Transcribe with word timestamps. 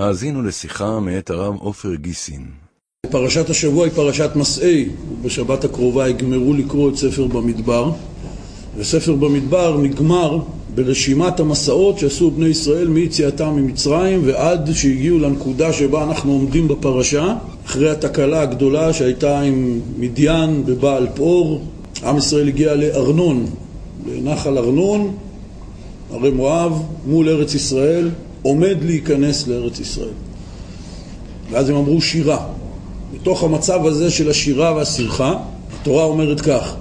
האזינו 0.00 0.42
לשיחה 0.42 1.00
מאת 1.00 1.30
הרב 1.30 1.54
עופר 1.58 1.94
גיסין. 1.94 2.46
פרשת 3.10 3.50
השבוע 3.50 3.84
היא 3.84 3.92
פרשת 3.92 4.30
מסעי, 4.36 4.88
בשבת 5.22 5.64
הקרובה 5.64 6.08
יגמרו 6.08 6.54
לקרוא 6.54 6.90
את 6.90 6.96
ספר 6.96 7.26
במדבר, 7.26 7.92
וספר 8.76 9.14
במדבר 9.14 9.78
נגמר 9.82 10.38
ברשימת 10.74 11.40
המסעות 11.40 11.98
שעשו 11.98 12.30
בני 12.30 12.46
ישראל 12.46 12.88
מיציאתם 12.88 13.48
ממצרים 13.56 14.22
ועד 14.24 14.72
שהגיעו 14.72 15.18
לנקודה 15.18 15.72
שבה 15.72 16.04
אנחנו 16.04 16.32
עומדים 16.32 16.68
בפרשה, 16.68 17.34
אחרי 17.66 17.90
התקלה 17.90 18.42
הגדולה 18.42 18.92
שהייתה 18.92 19.40
עם 19.40 19.80
מדיין 19.98 20.66
בבעל 20.66 21.06
פאור, 21.14 21.62
עם 22.04 22.16
ישראל 22.16 22.48
הגיע 22.48 22.74
לארנון, 22.74 23.46
לנחל 24.08 24.58
ארנון, 24.58 25.14
הרי 26.10 26.30
מואב, 26.30 26.82
מול 27.06 27.28
ארץ 27.28 27.54
ישראל, 27.54 28.10
עומד 28.42 28.76
להיכנס 28.82 29.48
לארץ 29.48 29.80
ישראל. 29.80 30.14
ואז 31.50 31.68
הם 31.68 31.76
אמרו 31.76 32.00
שירה. 32.00 32.46
בתוך 33.14 33.44
המצב 33.44 33.86
הזה 33.86 34.10
של 34.10 34.30
השירה 34.30 34.74
והשמחה, 34.74 35.34
התורה 35.80 36.04
אומרת 36.04 36.40
כך: 36.40 36.74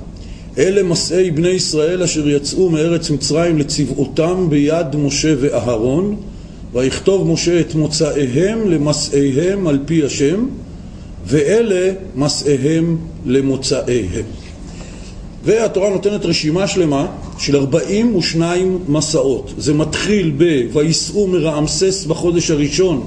אלה 0.57 0.83
מסעי 0.83 1.31
בני 1.31 1.49
ישראל 1.49 2.03
אשר 2.03 2.30
יצאו 2.30 2.69
מארץ 2.69 3.09
מצרים 3.09 3.57
לצבאותם 3.57 4.47
ביד 4.49 4.95
משה 4.95 5.33
ואהרון, 5.39 6.16
ויכתוב 6.73 7.27
משה 7.27 7.59
את 7.59 7.75
מוצאיהם 7.75 8.71
למסעיהם 8.71 9.67
על 9.67 9.80
פי 9.85 10.03
השם, 10.03 10.45
ואלה 11.25 11.91
מסעיהם 12.16 12.97
למוצאיהם. 13.25 14.25
והתורה 15.43 15.89
נותנת 15.89 16.25
רשימה 16.25 16.67
שלמה 16.67 17.05
של 17.38 17.55
42 17.55 18.80
מסעות. 18.88 19.53
זה 19.57 19.73
מתחיל 19.73 20.34
ב"ויסעו 20.38 21.27
מרעמסס" 21.27 22.05
בחודש 22.05 22.52
הראשון, 22.52 23.05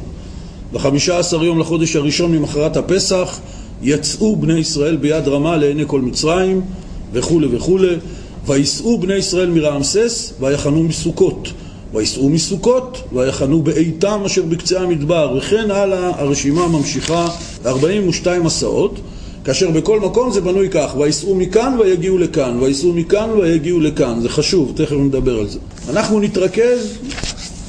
בחמישה 0.72 1.18
עשר 1.18 1.44
יום 1.44 1.58
לחודש 1.58 1.96
הראשון 1.96 2.32
ממחרת 2.32 2.76
הפסח, 2.76 3.40
יצאו 3.82 4.36
בני 4.36 4.58
ישראל 4.58 4.96
ביד 4.96 5.28
רמה 5.28 5.56
לעיני 5.56 5.84
כל 5.86 6.00
מצרים, 6.00 6.60
וכולי 7.12 7.46
וכולי. 7.50 7.96
ויסעו 8.46 8.98
בני 8.98 9.14
ישראל 9.14 9.50
מרעמסס, 9.50 10.32
ויחנו 10.40 10.82
מסוכות. 10.82 11.48
ויסעו 11.94 12.28
מסוכות, 12.28 13.02
ויחנו 13.12 13.62
באיתם 13.62 14.20
אשר 14.26 14.42
בקצה 14.42 14.80
המדבר, 14.80 15.34
וכן 15.38 15.70
הלאה 15.70 16.20
הרשימה 16.20 16.68
ממשיכה 16.68 17.28
42 17.66 18.44
מסעות. 18.44 19.00
כאשר 19.44 19.70
בכל 19.70 20.00
מקום 20.00 20.32
זה 20.32 20.40
בנוי 20.40 20.68
כך, 20.70 20.96
וייסעו 20.98 21.34
מכאן 21.34 21.76
ויגיעו 21.80 22.18
לכאן, 22.18 22.58
וייסעו 22.60 22.92
מכאן 22.92 23.30
ויגיעו 23.30 23.80
לכאן, 23.80 24.20
זה 24.20 24.28
חשוב, 24.28 24.72
תכף 24.76 24.92
נדבר 24.92 25.38
על 25.38 25.48
זה. 25.48 25.58
אנחנו 25.90 26.20
נתרכז 26.20 26.98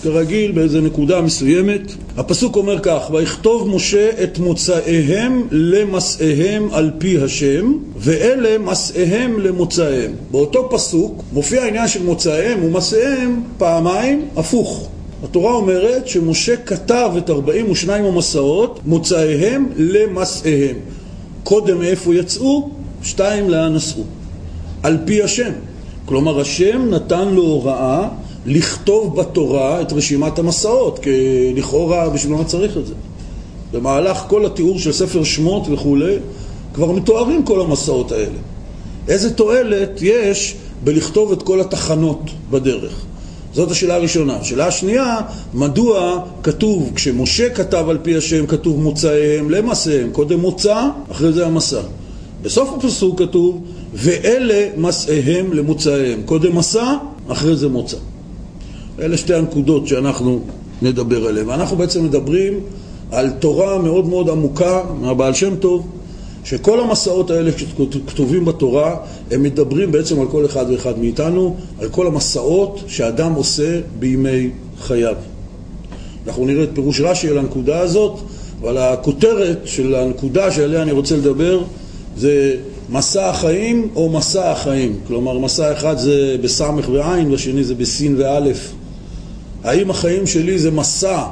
כרגיל 0.03 0.51
באיזה 0.51 0.81
נקודה 0.81 1.21
מסוימת. 1.21 1.81
הפסוק 2.17 2.55
אומר 2.55 2.79
כך, 2.79 3.09
ויכתוב 3.13 3.75
משה 3.75 4.09
את 4.23 4.39
מוצאיהם 4.39 5.47
למסעיהם 5.51 6.67
על 6.71 6.91
פי 6.97 7.17
השם, 7.17 7.73
ואלה 7.97 8.57
מסעיהם 8.57 9.39
למוצאיהם. 9.39 10.11
באותו 10.31 10.69
פסוק 10.71 11.23
מופיע 11.33 11.63
העניין 11.63 11.87
של 11.87 12.03
מוצאיהם 12.03 12.63
ומסעיהם 12.63 13.43
פעמיים 13.57 14.25
הפוך. 14.35 14.89
התורה 15.23 15.53
אומרת 15.53 16.07
שמשה 16.07 16.55
כתב 16.57 17.11
את 17.17 17.29
42 17.29 18.05
המסעות, 18.05 18.79
מוצאיהם 18.85 19.69
למסעיהם. 19.77 20.75
קודם 21.43 21.79
מאיפה 21.79 22.15
יצאו, 22.15 22.69
שתיים 23.03 23.49
לאן 23.49 23.73
נסעו. 23.73 24.03
על 24.83 24.97
פי 25.05 25.23
השם. 25.23 25.51
כלומר, 26.05 26.39
השם 26.39 26.89
נתן 26.89 27.27
לו 27.27 27.41
הוראה 27.41 28.09
לכתוב 28.45 29.21
בתורה 29.21 29.81
את 29.81 29.93
רשימת 29.93 30.39
המסעות, 30.39 30.99
כי 30.99 31.09
לכאורה 31.55 32.09
בשביל 32.09 32.33
מה 32.33 32.43
צריך 32.43 32.77
את 32.77 32.85
זה. 32.85 32.93
במהלך 33.71 34.17
כל 34.27 34.45
התיאור 34.45 34.79
של 34.79 34.91
ספר 34.91 35.23
שמות 35.23 35.63
וכולי, 35.71 36.15
כבר 36.73 36.91
מתוארים 36.91 37.43
כל 37.43 37.61
המסעות 37.61 38.11
האלה. 38.11 38.39
איזה 39.07 39.33
תועלת 39.33 40.01
יש 40.01 40.55
בלכתוב 40.83 41.31
את 41.31 41.43
כל 41.43 41.61
התחנות 41.61 42.21
בדרך? 42.51 43.05
זאת 43.53 43.71
השאלה 43.71 43.95
הראשונה. 43.95 44.35
השאלה 44.35 44.67
השנייה, 44.67 45.17
מדוע 45.53 46.23
כתוב, 46.43 46.91
כשמשה 46.95 47.49
כתב 47.49 47.85
על 47.89 47.97
פי 48.01 48.17
השם, 48.17 48.45
כתוב 48.45 48.79
מוצאיהם 48.83 49.49
למסעיהם, 49.49 50.09
קודם 50.11 50.39
מוצא, 50.39 50.87
אחרי 51.11 51.33
זה 51.33 51.45
המסע. 51.45 51.81
בסוף 52.41 52.69
הפסוק 52.77 53.19
כתוב, 53.19 53.61
ואלה 53.93 54.67
מסעיהם 54.77 55.53
למוצאיהם, 55.53 56.21
קודם 56.25 56.55
מסע, 56.55 56.93
אחרי 57.27 57.55
זה 57.55 57.69
מוצא. 57.69 57.97
אלה 58.99 59.17
שתי 59.17 59.33
הנקודות 59.33 59.87
שאנחנו 59.87 60.39
נדבר 60.81 61.27
עליהן. 61.27 61.49
ואנחנו 61.49 61.77
בעצם 61.77 62.03
מדברים 62.03 62.53
על 63.11 63.29
תורה 63.29 63.77
מאוד 63.77 64.05
מאוד 64.05 64.29
עמוקה 64.29 64.83
מהבעל 65.01 65.33
שם 65.33 65.55
טוב, 65.55 65.87
שכל 66.43 66.79
המסעות 66.79 67.29
האלה 67.29 67.51
שכתובים 67.57 68.45
בתורה, 68.45 68.95
הם 69.31 69.43
מדברים 69.43 69.91
בעצם 69.91 70.21
על 70.21 70.27
כל 70.27 70.45
אחד 70.45 70.65
ואחד 70.69 70.99
מאיתנו, 70.99 71.55
על 71.79 71.89
כל 71.89 72.07
המסעות 72.07 72.83
שאדם 72.87 73.33
עושה 73.33 73.79
בימי 73.99 74.49
חייו. 74.81 75.15
אנחנו 76.27 76.45
נראה 76.45 76.63
את 76.63 76.69
פירוש 76.73 77.01
רש"י 77.01 77.29
על 77.29 77.37
הנקודה 77.37 77.79
הזאת, 77.79 78.19
אבל 78.61 78.77
הכותרת 78.77 79.59
של 79.65 79.95
הנקודה 79.95 80.51
שעליה 80.51 80.81
אני 80.81 80.91
רוצה 80.91 81.17
לדבר 81.17 81.63
זה 82.17 82.55
מסע 82.89 83.29
החיים 83.29 83.89
או 83.95 84.09
מסע 84.09 84.51
החיים. 84.51 84.99
כלומר, 85.07 85.39
מסע 85.39 85.73
אחד 85.73 85.97
זה 85.97 86.35
בסמך 86.41 86.89
ועין, 86.89 87.31
והשני 87.31 87.63
זה 87.63 87.75
בסין 87.75 88.15
ואלף. 88.17 88.71
האם 89.63 89.89
החיים 89.89 90.27
שלי 90.27 90.59
זה 90.59 90.71
מסע 90.71 91.23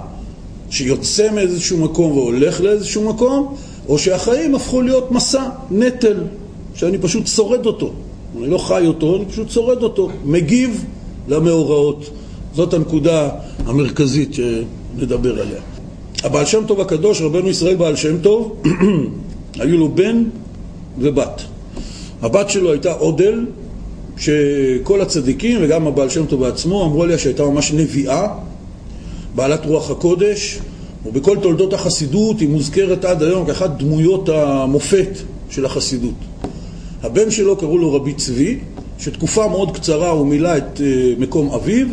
שיוצא 0.70 1.32
מאיזשהו 1.32 1.78
מקום 1.78 2.12
והולך 2.12 2.62
לאיזשהו 2.62 3.14
מקום, 3.14 3.56
או 3.88 3.98
שהחיים 4.00 4.56
הפכו 4.56 4.82
להיות 4.82 5.12
מסע, 5.12 5.50
נטל, 5.72 6.18
שאני 6.76 6.98
פשוט 6.98 7.28
שורד 7.28 7.66
אותו. 7.66 7.92
אני 8.38 8.48
לא 8.48 8.58
חי 8.58 8.88
אותו, 8.88 9.16
אני 9.16 9.26
פשוט 9.26 9.50
שורד 9.50 9.84
אותו, 9.84 10.10
מגיב 10.26 10.86
למאורעות. 11.28 12.10
זאת 12.56 12.74
הנקודה 12.74 13.30
המרכזית 13.66 14.34
שנדבר 14.34 15.42
עליה. 15.42 15.62
הבעל 16.24 16.46
שם 16.46 16.64
טוב 16.68 16.82
הקדוש, 16.82 17.22
רבנו 17.22 17.50
ישראל 17.50 17.76
בעל 17.76 17.96
שם 17.96 18.18
טוב, 18.22 18.62
היו 19.60 19.78
לו 19.78 19.90
בן 19.90 20.24
ובת. 21.00 21.42
הבת 22.22 22.50
שלו 22.50 22.72
הייתה 22.72 22.94
אודל, 22.94 23.46
שכל 24.18 25.02
הצדיקים 25.02 25.60
וגם 25.62 25.88
הבעל 25.88 26.10
שם 26.10 26.26
טוב 26.26 26.40
בעצמו 26.40 26.86
אמרו 26.86 27.04
עליה 27.04 27.18
שהייתה 27.18 27.44
ממש 27.44 27.72
נביאה, 27.72 28.28
בעלת 29.36 29.66
רוח 29.66 29.92
הקודש, 29.92 30.60
ובכל 31.06 31.38
תולדות 31.42 31.74
החסידות 31.74 32.40
היא 32.40 32.50
מוזכרת 32.50 33.06
עד 33.06 33.24
היום 33.24 33.46
כאחת 33.46 33.70
דמויות 33.78 34.30
המופת 34.30 35.18
של 35.50 35.66
החסידות. 35.66 36.14
הבן 37.04 37.32
שלו 37.32 37.56
קראו 37.56 37.78
לו 37.78 37.94
רבי 37.94 38.14
צבי, 38.14 38.60
שתקופה 39.00 39.48
מאוד 39.48 39.72
קצרה 39.78 40.10
הוא 40.10 40.28
מילא 40.28 40.58
את 40.58 40.82
אה, 40.82 41.14
מקום 41.18 41.52
אביו, 41.52 41.88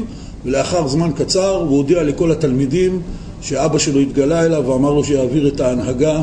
ולאחר 0.44 0.88
זמן 0.88 1.10
קצר 1.16 1.56
הוא 1.56 1.76
הודיע 1.76 2.02
לכל 2.02 2.32
התלמידים 2.32 3.02
שאבא 3.42 3.78
שלו 3.78 4.00
התגלה 4.00 4.44
אליו 4.44 4.64
ואמר 4.66 4.92
לו 4.92 5.04
שיעביר 5.04 5.48
את 5.48 5.60
ההנהגה 5.60 6.22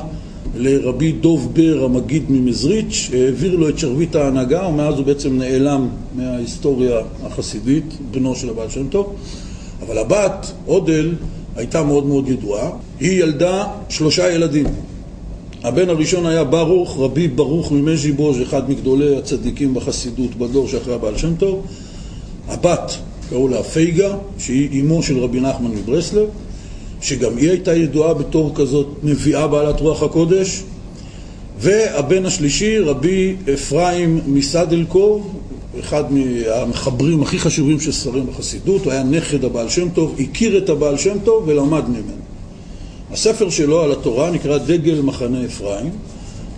לרבי 0.55 1.11
דוב 1.11 1.51
בר 1.53 1.85
המגיד 1.85 2.23
ממזריץ', 2.29 3.09
העביר 3.13 3.55
לו 3.55 3.69
את 3.69 3.79
שרביט 3.79 4.15
ההנהגה 4.15 4.67
ומאז 4.67 4.95
הוא 4.95 5.05
בעצם 5.05 5.37
נעלם 5.37 5.87
מההיסטוריה 6.15 6.99
החסידית, 7.23 7.97
בנו 8.11 8.35
של 8.35 8.49
הבעל 8.49 8.69
שם 8.69 8.87
טוב. 8.87 9.15
אבל 9.81 9.97
הבת, 9.97 10.51
אודל, 10.67 11.13
הייתה 11.55 11.83
מאוד 11.83 12.05
מאוד 12.05 12.29
ידועה. 12.29 12.69
היא 12.99 13.23
ילדה 13.23 13.63
שלושה 13.89 14.31
ילדים. 14.31 14.65
הבן 15.63 15.89
הראשון 15.89 16.25
היה 16.25 16.43
ברוך, 16.43 16.99
רבי 16.99 17.27
ברוך 17.27 17.71
ממז'יבוז', 17.71 18.41
אחד 18.41 18.69
מגדולי 18.69 19.17
הצדיקים 19.17 19.73
בחסידות 19.73 20.35
בדור 20.35 20.67
שאחרי 20.67 20.93
הבעל 20.93 21.17
שם 21.17 21.35
טוב. 21.35 21.65
הבת, 22.47 22.97
קראו 23.29 23.47
לה 23.47 23.63
פייגה, 23.63 24.15
שהיא 24.37 24.81
אמו 24.81 25.03
של 25.03 25.19
רבי 25.19 25.39
נחמן 25.39 25.71
מברסלב, 25.71 26.27
שגם 27.01 27.37
היא 27.37 27.49
הייתה 27.49 27.75
ידועה 27.75 28.13
בתור 28.13 28.51
כזאת 28.55 28.87
נביאה 29.03 29.47
בעלת 29.47 29.79
רוח 29.79 30.03
הקודש. 30.03 30.63
והבן 31.59 32.25
השלישי, 32.25 32.79
רבי 32.79 33.35
אפרים 33.53 34.21
מסדלקוב, 34.27 35.33
אחד 35.79 36.03
מהמחברים 36.13 37.21
הכי 37.21 37.39
חשובים 37.39 37.79
של 37.79 37.91
ספרים 37.91 38.27
בחסידות, 38.27 38.85
הוא 38.85 38.91
היה 38.91 39.03
נכד 39.03 39.43
הבעל 39.43 39.69
שם 39.69 39.89
טוב, 39.89 40.15
הכיר 40.19 40.57
את 40.57 40.69
הבעל 40.69 40.97
שם 40.97 41.17
טוב 41.23 41.43
ולמד 41.47 41.89
ממנו. 41.89 42.23
הספר 43.11 43.49
שלו 43.49 43.81
על 43.81 43.91
התורה 43.91 44.31
נקרא 44.31 44.57
דגל 44.57 45.01
מחנה 45.01 45.45
אפרים, 45.45 45.89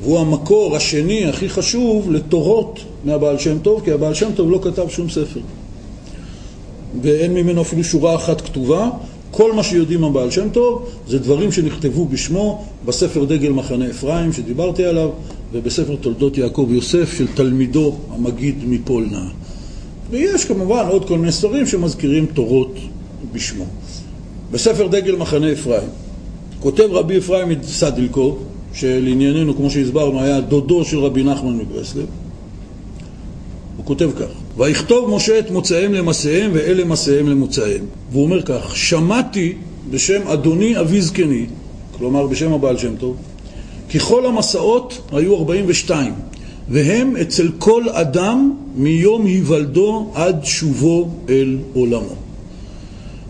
והוא 0.01 0.19
המקור 0.19 0.75
השני 0.75 1.25
הכי 1.25 1.49
חשוב 1.49 2.11
לתורות 2.11 2.79
מהבעל 3.05 3.37
שם 3.37 3.59
טוב, 3.59 3.81
כי 3.85 3.91
הבעל 3.91 4.13
שם 4.13 4.29
טוב 4.35 4.51
לא 4.51 4.59
כתב 4.63 4.89
שום 4.89 5.09
ספר. 5.09 5.39
ואין 7.01 7.33
ממנו 7.33 7.61
אפילו 7.61 7.83
שורה 7.83 8.15
אחת 8.15 8.41
כתובה. 8.41 8.89
כל 9.31 9.53
מה 9.53 9.63
שיודעים 9.63 10.03
הבעל 10.03 10.31
שם 10.31 10.49
טוב 10.49 10.89
זה 11.07 11.19
דברים 11.19 11.51
שנכתבו 11.51 12.05
בשמו 12.05 12.65
בספר 12.85 13.25
דגל 13.25 13.51
מחנה 13.51 13.89
אפרים 13.89 14.33
שדיברתי 14.33 14.85
עליו 14.85 15.09
ובספר 15.53 15.95
תולדות 15.95 16.37
יעקב 16.37 16.67
יוסף 16.71 17.17
של 17.17 17.27
תלמידו 17.27 17.95
המגיד 18.11 18.55
מפולנה. 18.67 19.29
ויש 20.09 20.45
כמובן 20.45 20.85
עוד 20.89 21.07
כל 21.07 21.17
מיני 21.17 21.31
ספרים 21.31 21.65
שמזכירים 21.65 22.25
תורות 22.25 22.75
בשמו. 23.33 23.65
בספר 24.51 24.87
דגל 24.87 25.15
מחנה 25.15 25.51
אפרים 25.51 25.89
כותב 26.59 26.87
רבי 26.91 27.17
אפרים 27.17 27.63
סדלקו, 27.63 28.37
שלענייננו, 28.73 29.55
כמו 29.55 29.69
שהסברנו, 29.69 30.21
היה 30.21 30.41
דודו 30.41 30.85
של 30.85 30.99
רבי 30.99 31.23
נחמן 31.23 31.57
מברסלב, 31.57 32.05
הוא 33.77 33.85
כותב 33.85 34.09
כך: 34.19 34.57
ויכתוב 34.57 35.15
משה 35.15 35.39
את 35.39 35.51
מוצאיהם 35.51 35.93
למסעיהם 35.93 36.51
ואלה 36.53 36.85
מסעיהם 36.85 37.29
למוצאיהם. 37.29 37.85
והוא 38.11 38.23
אומר 38.23 38.41
כך: 38.41 38.75
שמעתי 38.75 39.53
בשם 39.91 40.27
אדוני 40.27 40.79
אבי 40.79 41.01
זקני, 41.01 41.45
כלומר 41.97 42.27
בשם 42.27 42.53
הבעל 42.53 42.77
שם 42.77 42.95
טוב, 42.95 43.15
כי 43.89 43.99
כל 43.99 44.25
המסעות 44.25 45.01
היו 45.11 45.35
42, 45.35 46.13
והם 46.69 47.15
אצל 47.21 47.51
כל 47.57 47.89
אדם 47.89 48.53
מיום 48.75 49.25
היוולדו 49.25 50.11
עד 50.13 50.39
שובו 50.43 51.09
אל 51.29 51.57
עולמו. 51.73 52.15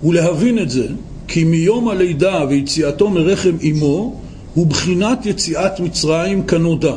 ולהבין 0.04 0.60
את 0.60 0.70
זה, 0.70 0.88
כי 1.28 1.44
מיום 1.44 1.88
הלידה 1.90 2.46
ויציאתו 2.50 3.10
מרחם 3.10 3.58
אמו 3.72 4.16
הוא 4.54 4.68
בחינת 4.68 5.26
יציאת 5.26 5.80
מצרים 5.80 6.44
כנודע, 6.44 6.94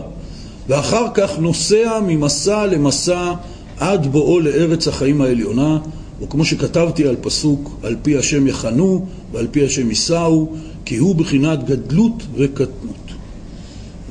ואחר 0.68 1.06
כך 1.14 1.38
נוסע 1.38 2.00
ממסע 2.06 2.66
למסע 2.66 3.32
עד 3.78 4.06
בואו 4.06 4.40
לארץ 4.40 4.88
החיים 4.88 5.20
העליונה, 5.20 5.78
וכמו 6.22 6.44
שכתבתי 6.44 7.06
על 7.08 7.16
פסוק, 7.20 7.70
על 7.82 7.96
פי 8.02 8.16
השם 8.16 8.46
יחנו 8.46 9.06
ועל 9.32 9.46
פי 9.50 9.64
השם 9.64 9.88
יישאו, 9.88 10.48
כי 10.84 10.96
הוא 10.96 11.14
בחינת 11.14 11.64
גדלות 11.64 12.22
וקטנות. 12.34 12.99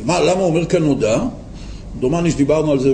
למה 0.07 0.41
אומר 0.41 0.65
כנודע? 0.65 1.19
דומני 1.99 2.31
שדיברנו 2.31 2.71
על 2.71 2.79
זה 2.79 2.93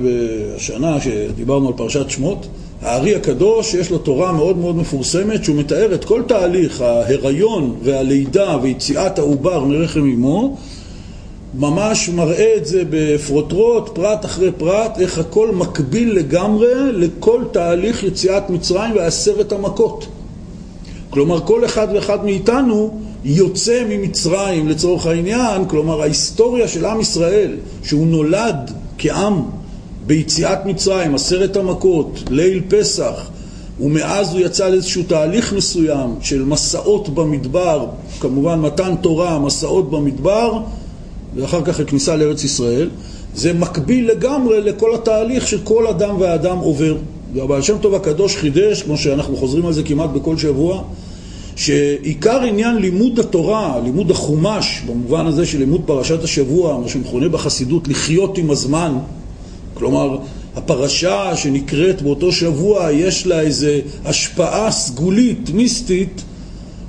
השנה, 0.56 1.02
שדיברנו 1.02 1.68
על 1.68 1.74
פרשת 1.78 2.10
שמות. 2.10 2.48
הארי 2.82 3.16
הקדוש, 3.16 3.74
יש 3.74 3.92
לו 3.92 3.98
תורה 3.98 4.32
מאוד 4.32 4.58
מאוד 4.58 4.76
מפורסמת, 4.76 5.44
שהוא 5.44 5.56
מתאר 5.56 5.94
את 5.94 6.06
כל 6.06 6.22
תהליך 6.28 6.82
ההיריון 6.82 7.76
והלידה 7.84 8.58
ויציאת 8.62 9.20
העובר 9.20 9.64
מרחם 9.64 10.00
אמו, 10.00 10.58
ממש 11.54 12.10
מראה 12.10 12.54
את 12.58 12.66
זה 12.66 12.84
בפרוטרוט, 12.90 13.90
פרט 13.90 14.26
אחרי 14.26 14.52
פרט, 14.52 15.00
איך 15.00 15.18
הכל 15.18 15.52
מקביל 15.52 16.16
לגמרי 16.16 16.74
לכל 16.94 17.44
תהליך 17.52 18.04
יציאת 18.04 18.50
מצרים 18.50 18.96
ועשרת 18.96 19.52
המכות. 19.52 20.08
כלומר, 21.10 21.40
כל 21.40 21.66
אחד 21.66 21.88
ואחד 21.94 22.26
מאיתנו 22.26 23.00
יוצא 23.26 23.84
ממצרים 23.90 24.68
לצורך 24.68 25.06
העניין, 25.06 25.68
כלומר 25.68 26.02
ההיסטוריה 26.02 26.68
של 26.68 26.86
עם 26.86 27.02
ישראל, 27.02 27.52
שהוא 27.84 28.08
נולד 28.08 28.72
כעם 28.98 29.42
ביציאת 30.08 30.66
מצרים, 30.66 31.16
עשרת 31.16 31.56
המכות, 31.56 32.24
ליל 32.30 32.62
פסח, 32.68 33.30
ומאז 33.80 34.34
הוא 34.34 34.42
יצא 34.42 34.70
לאיזשהו 34.70 35.04
תהליך 35.08 35.54
מסוים 35.54 36.16
של 36.22 36.44
מסעות 36.44 37.10
במדבר, 37.10 37.86
כמובן 38.20 38.60
מתן 38.60 38.96
תורה, 39.02 39.40
מסעות 39.40 39.92
במדבר, 39.92 40.60
ואחר 41.36 41.62
כך 41.66 41.80
הכניסה 41.80 42.16
לארץ 42.16 42.44
ישראל, 42.44 42.90
זה 43.36 43.54
מקביל 43.54 44.12
לגמרי 44.12 44.62
לכל 44.62 44.96
התהליך 44.96 45.48
שכל 45.48 45.88
אדם 45.88 46.16
ואדם 46.20 46.58
עובר. 46.58 46.98
והבעל 47.34 47.62
שם 47.62 47.78
טוב 47.78 47.96
הקדוש 47.96 48.36
חידש, 48.36 48.82
כמו 48.82 48.98
שאנחנו 48.98 49.38
חוזרים 49.38 49.66
על 49.66 49.74
זה 49.74 49.84
כמעט 49.84 50.10
בכל 50.10 50.38
שבוע, 50.38 50.84
שעיקר 51.56 52.42
עניין 52.42 52.76
לימוד 52.76 53.20
התורה, 53.20 53.80
לימוד 53.84 54.12
החומש, 54.12 54.82
במובן 54.88 55.26
הזה 55.28 55.46
של 55.46 55.58
לימוד 55.58 55.82
פרשת 55.86 56.24
השבוע, 56.24 56.80
מה 56.80 56.88
שמכונה 56.88 57.30
בחסידות 57.30 57.88
לחיות 57.88 58.38
עם 58.38 58.52
הזמן, 58.52 58.98
כלומר, 59.74 60.18
הפרשה 60.56 61.36
שנקראת 61.36 62.02
באותו 62.02 62.32
שבוע, 62.32 62.92
יש 62.92 63.28
לה 63.28 63.40
איזו 63.40 63.68
השפעה 64.06 64.72
סגולית, 64.72 65.50
מיסטית, 65.50 66.22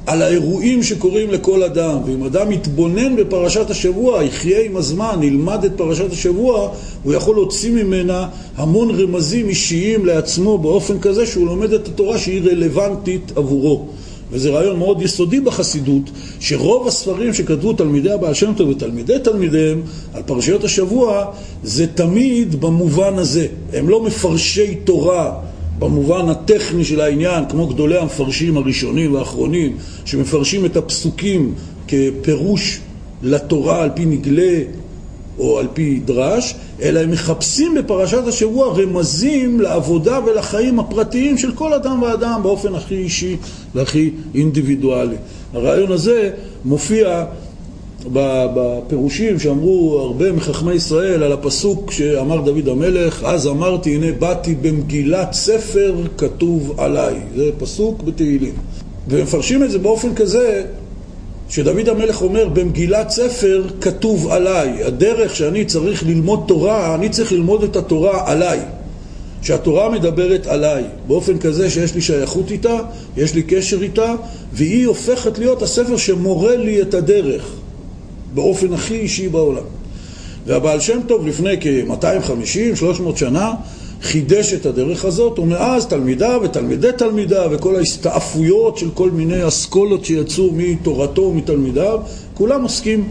על 0.06 0.22
האירועים 0.22 0.82
שקורים 0.82 1.30
לכל 1.30 1.62
אדם. 1.62 1.98
ואם 2.06 2.24
אדם 2.24 2.52
יתבונן 2.52 3.16
בפרשת 3.16 3.70
השבוע, 3.70 4.24
יחיה 4.24 4.60
עם 4.60 4.76
הזמן, 4.76 5.20
ילמד 5.22 5.64
את 5.64 5.72
פרשת 5.76 6.12
השבוע, 6.12 6.70
הוא 7.02 7.14
יכול 7.14 7.34
להוציא 7.34 7.70
ממנה 7.70 8.28
המון 8.56 9.00
רמזים 9.00 9.48
אישיים 9.48 10.06
לעצמו 10.06 10.58
באופן 10.58 10.98
כזה 10.98 11.26
שהוא 11.26 11.46
לומד 11.46 11.72
את 11.72 11.88
התורה 11.88 12.18
שהיא 12.18 12.42
רלוונטית 12.50 13.32
עבורו. 13.36 13.86
וזה 14.30 14.50
רעיון 14.50 14.78
מאוד 14.78 15.02
יסודי 15.02 15.40
בחסידות, 15.40 16.10
שרוב 16.40 16.88
הספרים 16.88 17.34
שכתבו 17.34 17.72
תלמידי 17.72 18.12
הבעל 18.12 18.34
שם 18.34 18.52
טוב 18.56 18.68
ותלמידי 18.68 19.18
תלמידיהם 19.24 19.82
על 20.14 20.22
פרשיות 20.26 20.64
השבוע, 20.64 21.24
זה 21.62 21.86
תמיד 21.86 22.60
במובן 22.60 23.14
הזה. 23.14 23.46
הם 23.72 23.88
לא 23.88 24.02
מפרשי 24.02 24.74
תורה 24.74 25.32
במובן 25.78 26.28
הטכני 26.28 26.84
של 26.84 27.00
העניין, 27.00 27.44
כמו 27.48 27.66
גדולי 27.66 27.98
המפרשים 27.98 28.56
הראשונים 28.56 29.14
והאחרונים, 29.14 29.76
שמפרשים 30.04 30.64
את 30.64 30.76
הפסוקים 30.76 31.54
כפירוש 31.88 32.80
לתורה 33.22 33.82
על 33.82 33.90
פי 33.94 34.04
נגלה 34.04 34.62
או 35.38 35.58
על 35.58 35.66
פי 35.74 36.00
דרש, 36.04 36.54
אלא 36.82 37.00
הם 37.00 37.10
מחפשים 37.10 37.74
בפרשת 37.74 38.26
השבוע 38.26 38.74
רמזים 38.78 39.60
לעבודה 39.60 40.20
ולחיים 40.26 40.80
הפרטיים 40.80 41.38
של 41.38 41.52
כל 41.52 41.72
אדם 41.72 42.02
ואדם 42.02 42.40
באופן 42.42 42.74
הכי 42.74 42.94
אישי 42.94 43.36
והכי 43.74 44.10
אינדיבידואלי. 44.34 45.16
הרעיון 45.52 45.92
הזה 45.92 46.30
מופיע 46.64 47.24
בפירושים 48.12 49.38
שאמרו 49.38 49.98
הרבה 50.00 50.32
מחכמי 50.32 50.74
ישראל 50.74 51.22
על 51.22 51.32
הפסוק 51.32 51.90
שאמר 51.90 52.40
דוד 52.40 52.68
המלך, 52.68 53.24
אז 53.24 53.46
אמרתי 53.46 53.94
הנה 53.94 54.12
באתי 54.12 54.54
במגילת 54.54 55.32
ספר 55.32 55.94
כתוב 56.18 56.74
עליי. 56.78 57.14
זה 57.36 57.50
פסוק 57.58 58.02
בתהילים. 58.02 58.54
ומפרשים 59.08 59.62
את 59.62 59.70
זה 59.70 59.78
באופן 59.78 60.14
כזה 60.14 60.64
שדוד 61.48 61.88
המלך 61.88 62.22
אומר 62.22 62.48
במגילת 62.48 63.10
ספר 63.10 63.64
כתוב 63.80 64.28
עליי, 64.28 64.84
הדרך 64.84 65.36
שאני 65.36 65.64
צריך 65.64 66.06
ללמוד 66.06 66.44
תורה, 66.48 66.94
אני 66.94 67.08
צריך 67.08 67.32
ללמוד 67.32 67.62
את 67.62 67.76
התורה 67.76 68.30
עליי. 68.30 68.60
שהתורה 69.42 69.90
מדברת 69.90 70.46
עליי, 70.46 70.84
באופן 71.06 71.38
כזה 71.38 71.70
שיש 71.70 71.94
לי 71.94 72.00
שייכות 72.00 72.50
איתה, 72.50 72.78
יש 73.16 73.34
לי 73.34 73.42
קשר 73.42 73.82
איתה, 73.82 74.14
והיא 74.52 74.86
הופכת 74.86 75.38
להיות 75.38 75.62
הספר 75.62 75.96
שמורה 75.96 76.56
לי 76.56 76.82
את 76.82 76.94
הדרך, 76.94 77.52
באופן 78.34 78.72
הכי 78.72 78.94
אישי 78.94 79.28
בעולם. 79.28 79.62
והבעל 80.46 80.80
שם 80.80 81.00
טוב 81.06 81.26
לפני 81.26 81.56
כ-250-300 81.60 83.16
שנה 83.16 83.52
חידש 84.02 84.52
את 84.52 84.66
הדרך 84.66 85.04
הזאת, 85.04 85.38
ומאז 85.38 85.86
תלמידיו 85.86 86.40
ותלמידי 86.44 86.90
תלמידיו 86.98 87.48
וכל 87.52 87.76
ההסתעפויות 87.76 88.78
של 88.78 88.90
כל 88.94 89.10
מיני 89.10 89.48
אסכולות 89.48 90.04
שיצאו 90.04 90.50
מתורתו 90.52 91.22
ומתלמידיו, 91.22 92.00
כולם 92.34 92.62
עוסקים 92.62 93.08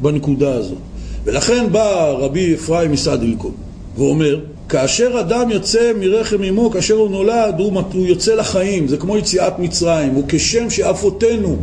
בנקודה 0.00 0.54
הזאת. 0.54 0.78
ולכן 1.24 1.72
בא 1.72 2.10
רבי 2.10 2.54
אפרים 2.54 2.92
מסעדילקום 2.92 3.52
ואומר, 3.98 4.40
כאשר 4.68 5.20
אדם 5.20 5.50
יוצא 5.50 5.92
מרחם 6.00 6.42
אמו, 6.42 6.70
כאשר 6.70 6.94
הוא 6.94 7.10
נולד, 7.10 7.54
הוא, 7.58 7.82
הוא 7.92 8.06
יוצא 8.06 8.34
לחיים, 8.34 8.88
זה 8.88 8.96
כמו 8.96 9.16
יציאת 9.16 9.58
מצרים, 9.58 10.16
וכשם 10.16 10.70
שאפותינו 10.70 11.56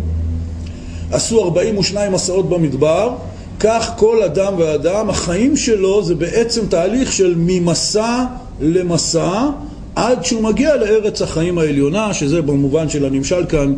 עשו 1.11 1.43
42 1.43 2.11
מסעות 2.11 2.49
במדבר, 2.49 3.15
כך 3.59 3.91
כל 3.97 4.23
אדם 4.23 4.53
ואדם, 4.57 5.09
החיים 5.09 5.57
שלו 5.57 6.03
זה 6.03 6.15
בעצם 6.15 6.65
תהליך 6.69 7.13
של 7.13 7.33
ממסע 7.37 8.25
למסע 8.61 9.49
עד 9.95 10.25
שהוא 10.25 10.43
מגיע 10.43 10.75
לארץ 10.75 11.21
החיים 11.21 11.57
העליונה, 11.57 12.13
שזה 12.13 12.41
במובן 12.41 12.89
של 12.89 13.05
הנמשל 13.05 13.45
כאן, 13.49 13.73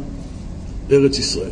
ארץ 0.92 1.20
ישראל. 1.20 1.52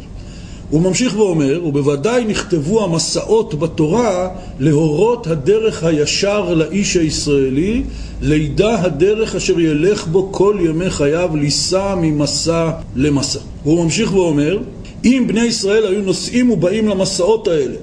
הוא 0.70 0.82
ממשיך 0.82 1.18
ואומר, 1.18 1.62
ובוודאי 1.66 2.26
נכתבו 2.26 2.84
המסעות 2.84 3.60
בתורה 3.60 4.30
להורות 4.60 5.28
הדרך 5.28 5.84
הישר 5.84 6.54
לאיש 6.54 6.96
הישראלי, 6.96 7.84
לידע 8.22 8.82
הדרך 8.82 9.36
אשר 9.36 9.60
ילך 9.60 10.08
בו 10.08 10.28
כל 10.32 10.58
ימי 10.62 10.90
חייו, 10.90 11.30
לישא 11.36 11.96
ממסע 12.02 12.72
למסע. 12.96 13.40
והוא 13.64 13.84
ממשיך 13.84 14.14
ואומר, 14.14 14.58
אם 15.06 15.24
בני 15.28 15.42
ישראל 15.42 15.86
היו 15.86 16.02
נוסעים 16.02 16.52
ובאים 16.52 16.88
למסעות 16.88 17.48
האלה 17.48 17.76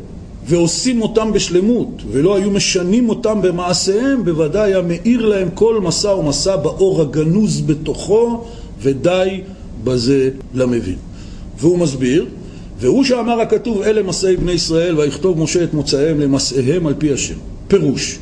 ועושים 0.49 1.03
אותם 1.03 1.33
בשלמות, 1.33 2.03
ולא 2.11 2.37
היו 2.37 2.50
משנים 2.50 3.09
אותם 3.09 3.43
במעשיהם, 3.43 4.25
בוודאי 4.25 4.73
היה 4.73 4.83
מאיר 4.83 5.26
להם 5.26 5.49
כל 5.55 5.81
מסע 5.81 6.15
ומסע 6.15 6.57
באור 6.57 7.03
הגנוז 7.03 7.61
בתוכו, 7.61 8.45
ודי 8.83 9.41
בזה 9.85 10.31
למבין. 10.55 10.97
והוא 11.59 11.79
מסביר, 11.79 12.26
והוא 12.81 13.05
שאמר 13.05 13.41
הכתוב 13.41 13.83
אלה 13.83 14.03
מסעי 14.03 14.37
בני 14.37 14.53
ישראל, 14.53 14.99
ויכתוב 14.99 15.38
משה 15.41 15.65
את 15.65 15.75
מוצאיהם 15.75 16.21
למסעיהם 16.21 16.87
על 16.87 16.95
פי 16.99 17.12
השם. 17.12 17.35
פירוש, 17.69 18.19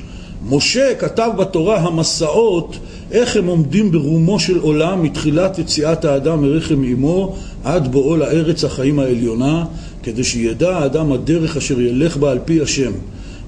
משה 0.49 0.95
כתב 0.95 1.31
בתורה 1.39 1.79
המסעות 1.79 2.77
איך 3.13 3.37
הם 3.37 3.47
עומדים 3.47 3.91
ברומו 3.91 4.41
של 4.41 4.59
עולם 4.59 5.03
מתחילת 5.03 5.59
יציאת 5.59 6.05
האדם 6.05 6.43
מרחם 6.43 6.85
אמו 6.85 7.37
עד 7.65 7.93
בואו 7.93 8.17
לארץ 8.17 8.65
החיים 8.65 8.99
העליונה 8.99 9.65
כדי 10.05 10.25
שידע 10.25 10.77
האדם 10.77 11.13
הדרך 11.13 11.57
אשר 11.57 11.81
ילך 11.81 12.17
בה 12.17 12.31
על 12.31 12.39
פי 12.45 12.61
השם. 12.61 12.93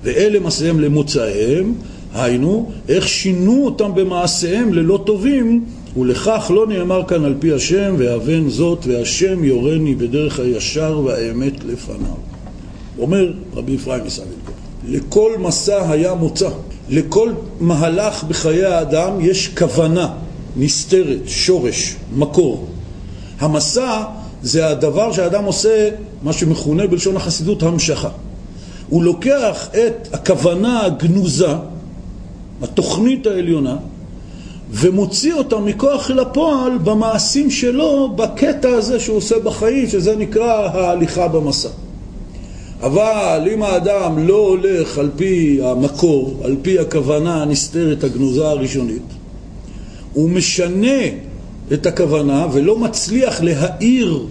ואלה 0.02 0.40
מעשיהם 0.40 0.80
למוצאיהם, 0.80 1.74
היינו, 2.14 2.70
איך 2.88 3.08
שינו 3.08 3.64
אותם 3.64 3.94
במעשיהם 3.94 4.74
ללא 4.74 5.02
טובים 5.06 5.64
ולכך 5.96 6.50
לא 6.54 6.66
נאמר 6.66 7.02
כאן 7.08 7.24
על 7.24 7.34
פי 7.38 7.52
השם, 7.52 7.94
והבן 7.98 8.48
זאת, 8.48 8.86
והשם 8.86 9.44
יורני 9.44 9.94
בדרך 9.94 10.40
הישר 10.40 11.00
והאמת 11.04 11.64
לפניו. 11.64 12.16
אומר 12.98 13.32
רבי 13.54 13.76
אפרים 13.76 14.04
מסעדנקו, 14.04 14.52
לכל 14.88 15.32
מסע 15.38 15.90
היה 15.90 16.14
מוצא, 16.14 16.48
לכל 16.90 17.32
מהלך 17.60 18.24
בחיי 18.24 18.64
האדם 18.64 19.12
יש 19.20 19.48
כוונה 19.48 20.08
נסתרת, 20.56 21.20
שורש, 21.26 21.96
מקור. 22.16 22.66
המסע 23.38 24.02
זה 24.42 24.66
הדבר 24.68 25.12
שהאדם 25.12 25.44
עושה, 25.44 25.88
מה 26.26 26.32
שמכונה 26.32 26.86
בלשון 26.86 27.16
החסידות 27.16 27.62
המשכה. 27.62 28.08
הוא 28.88 29.02
לוקח 29.02 29.68
את 29.70 30.14
הכוונה 30.14 30.84
הגנוזה, 30.84 31.54
התוכנית 32.62 33.26
העליונה, 33.26 33.76
ומוציא 34.70 35.34
אותה 35.34 35.58
מכוח 35.58 36.10
אל 36.10 36.18
הפועל 36.18 36.78
במעשים 36.78 37.50
שלו, 37.50 38.12
בקטע 38.16 38.68
הזה 38.68 39.00
שהוא 39.00 39.16
עושה 39.16 39.38
בחיים, 39.38 39.88
שזה 39.88 40.16
נקרא 40.16 40.52
ההליכה 40.52 41.28
במסע. 41.28 41.68
אבל 42.82 43.48
אם 43.54 43.62
האדם 43.62 44.28
לא 44.28 44.36
הולך 44.36 44.98
על 44.98 45.10
פי 45.16 45.60
המקור, 45.62 46.40
על 46.44 46.56
פי 46.62 46.78
הכוונה 46.78 47.42
הנסתרת, 47.42 48.04
הגנוזה 48.04 48.48
הראשונית, 48.48 49.06
הוא 50.12 50.30
משנה 50.30 51.02
את 51.72 51.86
הכוונה 51.86 52.46
ולא 52.52 52.78
מצליח 52.78 53.40
להאיר 53.42 54.26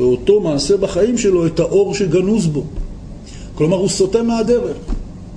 באותו 0.00 0.40
מעשה 0.40 0.76
בחיים 0.76 1.18
שלו 1.18 1.46
את 1.46 1.60
האור 1.60 1.94
שגנוז 1.94 2.46
בו. 2.46 2.64
כלומר, 3.54 3.76
הוא 3.76 3.88
סוטה 3.88 4.22
מהדרך. 4.22 4.76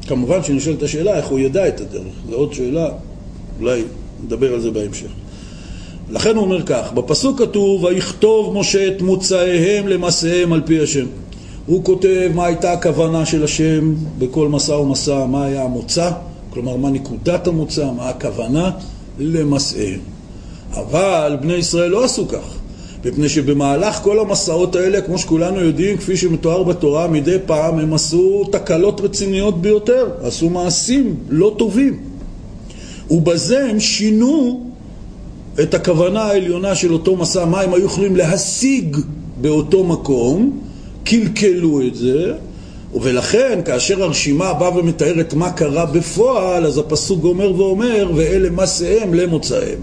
כמובן 0.07 0.43
שנשאלת 0.43 0.83
השאלה 0.83 1.17
איך 1.17 1.27
הוא 1.27 1.39
ידע 1.39 1.67
את 1.67 1.81
הדרך. 1.81 2.13
זו 2.29 2.35
עוד 2.35 2.53
שאלה, 2.53 2.89
אולי 3.59 3.83
נדבר 4.23 4.53
על 4.53 4.59
זה 4.59 4.71
בהמשך. 4.71 5.07
לכן 6.11 6.35
הוא 6.35 6.43
אומר 6.43 6.63
כך, 6.65 6.93
בפסוק 6.93 7.39
כתוב, 7.39 7.83
ויכתוב 7.83 8.57
משה 8.57 8.87
את 8.87 9.01
מוצאיהם 9.01 9.87
למסעיהם 9.87 10.53
על 10.53 10.61
פי 10.65 10.79
השם. 10.79 11.05
הוא 11.65 11.83
כותב 11.83 12.31
מה 12.35 12.45
הייתה 12.45 12.71
הכוונה 12.71 13.25
של 13.25 13.43
השם 13.43 13.93
בכל 14.19 14.47
מסע 14.47 14.77
ומסע, 14.77 15.25
מה 15.25 15.45
היה 15.45 15.63
המוצא, 15.63 16.11
כלומר 16.49 16.75
מה 16.75 16.89
נקודת 16.89 17.47
המוצא, 17.47 17.91
מה 17.91 18.09
הכוונה 18.09 18.71
למסעיהם. 19.19 19.99
אבל 20.73 21.37
בני 21.41 21.53
ישראל 21.53 21.91
לא 21.91 22.03
עשו 22.03 22.27
כך. 22.27 22.62
מפני 23.05 23.29
שבמהלך 23.29 23.95
כל 23.95 24.19
המסעות 24.19 24.75
האלה, 24.75 25.01
כמו 25.01 25.17
שכולנו 25.17 25.59
יודעים, 25.59 25.97
כפי 25.97 26.17
שמתואר 26.17 26.63
בתורה, 26.63 27.07
מדי 27.07 27.37
פעם 27.45 27.79
הם 27.79 27.93
עשו 27.93 28.43
תקלות 28.51 29.01
רציניות 29.01 29.61
ביותר, 29.61 30.09
עשו 30.21 30.49
מעשים 30.49 31.15
לא 31.29 31.55
טובים. 31.57 31.99
ובזה 33.11 33.65
הם 33.69 33.79
שינו 33.79 34.63
את 35.61 35.73
הכוונה 35.73 36.21
העליונה 36.21 36.75
של 36.75 36.93
אותו 36.93 37.15
מסע, 37.15 37.45
מה 37.45 37.61
הם 37.61 37.73
היו 37.73 37.85
יכולים 37.85 38.15
להשיג 38.15 38.97
באותו 39.41 39.83
מקום, 39.83 40.59
קלקלו 41.03 41.81
את 41.87 41.95
זה, 41.95 42.33
ולכן 43.01 43.59
כאשר 43.65 44.03
הרשימה 44.03 44.53
באה 44.53 44.77
ומתארת 44.77 45.33
מה 45.33 45.51
קרה 45.51 45.85
בפועל, 45.85 46.65
אז 46.65 46.77
הפסוק 46.77 47.23
אומר 47.23 47.55
ואומר, 47.55 48.11
ואלה 48.15 48.49
מסעיהם 48.49 49.13
למוצאיהם. 49.13 49.79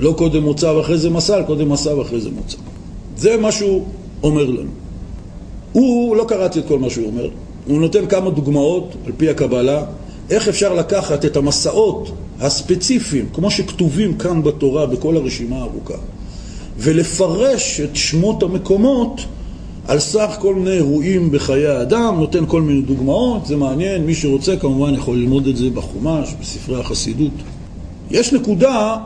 לא 0.00 0.14
קודם 0.18 0.42
מוצא 0.42 0.66
ואחרי 0.66 0.98
זה 0.98 1.10
מסע, 1.10 1.42
קודם 1.42 1.68
מסע 1.68 1.96
ואחרי 1.96 2.20
זה 2.20 2.30
מוצא. 2.30 2.56
זה 3.16 3.36
מה 3.36 3.52
שהוא 3.52 3.84
אומר 4.22 4.44
לנו. 4.44 4.70
הוא, 5.72 6.16
לא 6.16 6.24
קראתי 6.28 6.58
את 6.58 6.64
כל 6.68 6.78
מה 6.78 6.90
שהוא 6.90 7.06
אומר, 7.06 7.28
הוא 7.66 7.80
נותן 7.80 8.06
כמה 8.06 8.30
דוגמאות 8.30 8.94
על 9.06 9.12
פי 9.16 9.28
הקבלה, 9.28 9.84
איך 10.30 10.48
אפשר 10.48 10.74
לקחת 10.74 11.24
את 11.24 11.36
המסעות 11.36 12.10
הספציפיים, 12.40 13.28
כמו 13.32 13.50
שכתובים 13.50 14.18
כאן 14.18 14.42
בתורה 14.42 14.86
בכל 14.86 15.16
הרשימה 15.16 15.56
הארוכה, 15.56 15.94
ולפרש 16.78 17.80
את 17.80 17.96
שמות 17.96 18.42
המקומות 18.42 19.20
על 19.88 19.98
סך 19.98 20.36
כל 20.40 20.54
מיני 20.54 20.70
אירועים 20.70 21.30
בחיי 21.30 21.66
האדם, 21.66 22.14
נותן 22.18 22.46
כל 22.46 22.62
מיני 22.62 22.82
דוגמאות, 22.82 23.46
זה 23.46 23.56
מעניין, 23.56 24.06
מי 24.06 24.14
שרוצה 24.14 24.56
כמובן 24.56 24.94
יכול 24.94 25.16
ללמוד 25.16 25.46
את 25.46 25.56
זה 25.56 25.70
בחומש, 25.70 26.34
בספרי 26.40 26.80
החסידות. 26.80 27.32
יש 28.10 28.32
נקודה 28.32 28.96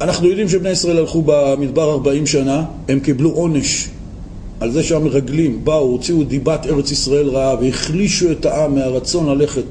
אנחנו 0.00 0.28
יודעים 0.28 0.48
שבני 0.48 0.70
ישראל 0.70 0.98
הלכו 0.98 1.22
במדבר 1.26 1.90
40 1.90 2.26
שנה, 2.26 2.64
הם 2.88 3.00
קיבלו 3.00 3.30
עונש 3.30 3.88
על 4.60 4.70
זה 4.70 4.82
שהמרגלים 4.82 5.64
באו, 5.64 5.90
הוציאו 5.90 6.24
דיבת 6.24 6.66
ארץ 6.66 6.90
ישראל 6.90 7.28
רעה 7.28 7.54
והחלישו 7.60 8.30
את 8.30 8.46
העם 8.46 8.74
מהרצון 8.74 9.38
ללכת, 9.38 9.64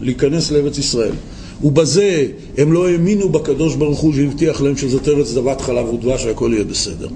להיכנס 0.00 0.50
לארץ 0.50 0.78
ישראל. 0.78 1.12
ובזה 1.64 2.26
הם 2.58 2.72
לא 2.72 2.88
האמינו 2.88 3.28
בקדוש 3.28 3.74
ברוך 3.74 4.00
הוא 4.00 4.14
שהבטיח 4.14 4.60
להם 4.60 4.76
שזאת 4.76 5.08
ארץ 5.08 5.26
זבת 5.26 5.60
חלב 5.60 5.94
ודבש 5.94 6.24
והכל 6.24 6.50
יהיה 6.54 6.64
בסדר. 6.64 7.08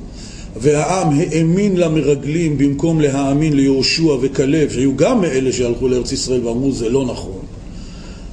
והעם 0.57 1.09
האמין 1.19 1.77
למרגלים 1.77 2.59
במקום 2.59 3.01
להאמין 3.01 3.57
ליהושע 3.57 4.17
וכלב, 4.21 4.71
שהיו 4.71 4.97
גם 4.97 5.21
מאלה 5.21 5.53
שהלכו 5.53 5.89
לארץ 5.89 6.13
ישראל 6.13 6.47
ואמרו 6.47 6.73
זה 6.73 6.89
לא 6.89 7.05
נכון. 7.05 7.42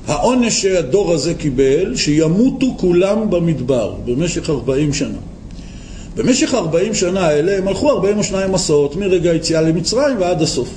העונש 0.09 0.61
שהדור 0.61 1.13
הזה 1.13 1.33
קיבל, 1.33 1.95
שימותו 1.95 2.75
כולם 2.77 3.29
במדבר 3.29 3.93
במשך 4.05 4.49
40 4.49 4.93
שנה. 4.93 5.17
במשך 6.15 6.53
40 6.53 6.93
שנה 6.93 7.27
האלה 7.27 7.57
הם 7.57 7.67
הלכו 7.67 7.89
42 7.89 8.51
מסעות 8.51 8.95
מרגע 8.95 9.31
היציאה 9.31 9.61
למצרים 9.61 10.17
ועד 10.19 10.41
הסוף. 10.41 10.69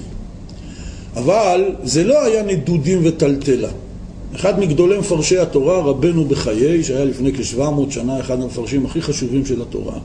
אבל 1.16 1.64
זה 1.82 2.04
לא 2.04 2.24
היה 2.24 2.42
נדודים 2.42 3.00
וטלטלה. 3.04 3.68
אחד 4.34 4.60
מגדולי 4.60 4.98
מפרשי 4.98 5.38
התורה, 5.38 5.78
רבנו 5.78 6.24
בחיי, 6.24 6.84
שהיה 6.84 7.04
לפני 7.04 7.32
כ-700 7.32 7.90
שנה 7.90 8.20
אחד 8.20 8.40
המפרשים 8.40 8.86
הכי 8.86 9.02
חשובים 9.02 9.46
של 9.46 9.62
התורה, 9.62 9.98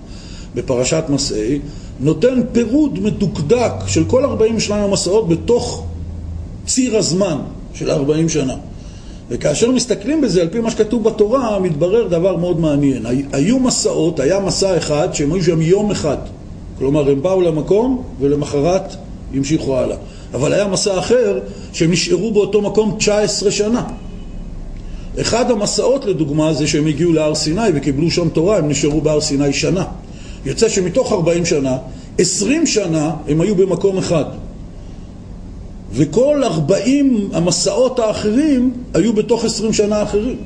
בפרשת 0.55 1.03
מסעי, 1.09 1.59
נותן 1.99 2.41
פירוד 2.51 2.99
מדוקדק 2.99 3.71
של 3.87 4.03
כל 4.05 4.25
42 4.25 4.83
המסעות 4.83 5.29
בתוך 5.29 5.85
ציר 6.65 6.97
הזמן 6.97 7.37
של 7.73 7.91
40 7.91 8.29
שנה. 8.29 8.55
וכאשר 9.29 9.71
מסתכלים 9.71 10.21
בזה 10.21 10.41
על 10.41 10.47
פי 10.47 10.59
מה 10.59 10.71
שכתוב 10.71 11.03
בתורה, 11.03 11.59
מתברר 11.59 12.07
דבר 12.07 12.37
מאוד 12.37 12.59
מעניין. 12.59 13.05
היו 13.31 13.59
מסעות, 13.59 14.19
היה 14.19 14.39
מסע 14.39 14.77
אחד 14.77 15.13
שהם 15.13 15.33
היו 15.33 15.43
שם 15.43 15.61
יום 15.61 15.91
אחד. 15.91 16.17
כלומר, 16.77 17.11
הם 17.11 17.21
באו 17.21 17.41
למקום 17.41 18.03
ולמחרת 18.19 18.95
המשיכו 19.33 19.77
הלאה. 19.77 19.97
אבל 20.33 20.53
היה 20.53 20.67
מסע 20.67 20.99
אחר 20.99 21.39
שהם 21.73 21.91
נשארו 21.91 22.31
באותו 22.31 22.61
מקום 22.61 22.95
19 22.97 23.51
שנה. 23.51 23.83
אחד 25.21 25.51
המסעות 25.51 26.05
לדוגמה 26.05 26.53
זה 26.53 26.67
שהם 26.67 26.87
הגיעו 26.87 27.13
להר 27.13 27.35
סיני 27.35 27.69
וקיבלו 27.75 28.11
שם 28.11 28.29
תורה, 28.29 28.57
הם 28.57 28.69
נשארו 28.69 29.01
בהר 29.01 29.21
סיני 29.21 29.53
שנה. 29.53 29.83
יוצא 30.45 30.69
שמתוך 30.69 31.11
40 31.11 31.45
שנה, 31.45 31.77
20 32.17 32.65
שנה 32.65 33.11
הם 33.27 33.41
היו 33.41 33.55
במקום 33.55 33.97
אחד. 33.97 34.25
וכל 35.91 36.43
ארבעים 36.43 37.29
המסעות 37.33 37.99
האחרים 37.99 38.73
היו 38.93 39.13
בתוך 39.13 39.45
עשרים 39.45 39.73
שנה 39.73 40.03
אחרים. 40.03 40.37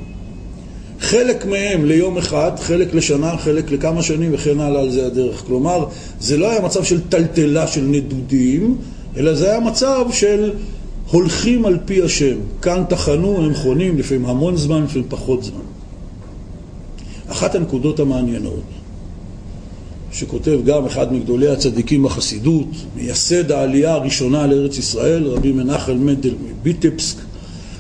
חלק 1.00 1.46
מהם 1.46 1.86
ליום 1.86 2.18
אחד, 2.18 2.52
חלק 2.60 2.94
לשנה, 2.94 3.38
חלק 3.38 3.72
לכמה 3.72 4.02
שנים 4.02 4.32
וכן 4.34 4.60
הלאה 4.60 4.82
על 4.82 4.92
זה 4.92 5.06
הדרך. 5.06 5.44
כלומר, 5.48 5.86
זה 6.20 6.38
לא 6.38 6.52
היה 6.52 6.62
מצב 6.62 6.84
של 6.84 7.02
טלטלה 7.10 7.68
של 7.68 7.82
נדודים, 7.82 8.78
אלא 9.18 9.36
זה 9.36 9.50
היה 9.50 9.60
מצב 9.60 10.06
של 10.12 10.52
הולכים 11.12 11.66
על 11.66 11.78
פי 11.86 12.02
השם. 12.02 12.36
כאן 12.62 12.84
טחנו, 12.90 13.46
הם 13.46 13.54
חונים, 13.54 13.98
לפעמים 13.98 14.26
המון 14.26 14.58
זמן, 14.58 14.84
לפעמים 14.84 15.08
פחות 15.10 15.44
זמן. 15.44 15.62
אחת 17.32 17.56
הנקודות 17.56 18.00
המעניינות 18.00 18.81
שכותב 20.12 20.60
גם 20.66 20.86
אחד 20.86 21.14
מגדולי 21.14 21.48
הצדיקים 21.48 22.04
בחסידות, 22.04 22.68
מייסד 22.96 23.52
העלייה 23.52 23.94
הראשונה 23.94 24.48
לארץ 24.48 24.78
ישראל, 24.78 25.28
רבי 25.28 25.52
מנחל 25.52 25.94
מנדל 25.94 26.34
מביטפסק, 26.46 27.18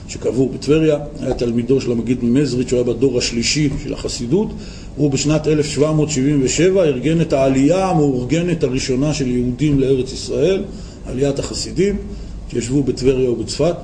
שקבור 0.07 0.49
בטבריה, 0.49 0.97
היה 1.19 1.33
תלמידו 1.33 1.81
של 1.81 1.91
המגיד 1.91 2.23
ממזריץ', 2.23 2.67
שהוא 2.67 2.77
היה 2.77 2.93
בדור 2.93 3.17
השלישי 3.17 3.69
של 3.83 3.93
החסידות, 3.93 4.47
הוא 4.95 5.11
בשנת 5.11 5.47
1777 5.47 6.83
ארגן 6.83 7.21
את 7.21 7.33
העלייה 7.33 7.85
המאורגנת 7.85 8.63
הראשונה 8.63 9.13
של 9.13 9.27
יהודים 9.27 9.79
לארץ 9.79 10.13
ישראל, 10.13 10.63
עליית 11.05 11.39
החסידים, 11.39 11.97
שישבו 12.51 12.83
בטבריה 12.83 13.31
ובצפת. 13.31 13.75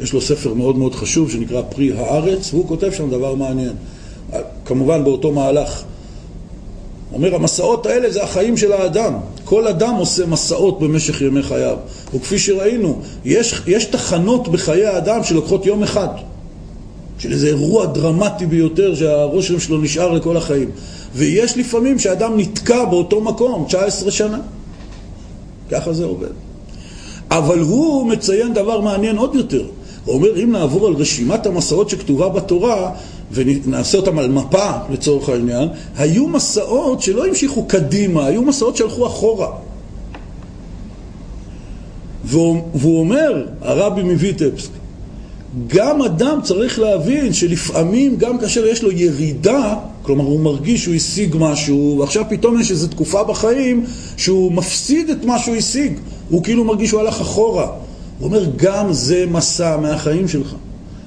יש 0.00 0.12
לו 0.12 0.20
ספר 0.20 0.54
מאוד 0.54 0.78
מאוד 0.78 0.94
חשוב 0.94 1.30
שנקרא 1.30 1.62
פרי 1.62 1.92
הארץ, 1.92 2.54
והוא 2.54 2.68
כותב 2.68 2.90
שם 2.92 3.10
דבר 3.10 3.34
מעניין. 3.34 3.72
כמובן 4.64 5.04
באותו 5.04 5.32
מהלך 5.32 5.84
אומר, 7.12 7.34
המסעות 7.34 7.86
האלה 7.86 8.10
זה 8.10 8.22
החיים 8.22 8.56
של 8.56 8.72
האדם. 8.72 9.14
כל 9.44 9.66
אדם 9.66 9.94
עושה 9.94 10.26
מסעות 10.26 10.80
במשך 10.80 11.20
ימי 11.20 11.42
חייו. 11.42 11.76
וכפי 12.14 12.38
שראינו, 12.38 12.98
יש, 13.24 13.62
יש 13.66 13.84
תחנות 13.84 14.48
בחיי 14.48 14.86
האדם 14.86 15.24
שלוקחות 15.24 15.66
יום 15.66 15.82
אחד. 15.82 16.08
של 17.18 17.32
איזה 17.32 17.46
אירוע 17.48 17.86
דרמטי 17.86 18.46
ביותר 18.46 18.94
שהרושם 18.94 19.60
שלו 19.60 19.78
נשאר 19.78 20.12
לכל 20.12 20.36
החיים. 20.36 20.70
ויש 21.14 21.58
לפעמים 21.58 21.98
שאדם 21.98 22.38
נתקע 22.38 22.84
באותו 22.84 23.20
מקום 23.20 23.64
19 23.68 24.10
שנה. 24.10 24.38
ככה 25.70 25.92
זה 25.92 26.04
עובד. 26.04 26.30
אבל 27.30 27.58
הוא 27.58 28.06
מציין 28.06 28.54
דבר 28.54 28.80
מעניין 28.80 29.16
עוד 29.16 29.34
יותר. 29.34 29.64
הוא 30.04 30.14
אומר, 30.14 30.42
אם 30.42 30.52
נעבור 30.52 30.86
על 30.86 30.94
רשימת 30.94 31.46
המסעות 31.46 31.90
שכתובה 31.90 32.28
בתורה, 32.28 32.92
ונעשה 33.32 33.98
אותם 33.98 34.18
על 34.18 34.28
מפה 34.28 34.70
לצורך 34.90 35.28
העניין, 35.28 35.68
היו 35.96 36.28
מסעות 36.28 37.02
שלא 37.02 37.26
המשיכו 37.26 37.64
קדימה, 37.64 38.26
היו 38.26 38.42
מסעות 38.42 38.76
שהלכו 38.76 39.06
אחורה. 39.06 39.48
והוא, 42.24 42.62
והוא 42.74 43.00
אומר, 43.00 43.46
הרבי 43.60 44.02
מויטבסק, 44.02 44.70
גם 45.66 46.02
אדם 46.02 46.38
צריך 46.42 46.78
להבין 46.78 47.32
שלפעמים, 47.32 48.16
גם 48.16 48.38
כאשר 48.38 48.66
יש 48.66 48.82
לו 48.82 48.92
ירידה, 48.92 49.74
כלומר 50.02 50.24
הוא 50.24 50.40
מרגיש 50.40 50.82
שהוא 50.82 50.94
השיג 50.94 51.36
משהו, 51.38 51.96
ועכשיו 52.00 52.24
פתאום 52.28 52.60
יש 52.60 52.70
איזו 52.70 52.88
תקופה 52.88 53.24
בחיים 53.24 53.84
שהוא 54.16 54.52
מפסיד 54.52 55.10
את 55.10 55.24
מה 55.24 55.38
שהוא 55.38 55.56
השיג, 55.56 55.92
הוא 56.28 56.44
כאילו 56.44 56.64
מרגיש 56.64 56.88
שהוא 56.88 57.00
הלך 57.00 57.20
אחורה. 57.20 57.66
הוא 58.18 58.26
אומר, 58.26 58.50
גם 58.56 58.92
זה 58.92 59.24
מסע 59.30 59.76
מהחיים 59.76 60.28
שלך, 60.28 60.54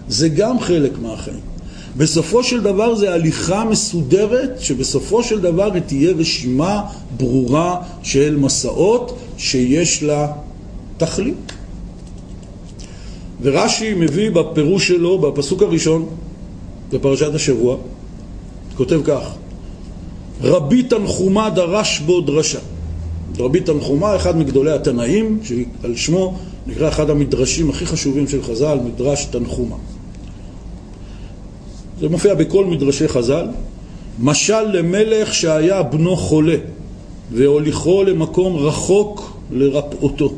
זה 0.09 0.29
גם 0.29 0.59
חלק 0.59 0.91
מהחיים. 1.01 1.52
בסופו 1.97 2.43
של 2.43 2.61
דבר 2.61 2.95
זה 2.95 3.13
הליכה 3.13 3.65
מסודרת, 3.65 4.59
שבסופו 4.59 5.23
של 5.23 5.41
דבר 5.41 5.79
תהיה 5.79 6.11
רשימה 6.11 6.81
ברורה 7.17 7.81
של 8.03 8.35
מסעות 8.35 9.17
שיש 9.37 10.03
לה 10.03 10.31
תכלית. 10.97 11.51
ורש"י 13.41 13.93
מביא 13.93 14.29
בפירוש 14.29 14.87
שלו, 14.87 15.19
בפסוק 15.19 15.61
הראשון, 15.61 16.05
בפרשת 16.89 17.35
השבוע, 17.35 17.77
כותב 18.75 19.01
כך: 19.03 19.23
רבי 20.41 20.83
תנחומה 20.83 21.49
דרש 21.49 21.99
בו 21.99 22.21
דרשה. 22.21 22.59
רבי 23.39 23.59
תנחומה, 23.59 24.15
אחד 24.15 24.37
מגדולי 24.37 24.71
התנאים, 24.71 25.39
שעל 25.43 25.95
שמו 25.95 26.37
נקרא 26.67 26.87
אחד 26.89 27.09
המדרשים 27.09 27.69
הכי 27.69 27.85
חשובים 27.85 28.27
של 28.27 28.43
חז"ל, 28.43 28.77
מדרש 28.85 29.25
תנחומה. 29.25 29.75
זה 31.99 32.09
מופיע 32.09 32.33
בכל 32.33 32.65
מדרשי 32.65 33.07
חז"ל. 33.07 33.47
משל 34.19 34.61
למלך 34.61 35.33
שהיה 35.33 35.83
בנו 35.83 36.15
חולה, 36.15 36.55
והוליכו 37.31 38.03
למקום 38.03 38.55
רחוק 38.55 39.37
לרפאותו. 39.51 40.33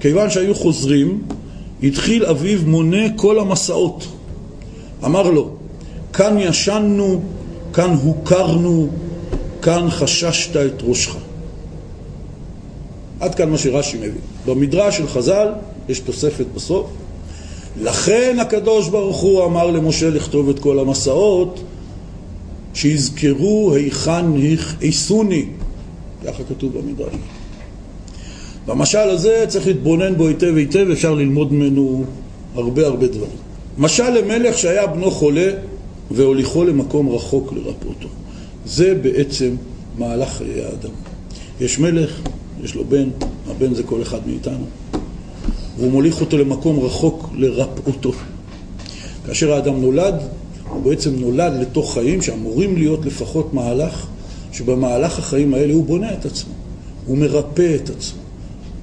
כיוון 0.00 0.30
שהיו 0.30 0.54
חוזרים, 0.54 1.22
התחיל 1.82 2.24
אביו 2.24 2.58
מונה 2.66 3.16
כל 3.16 3.38
המסעות. 3.38 4.06
אמר 5.04 5.30
לו, 5.30 5.50
כאן 6.12 6.38
ישנו, 6.38 7.22
כאן 7.72 7.90
הוכרנו, 7.90 8.88
כאן 9.62 9.90
חששת 9.90 10.56
את 10.56 10.82
ראשך. 10.82 11.16
עד 13.20 13.34
כאן 13.34 13.50
מה 13.50 13.58
שרש"י 13.58 13.96
מביא. 13.96 14.20
במדרש 14.46 14.96
של 14.96 15.08
חז"ל 15.08 15.48
יש 15.88 16.00
תוספת 16.00 16.46
בסוף. 16.54 16.86
לכן 17.80 18.36
הקדוש 18.40 18.88
ברוך 18.88 19.20
הוא 19.20 19.44
אמר 19.44 19.70
למשה 19.70 20.10
לכתוב 20.10 20.48
את 20.48 20.58
כל 20.58 20.78
המסעות, 20.78 21.60
שיזכרו 22.74 23.72
היכן 23.74 24.24
הכעיסוני. 24.52 25.46
ככה 26.24 26.42
כתוב 26.48 26.78
במדרש. 26.78 27.14
במשל 28.66 28.98
הזה 28.98 29.44
צריך 29.48 29.66
להתבונן 29.66 30.16
בו 30.16 30.28
היטב 30.28 30.56
היטב, 30.56 30.86
אפשר 30.92 31.14
ללמוד 31.14 31.52
ממנו 31.52 32.04
הרבה 32.54 32.86
הרבה 32.86 33.06
דברים. 33.06 33.36
משל 33.78 34.10
למלך 34.10 34.58
שהיה 34.58 34.86
בנו 34.86 35.10
חולה 35.10 35.50
והוליכו 36.10 36.64
למקום 36.64 37.08
רחוק 37.08 37.52
לרפאותו. 37.52 38.08
זה 38.66 38.94
בעצם 38.94 39.54
מהלך 39.98 40.28
חיי 40.28 40.64
האדם. 40.64 40.90
יש 41.60 41.78
מלך, 41.78 42.20
יש 42.64 42.74
לו 42.74 42.84
בן, 42.84 43.08
הבן 43.50 43.74
זה 43.74 43.82
כל 43.82 44.02
אחד 44.02 44.18
מאיתנו, 44.26 44.64
והוא 45.82 45.92
מוליך 45.92 46.20
אותו 46.20 46.38
למקום 46.38 46.80
רחוק 46.80 47.30
לרפאותו. 47.34 48.12
כאשר 49.26 49.52
האדם 49.52 49.80
נולד, 49.80 50.14
הוא 50.68 50.82
בעצם 50.82 51.10
נולד 51.16 51.52
לתוך 51.60 51.94
חיים 51.94 52.22
שאמורים 52.22 52.76
להיות 52.76 53.06
לפחות 53.06 53.54
מהלך 53.54 54.06
שבמהלך 54.52 55.18
החיים 55.18 55.54
האלה 55.54 55.74
הוא 55.74 55.84
בונה 55.84 56.12
את 56.12 56.26
עצמו, 56.26 56.52
הוא 57.06 57.18
מרפא 57.18 57.74
את 57.74 57.90
עצמו. 57.90 58.22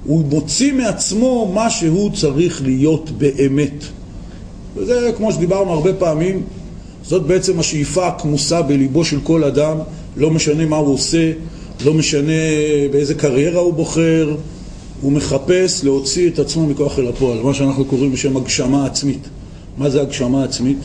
הוא 0.04 0.24
מוציא 0.24 0.72
מעצמו 0.72 1.52
מה 1.54 1.70
שהוא 1.70 2.10
צריך 2.14 2.62
להיות 2.62 3.10
באמת. 3.10 3.84
וזה, 4.76 5.10
כמו 5.16 5.32
שדיברנו 5.32 5.70
הרבה 5.70 5.94
פעמים, 5.94 6.42
זאת 7.02 7.22
בעצם 7.22 7.60
השאיפה 7.60 8.06
הכמוסה 8.06 8.62
בליבו 8.62 9.04
של 9.04 9.20
כל 9.22 9.44
אדם, 9.44 9.76
לא 10.16 10.30
משנה 10.30 10.66
מה 10.66 10.76
הוא 10.76 10.94
עושה, 10.94 11.32
לא 11.84 11.94
משנה 11.94 12.42
באיזה 12.90 13.14
קריירה 13.14 13.60
הוא 13.60 13.74
בוחר, 13.74 14.34
הוא 15.00 15.12
מחפש 15.12 15.84
להוציא 15.84 16.28
את 16.28 16.38
עצמו 16.38 16.66
מכוח 16.66 16.98
אל 16.98 17.08
הפועל, 17.08 17.38
מה 17.42 17.54
שאנחנו 17.54 17.84
קוראים 17.84 18.12
בשם 18.12 18.36
הגשמה 18.36 18.86
עצמית. 18.86 19.28
מה 19.78 19.90
זה 19.90 20.00
הגשמה 20.00 20.44
עצמית? 20.44 20.78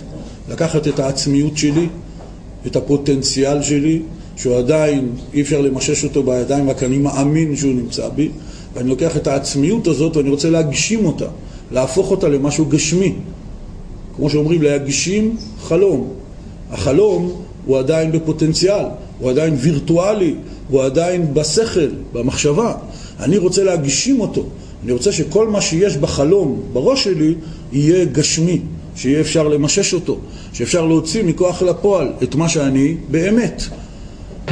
לקחת 0.49 0.87
את 0.87 0.99
העצמיות 0.99 1.57
שלי, 1.57 1.87
את 2.67 2.75
הפוטנציאל 2.75 3.61
שלי, 3.61 4.01
שהוא 4.37 4.57
עדיין 4.57 5.09
אי 5.33 5.41
אפשר 5.41 5.61
למשש 5.61 6.03
אותו 6.03 6.23
בידיים, 6.23 6.69
רק 6.69 6.83
אני 6.83 6.97
מאמין 6.97 7.55
שהוא 7.55 7.73
נמצא 7.73 8.09
בי, 8.09 8.29
ואני 8.73 8.89
לוקח 8.89 9.17
את 9.17 9.27
העצמיות 9.27 9.87
הזאת 9.87 10.17
ואני 10.17 10.29
רוצה 10.29 10.49
להגשים 10.49 11.05
אותה, 11.05 11.27
להפוך 11.71 12.11
אותה 12.11 12.27
למשהו 12.27 12.65
גשמי. 12.65 13.13
כמו 14.15 14.29
שאומרים, 14.29 14.61
להגשים 14.61 15.35
חלום. 15.61 16.07
החלום 16.71 17.31
הוא 17.65 17.77
עדיין 17.77 18.11
בפוטנציאל, 18.11 18.85
הוא 19.19 19.29
עדיין 19.29 19.55
וירטואלי, 19.59 20.35
הוא 20.69 20.83
עדיין 20.83 21.33
בשכל, 21.33 21.89
במחשבה. 22.13 22.73
אני 23.19 23.37
רוצה 23.37 23.63
להגשים 23.63 24.19
אותו. 24.19 24.45
אני 24.83 24.91
רוצה 24.91 25.11
שכל 25.11 25.47
מה 25.47 25.61
שיש 25.61 25.97
בחלום, 25.97 26.61
בראש 26.73 27.03
שלי, 27.03 27.33
יהיה 27.71 28.05
גשמי, 28.05 28.61
שיהיה 28.95 29.21
אפשר 29.21 29.47
למשש 29.47 29.93
אותו, 29.93 30.17
שאפשר 30.53 30.85
להוציא 30.85 31.23
מכוח 31.23 31.61
לפועל 31.61 32.11
את 32.23 32.35
מה 32.35 32.49
שאני 32.49 32.95
באמת. 33.11 33.63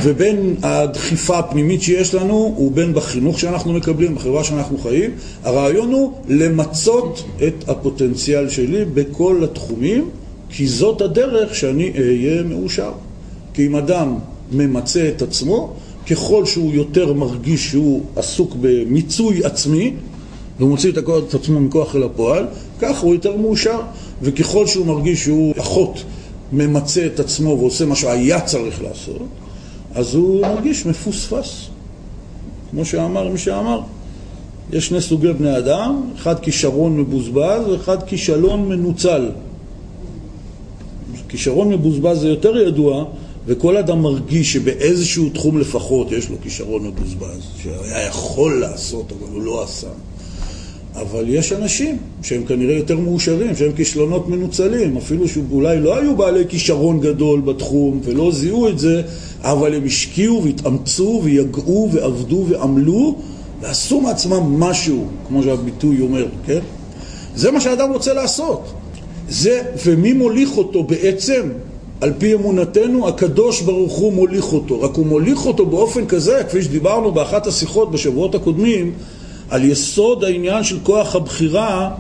ובין 0.04 0.56
הדחיפה 0.63 1.39
הפנימית 1.39 1.82
שיש 1.82 2.13
לנו 2.13 2.56
ובין 2.60 2.93
בחינוך 2.93 3.39
שאנחנו 3.39 3.73
מקבלים, 3.73 4.15
בחברה 4.15 4.43
שאנחנו 4.43 4.78
חיים, 4.78 5.12
הרעיון 5.43 5.91
הוא 5.91 6.13
למצות 6.28 7.23
את 7.47 7.69
הפוטנציאל 7.69 8.49
שלי 8.49 8.86
בכל 8.86 9.41
התחומים, 9.43 10.10
כי 10.49 10.67
זאת 10.67 11.02
הדרך 11.02 11.56
שאני 11.56 11.91
אהיה 11.97 12.43
מאושר. 12.43 12.91
כי 13.54 13.67
אם 13.67 13.76
אדם 13.76 14.15
ממצה 14.52 15.10
את 15.10 15.21
עצמו, 15.21 15.73
ככל 16.10 16.46
שהוא 16.46 16.74
יותר 16.74 17.13
מרגיש 17.13 17.72
שהוא 17.72 18.02
עסוק 18.16 18.56
במיצוי 18.62 19.46
עצמי, 19.46 19.94
והוא 20.60 20.70
מוציא 20.70 20.92
את 20.92 21.34
עצמו 21.34 21.60
מכוח 21.60 21.96
אל 21.96 22.04
הפועל, 22.04 22.46
כך 22.80 23.00
הוא 23.00 23.13
יותר 23.13 23.38
מאושר. 23.38 23.80
וככל 24.24 24.68
שהוא 24.68 24.86
מרגיש 24.86 25.24
שהוא 25.24 25.54
פחות 25.56 26.04
ממצה 26.52 27.06
את 27.06 27.20
עצמו 27.20 27.58
ועושה 27.60 27.86
מה 27.86 27.96
שהיה 27.96 28.42
צריך 28.42 28.82
לעשות, 28.82 29.28
אז 29.96 30.16
הוא 30.16 30.42
מרגיש 30.42 30.86
מפוספס. 30.86 31.68
כמו 32.72 32.86
שאמר 32.86 33.30
מי 33.30 33.38
שאמר, 33.38 33.82
יש 34.74 34.88
שני 34.88 35.02
סוגי 35.02 35.34
בני 35.34 35.58
אדם, 35.58 36.02
אחד 36.16 36.39
כישרון 36.39 36.98
מבוזבז 36.98 37.68
ואחד 37.68 38.04
כישלון 38.04 38.70
מנוצל. 38.70 39.30
כישרון 41.30 41.70
מבוזבז 41.70 42.20
זה 42.20 42.28
יותר 42.28 42.58
ידוע, 42.58 43.06
וכל 43.47 43.77
אדם 43.77 44.01
מרגיש 44.01 44.53
שבאיזשהו 44.53 45.29
תחום 45.29 45.60
לפחות 45.60 46.12
יש 46.12 46.29
לו 46.29 46.36
כישרון 46.43 46.88
מבוזבז, 46.88 47.41
שהיה 47.63 48.08
יכול 48.08 48.60
לעשות 48.60 49.12
אבל 49.12 49.34
הוא 49.34 49.41
לא 49.41 49.63
עשה. 49.63 49.88
אבל 50.95 51.25
יש 51.27 51.53
אנשים 51.53 51.97
שהם 52.21 52.43
כנראה 52.43 52.75
יותר 52.75 52.97
מאושרים, 52.97 53.56
שהם 53.56 53.71
כישלונות 53.71 54.29
מנוצלים, 54.29 54.97
אפילו 54.97 55.27
שאולי 55.27 55.79
לא 55.79 55.97
היו 55.97 56.15
בעלי 56.15 56.43
כישרון 56.49 56.99
גדול 56.99 57.41
בתחום 57.41 57.99
ולא 58.03 58.32
זיהו 58.32 58.67
את 58.67 58.79
זה, 58.79 59.01
אבל 59.41 59.75
הם 59.75 59.86
השקיעו 59.86 60.43
והתאמצו 60.43 61.21
ויגעו 61.23 61.89
ועבדו 61.91 62.45
ועמלו 62.49 63.15
ועשו 63.62 64.01
מעצמם 64.01 64.60
משהו, 64.60 65.06
כמו 65.27 65.43
שהביטוי 65.43 66.01
אומר, 66.01 66.25
כן? 66.45 66.60
זה 67.36 67.51
מה 67.51 67.62
שאדם 67.62 67.91
רוצה 67.91 68.13
לעשות. 68.13 68.73
זה, 69.29 69.62
ומי 69.86 70.13
מוליך 70.13 70.58
אותו 70.58 70.84
בעצם? 70.84 71.49
על 72.04 72.12
פי 72.18 72.34
אמונתנו, 72.34 73.08
הקדוש 73.08 73.62
ברוך 73.62 73.94
הוא 73.94 74.13
מוליך 74.13 74.54
אותו. 74.54 74.82
רק 74.82 74.96
הוא 74.96 75.06
מוליך 75.06 75.46
אותו 75.46 75.66
באופן 75.66 76.06
כזה, 76.06 76.42
כפי 76.48 76.62
שדיברנו 76.62 77.12
באחת 77.12 77.48
השיחות 77.48 77.92
בשבועות 77.92 78.36
הקודמים, 78.36 78.94
על 79.50 79.63
יסוד 79.63 80.24
העניין 80.24 80.63
של 80.63 80.78
כוח 80.84 81.16
הבחירה, 81.16 81.92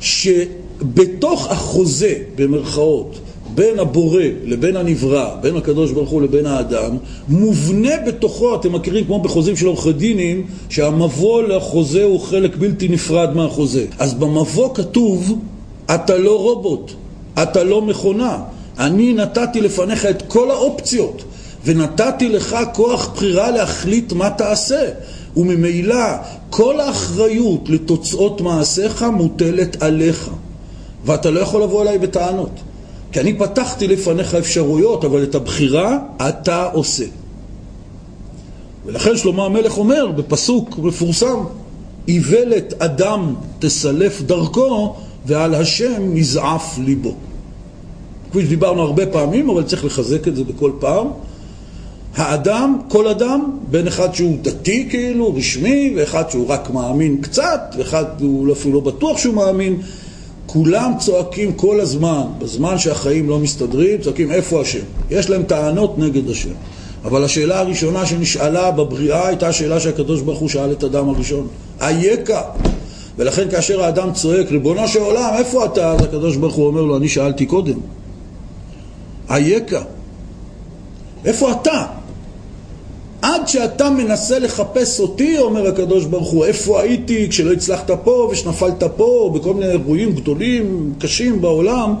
שבתוך 0.00 1.50
החוזה, 1.50 2.14
במרכאות, 2.36 3.18
בין 3.54 3.78
הבורא 3.78 4.22
לבין 4.44 4.76
הנברא, 4.76 5.36
בין 5.40 5.56
הקדוש 5.56 5.90
ברוך 5.90 6.10
הוא 6.10 6.22
לבין 6.22 6.46
האדם, 6.46 6.96
מובנה 7.28 7.96
בתוכו, 8.06 8.54
אתם 8.54 8.72
מכירים 8.72 9.04
כמו 9.04 9.18
בחוזים 9.18 9.56
של 9.56 9.66
עורכי 9.66 9.92
דינים, 9.92 10.46
שהמבוא 10.68 11.42
לחוזה 11.42 12.04
הוא 12.04 12.20
חלק 12.20 12.56
בלתי 12.56 12.88
נפרד 12.88 13.36
מהחוזה. 13.36 13.86
אז 13.98 14.14
במבוא 14.14 14.74
כתוב, 14.74 15.38
אתה 15.94 16.18
לא 16.18 16.38
רובוט, 16.38 16.92
אתה 17.42 17.64
לא 17.64 17.82
מכונה. 17.82 18.38
אני 18.78 19.14
נתתי 19.14 19.60
לפניך 19.60 20.06
את 20.06 20.22
כל 20.28 20.50
האופציות, 20.50 21.24
ונתתי 21.64 22.28
לך 22.28 22.56
כוח 22.72 23.08
בחירה 23.08 23.50
להחליט 23.50 24.12
מה 24.12 24.30
תעשה. 24.30 24.88
וממילא 25.36 26.16
כל 26.50 26.80
האחריות 26.80 27.68
לתוצאות 27.68 28.40
מעשיך 28.40 29.02
מוטלת 29.02 29.82
עליך, 29.82 30.30
ואתה 31.04 31.30
לא 31.30 31.40
יכול 31.40 31.62
לבוא 31.62 31.82
אליי 31.82 31.98
בטענות. 31.98 32.50
כי 33.12 33.20
אני 33.20 33.38
פתחתי 33.38 33.88
לפניך 33.88 34.34
אפשרויות, 34.34 35.04
אבל 35.04 35.22
את 35.22 35.34
הבחירה 35.34 35.98
אתה 36.28 36.68
עושה. 36.72 37.04
ולכן 38.86 39.16
שלמה 39.16 39.44
המלך 39.44 39.78
אומר 39.78 40.06
בפסוק 40.06 40.78
מפורסם, 40.78 41.38
איוולת 42.08 42.82
אדם 42.82 43.34
תסלף 43.58 44.22
דרכו 44.22 44.94
ועל 45.26 45.54
השם 45.54 46.14
נזעף 46.14 46.78
ליבו. 46.78 47.14
כפי 48.32 48.42
שדיברנו 48.42 48.82
הרבה 48.82 49.06
פעמים, 49.06 49.50
אבל 49.50 49.62
צריך 49.62 49.84
לחזק 49.84 50.28
את 50.28 50.36
זה 50.36 50.44
בכל 50.44 50.70
פעם. 50.78 51.06
האדם, 52.16 52.78
כל 52.88 53.08
אדם, 53.08 53.58
בין 53.70 53.86
אחד 53.86 54.14
שהוא 54.14 54.36
דתי 54.42 54.86
כאילו, 54.90 55.34
רשמי, 55.34 55.94
ואחד 55.96 56.30
שהוא 56.30 56.48
רק 56.48 56.70
מאמין 56.70 57.16
קצת, 57.20 57.74
ואחד 57.78 58.04
הוא 58.20 58.52
אפילו 58.52 58.74
לא 58.74 58.80
בטוח 58.80 59.18
שהוא 59.18 59.34
מאמין, 59.34 59.80
כולם 60.46 60.92
צועקים 60.98 61.52
כל 61.52 61.80
הזמן, 61.80 62.22
בזמן 62.38 62.78
שהחיים 62.78 63.28
לא 63.28 63.38
מסתדרים, 63.38 64.00
צועקים 64.00 64.32
איפה 64.32 64.60
השם. 64.60 64.84
יש 65.10 65.30
להם 65.30 65.42
טענות 65.42 65.98
נגד 65.98 66.30
השם. 66.30 66.52
אבל 67.04 67.24
השאלה 67.24 67.60
הראשונה 67.60 68.06
שנשאלה 68.06 68.70
בבריאה 68.70 69.28
הייתה 69.28 69.48
השאלה 69.48 69.80
שהקדוש 69.80 70.20
ברוך 70.20 70.38
הוא 70.38 70.48
שאל 70.48 70.72
את 70.72 70.84
אדם 70.84 71.08
הראשון. 71.08 71.46
אייכה? 71.80 72.42
ולכן 73.18 73.50
כאשר 73.50 73.82
האדם 73.82 74.12
צועק, 74.12 74.50
ריבונו 74.50 74.88
של 74.88 75.00
עולם, 75.00 75.30
איפה 75.38 75.64
אתה? 75.64 75.92
אז 75.92 76.02
הקדוש 76.02 76.36
ברוך 76.36 76.54
הוא 76.54 76.66
אומר 76.66 76.82
לו, 76.82 76.96
אני 76.96 77.08
שאלתי 77.08 77.46
קודם. 77.46 77.78
אייכה? 79.30 79.82
איפה 81.24 81.52
אתה? 81.52 81.86
עד 83.22 83.48
שאתה 83.48 83.90
מנסה 83.90 84.38
לחפש 84.38 85.00
אותי, 85.00 85.38
אומר 85.38 85.66
הקדוש 85.66 86.04
ברוך 86.04 86.30
הוא, 86.30 86.44
איפה 86.44 86.80
הייתי 86.80 87.26
כשלא 87.30 87.52
הצלחת 87.52 87.90
פה 88.04 88.28
ושנפלת 88.32 88.82
פה, 88.96 89.30
בכל 89.34 89.54
מיני 89.54 89.70
אירועים 89.70 90.12
גדולים, 90.14 90.94
קשים 90.98 91.40
בעולם, 91.40 91.94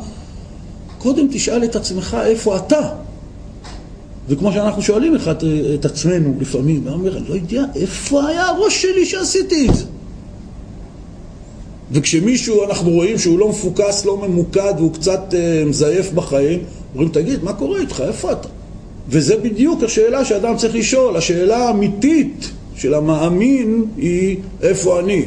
קודם 0.98 1.26
תשאל 1.30 1.64
את 1.64 1.76
עצמך 1.76 2.16
איפה 2.24 2.56
אתה. 2.56 2.88
וכמו 4.28 4.52
שאנחנו 4.52 4.82
שואלים 4.82 5.16
אחד 5.16 5.34
את 5.74 5.84
עצמנו 5.84 6.34
לפעמים, 6.40 6.82
אני 6.86 6.94
אומר, 6.94 7.16
אני 7.16 7.28
לא 7.28 7.34
יודע, 7.34 7.64
איפה 7.74 8.26
היה 8.26 8.46
הראש 8.46 8.82
שלי 8.82 9.06
שעשיתי 9.06 9.68
את 9.68 9.74
זה? 9.74 9.84
וכשמישהו, 11.92 12.64
אנחנו 12.64 12.90
רואים 12.90 13.18
שהוא 13.18 13.38
לא 13.38 13.48
מפוקס, 13.48 14.04
לא 14.04 14.16
ממוקד, 14.16 14.74
והוא 14.78 14.92
קצת 14.92 15.20
uh, 15.30 15.68
מזייף 15.68 16.12
בחיים, 16.12 16.58
אומרים, 16.94 17.08
תגיד, 17.08 17.44
מה 17.44 17.52
קורה 17.52 17.80
איתך? 17.80 18.02
איפה 18.06 18.32
אתה? 18.32 18.48
וזה 19.08 19.36
בדיוק 19.36 19.82
השאלה 19.82 20.24
שאדם 20.24 20.56
צריך 20.56 20.74
לשאול. 20.74 21.16
השאלה 21.16 21.56
האמיתית 21.56 22.50
של 22.76 22.94
המאמין 22.94 23.84
היא, 23.96 24.36
איפה 24.62 25.00
אני? 25.00 25.24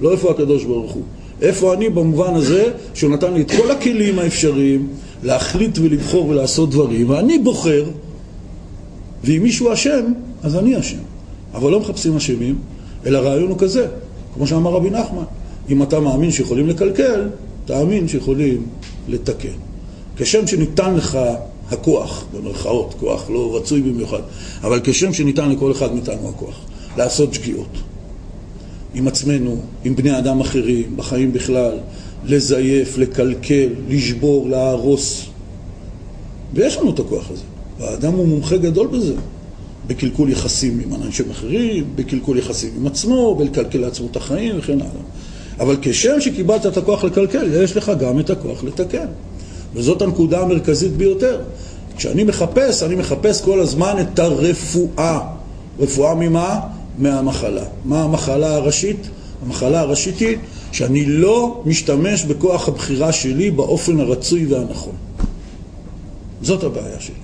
לא 0.00 0.12
איפה 0.12 0.30
הקדוש 0.30 0.64
ברוך 0.64 0.92
הוא. 0.92 1.02
איפה 1.42 1.74
אני 1.74 1.88
במובן 1.88 2.34
הזה 2.34 2.70
שהוא 2.94 3.10
נתן 3.10 3.34
לי 3.34 3.40
את 3.40 3.50
כל 3.50 3.70
הכלים 3.70 4.18
האפשריים 4.18 4.88
להחליט 5.22 5.78
ולבחור 5.78 6.28
ולעשות 6.28 6.70
דברים, 6.70 7.10
ואני 7.10 7.38
בוחר, 7.38 7.84
ואם 9.24 9.42
מישהו 9.42 9.72
אשם, 9.72 10.12
אז 10.42 10.56
אני 10.56 10.78
אשם. 10.78 10.98
אבל 11.54 11.70
לא 11.70 11.80
מחפשים 11.80 12.16
אשמים, 12.16 12.58
אלא 13.06 13.18
הרעיון 13.18 13.50
הוא 13.50 13.58
כזה, 13.58 13.86
כמו 14.34 14.46
שאמר 14.46 14.70
רבי 14.70 14.90
נחמן, 14.90 15.24
אם 15.70 15.82
אתה 15.82 16.00
מאמין 16.00 16.30
שיכולים 16.30 16.68
לקלקל, 16.68 17.28
תאמין 17.64 18.08
שיכולים 18.08 18.66
לתקן. 19.08 19.48
כשם 20.16 20.46
שניתן 20.46 20.94
לך 20.94 21.18
הכוח, 21.70 22.24
במרכאות, 22.34 22.94
כוח 23.00 23.30
לא 23.30 23.56
רצוי 23.56 23.80
במיוחד, 23.80 24.20
אבל 24.62 24.80
כשם 24.84 25.12
שניתן 25.12 25.50
לכל 25.50 25.72
אחד 25.72 25.94
מאיתנו 25.94 26.28
הכוח, 26.28 26.60
לעשות 26.96 27.34
שגיאות. 27.34 27.78
עם 28.94 29.08
עצמנו, 29.08 29.56
עם 29.84 29.96
בני 29.96 30.18
אדם 30.18 30.40
אחרים, 30.40 30.96
בחיים 30.96 31.32
בכלל, 31.32 31.78
לזייף, 32.24 32.98
לקלקל, 32.98 33.68
לשבור, 33.88 34.48
להרוס. 34.48 35.26
ויש 36.54 36.76
לנו 36.76 36.90
את 36.90 36.98
הכוח 36.98 37.30
הזה. 37.30 37.42
והאדם 37.78 38.12
הוא 38.12 38.26
מומחה 38.26 38.56
גדול 38.56 38.86
בזה. 38.86 39.14
בקלקול 39.86 40.30
יחסים 40.30 40.80
עם 40.84 40.94
אנשים 40.94 41.30
אחרים, 41.30 41.84
בקלקול 41.94 42.38
יחסים 42.38 42.70
עם 42.76 42.86
עצמו, 42.86 43.34
בלקלקל 43.34 43.78
לעצמו 43.78 44.06
את 44.10 44.16
החיים 44.16 44.58
וכן 44.58 44.80
הלאה. 44.80 45.02
אבל 45.60 45.76
כשם 45.82 46.20
שקיבלת 46.20 46.66
את 46.66 46.76
הכוח 46.76 47.04
לקלקל, 47.04 47.62
יש 47.64 47.76
לך 47.76 47.92
גם 48.00 48.20
את 48.20 48.30
הכוח 48.30 48.64
לתקן. 48.64 49.06
וזאת 49.74 50.02
הנקודה 50.02 50.40
המרכזית 50.40 50.92
ביותר. 50.92 51.40
כשאני 51.96 52.24
מחפש, 52.24 52.82
אני 52.82 52.94
מחפש 52.94 53.40
כל 53.40 53.60
הזמן 53.60 53.94
את 54.00 54.18
הרפואה. 54.18 55.20
רפואה 55.80 56.14
ממה? 56.14 56.60
מהמחלה. 56.98 57.64
מה 57.84 58.02
המחלה 58.02 58.54
הראשית? 58.54 59.08
המחלה 59.46 59.80
הראשית 59.80 60.18
היא 60.18 60.36
שאני 60.72 61.04
לא 61.04 61.62
משתמש 61.66 62.24
בכוח 62.24 62.68
הבחירה 62.68 63.12
שלי 63.12 63.50
באופן 63.50 64.00
הרצוי 64.00 64.46
והנכון. 64.46 64.94
זאת 66.42 66.64
הבעיה 66.64 67.00
שלי. 67.00 67.14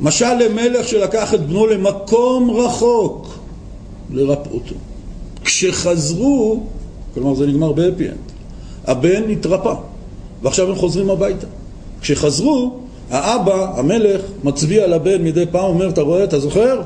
משל 0.00 0.34
למלך 0.34 0.88
שלקח 0.88 1.34
את 1.34 1.46
בנו 1.46 1.66
למקום 1.66 2.50
רחוק 2.50 3.38
לרפאותו. 4.10 4.74
כשחזרו, 5.54 6.60
כלומר 7.14 7.34
זה 7.34 7.46
נגמר 7.46 7.72
בהפי-אנד, 7.72 8.32
הבן 8.84 9.30
התרפא. 9.30 9.74
ועכשיו 10.42 10.70
הם 10.70 10.76
חוזרים 10.76 11.10
הביתה. 11.10 11.46
כשחזרו, 12.00 12.72
האבא, 13.10 13.78
המלך, 13.78 14.20
מצביע 14.44 14.86
לבן 14.86 15.24
מדי 15.24 15.44
פעם, 15.50 15.64
אומר, 15.64 15.88
אתה 15.88 16.00
רואה, 16.00 16.24
אתה 16.24 16.40
זוכר? 16.40 16.82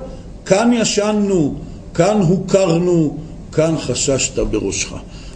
כאן 0.47 0.71
ישנו, 0.75 1.55
כאן 1.95 2.21
הוקרנו, 2.21 3.17
כאן 3.53 3.75
חששת 3.79 4.39
בראשך. 4.39 4.93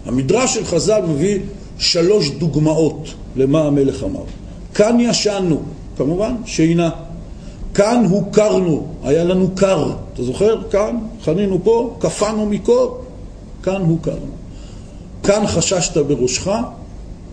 המדרש 0.06 0.54
של 0.54 0.64
חז"ל 0.64 1.02
מביא 1.08 1.38
שלוש 1.78 2.30
דוגמאות 2.30 3.08
למה 3.36 3.60
המלך 3.60 4.04
אמר. 4.04 4.24
כאן 4.74 4.96
ישנו, 5.00 5.60
כמובן, 5.96 6.34
שינה. 6.46 6.90
כאן 7.74 8.04
הוכרנו, 8.10 8.86
היה 9.04 9.24
לנו 9.24 9.48
קר. 9.54 9.92
אתה 10.14 10.22
זוכר? 10.22 10.62
כאן, 10.70 10.98
חנינו 11.24 11.58
פה, 11.64 11.96
קפאנו 11.98 12.46
מקור, 12.46 13.01
כאן 13.62 13.82
הוכרנו. 13.82 14.32
כאן 15.22 15.46
חששת 15.46 15.96
בראשך, 15.96 16.48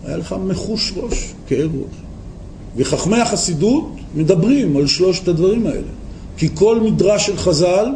היה 0.04 0.16
לך 0.16 0.34
מחוש 0.46 0.92
ראש, 0.96 1.32
כאב 1.46 1.70
ראש. 1.74 1.96
וחכמי 2.76 3.16
החסידות 3.16 3.88
מדברים 4.14 4.76
על 4.76 4.86
שלושת 4.86 5.28
הדברים 5.28 5.66
האלה. 5.66 5.88
כי 6.36 6.48
כל 6.54 6.80
מדרש 6.80 7.26
של 7.26 7.36
חז"ל 7.36 7.86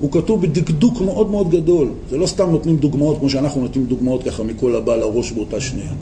הוא 0.00 0.12
כתוב 0.12 0.42
בדקדוק 0.42 1.00
מאוד 1.00 1.30
מאוד 1.30 1.50
גדול. 1.50 1.88
זה 2.10 2.16
לא 2.16 2.26
סתם 2.26 2.50
נותנים 2.50 2.76
דוגמאות 2.76 3.18
כמו 3.18 3.30
שאנחנו 3.30 3.60
נותנים 3.60 3.86
דוגמאות 3.86 4.22
ככה 4.24 4.42
מכל 4.42 4.76
הבא 4.76 4.96
לראש 4.96 5.32
באותה 5.32 5.60
שנייה. 5.60 5.92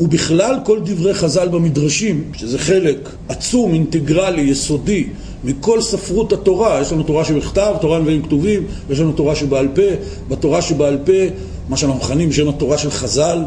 ובכלל 0.00 0.56
כל 0.64 0.80
דברי 0.84 1.14
חז"ל 1.14 1.48
במדרשים, 1.48 2.24
שזה 2.32 2.58
חלק 2.58 3.08
עצום, 3.28 3.74
אינטגרלי, 3.74 4.40
יסודי, 4.40 5.06
מכל 5.44 5.80
ספרות 5.80 6.32
התורה, 6.32 6.80
יש 6.80 6.92
לנו 6.92 7.02
תורה 7.02 7.24
שבכתב, 7.24 7.74
תורה 7.80 7.98
נביאים 7.98 8.22
כתובים, 8.22 8.66
ויש 8.88 9.00
לנו 9.00 9.12
תורה 9.12 9.34
שבעל 9.36 9.68
פה, 9.74 9.82
בתורה 10.28 10.62
שבעל 10.62 10.98
פה, 11.04 11.12
מה 11.68 11.76
שאנחנו 11.76 12.00
מכנים 12.00 12.28
בשם 12.28 12.48
התורה 12.48 12.78
של 12.78 12.90
חז"ל, 12.90 13.44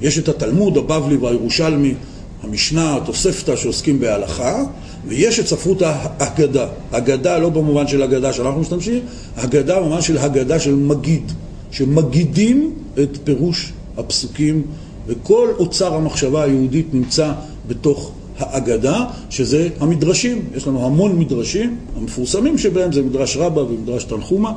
יש 0.00 0.18
את 0.18 0.28
התלמוד, 0.28 0.76
הבבלי 0.76 1.16
והירושלמי, 1.16 1.94
המשנה, 2.42 2.96
התוספתא 2.96 3.56
שעוסקים 3.56 4.00
בהלכה, 4.00 4.64
ויש 5.06 5.40
את 5.40 5.46
ספרות 5.46 5.82
ההגדה. 5.82 6.66
הגדה 6.92 7.38
לא 7.38 7.48
במובן 7.48 7.86
של 7.86 8.02
הגדה 8.02 8.32
שאנחנו 8.32 8.60
משתמשים, 8.60 9.00
הגדה 9.36 9.80
במובן 9.80 10.02
של 10.02 10.18
הגדה 10.18 10.60
של 10.60 10.74
מגיד, 10.74 11.32
שמגידים 11.70 12.74
את 13.02 13.18
פירוש 13.24 13.72
הפסוקים, 13.96 14.62
וכל 15.06 15.48
אוצר 15.58 15.94
המחשבה 15.94 16.42
היהודית 16.42 16.94
נמצא 16.94 17.32
בתוך 17.68 18.12
האגדה, 18.38 19.04
שזה 19.30 19.68
המדרשים. 19.80 20.42
יש 20.56 20.66
לנו 20.66 20.86
המון 20.86 21.18
מדרשים, 21.18 21.76
המפורסמים 21.96 22.58
שבהם 22.58 22.92
זה 22.92 23.02
מדרש 23.02 23.36
רבה 23.36 23.62
ומדרש 23.62 24.04
תנחומה, 24.04 24.52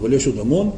אבל 0.00 0.12
יש 0.12 0.26
עוד 0.26 0.38
המון. 0.38 0.70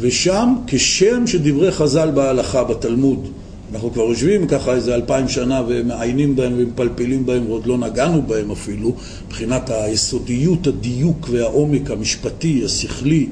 ושם, 0.00 0.54
כשם 0.66 1.26
שדברי 1.26 1.72
חז"ל 1.72 2.10
בהלכה, 2.10 2.64
בתלמוד, 2.64 3.28
אנחנו 3.74 3.92
כבר 3.92 4.02
יושבים 4.02 4.46
ככה 4.46 4.74
איזה 4.74 4.94
אלפיים 4.94 5.28
שנה 5.28 5.62
ומעיינים 5.68 6.36
בהם 6.36 6.52
ומפלפלים 6.56 7.26
בהם 7.26 7.50
ועוד 7.50 7.66
לא 7.66 7.78
נגענו 7.78 8.22
בהם 8.22 8.50
אפילו, 8.50 8.92
מבחינת 9.26 9.70
היסודיות, 9.70 10.66
הדיוק 10.66 11.28
והעומק 11.30 11.90
המשפטי, 11.90 12.62
השכלי. 12.64 13.26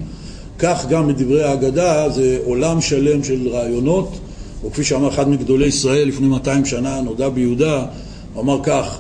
כך 0.59 0.87
גם 0.89 1.09
בדברי 1.09 1.43
ההגדה 1.43 2.11
זה 2.11 2.39
עולם 2.45 2.81
שלם 2.81 3.25
של 3.25 3.49
רעיונות, 3.49 4.19
או 4.65 4.71
כפי 4.71 4.85
שאמר 4.85 5.09
אחד 5.09 5.29
מגדולי 5.29 5.67
ישראל 5.67 6.09
לפני 6.09 6.29
200 6.29 6.65
שנה, 6.65 7.01
נודע 7.01 7.29
ביהודה, 7.29 7.87
הוא 8.35 8.43
אמר 8.43 8.61
כך, 8.63 8.99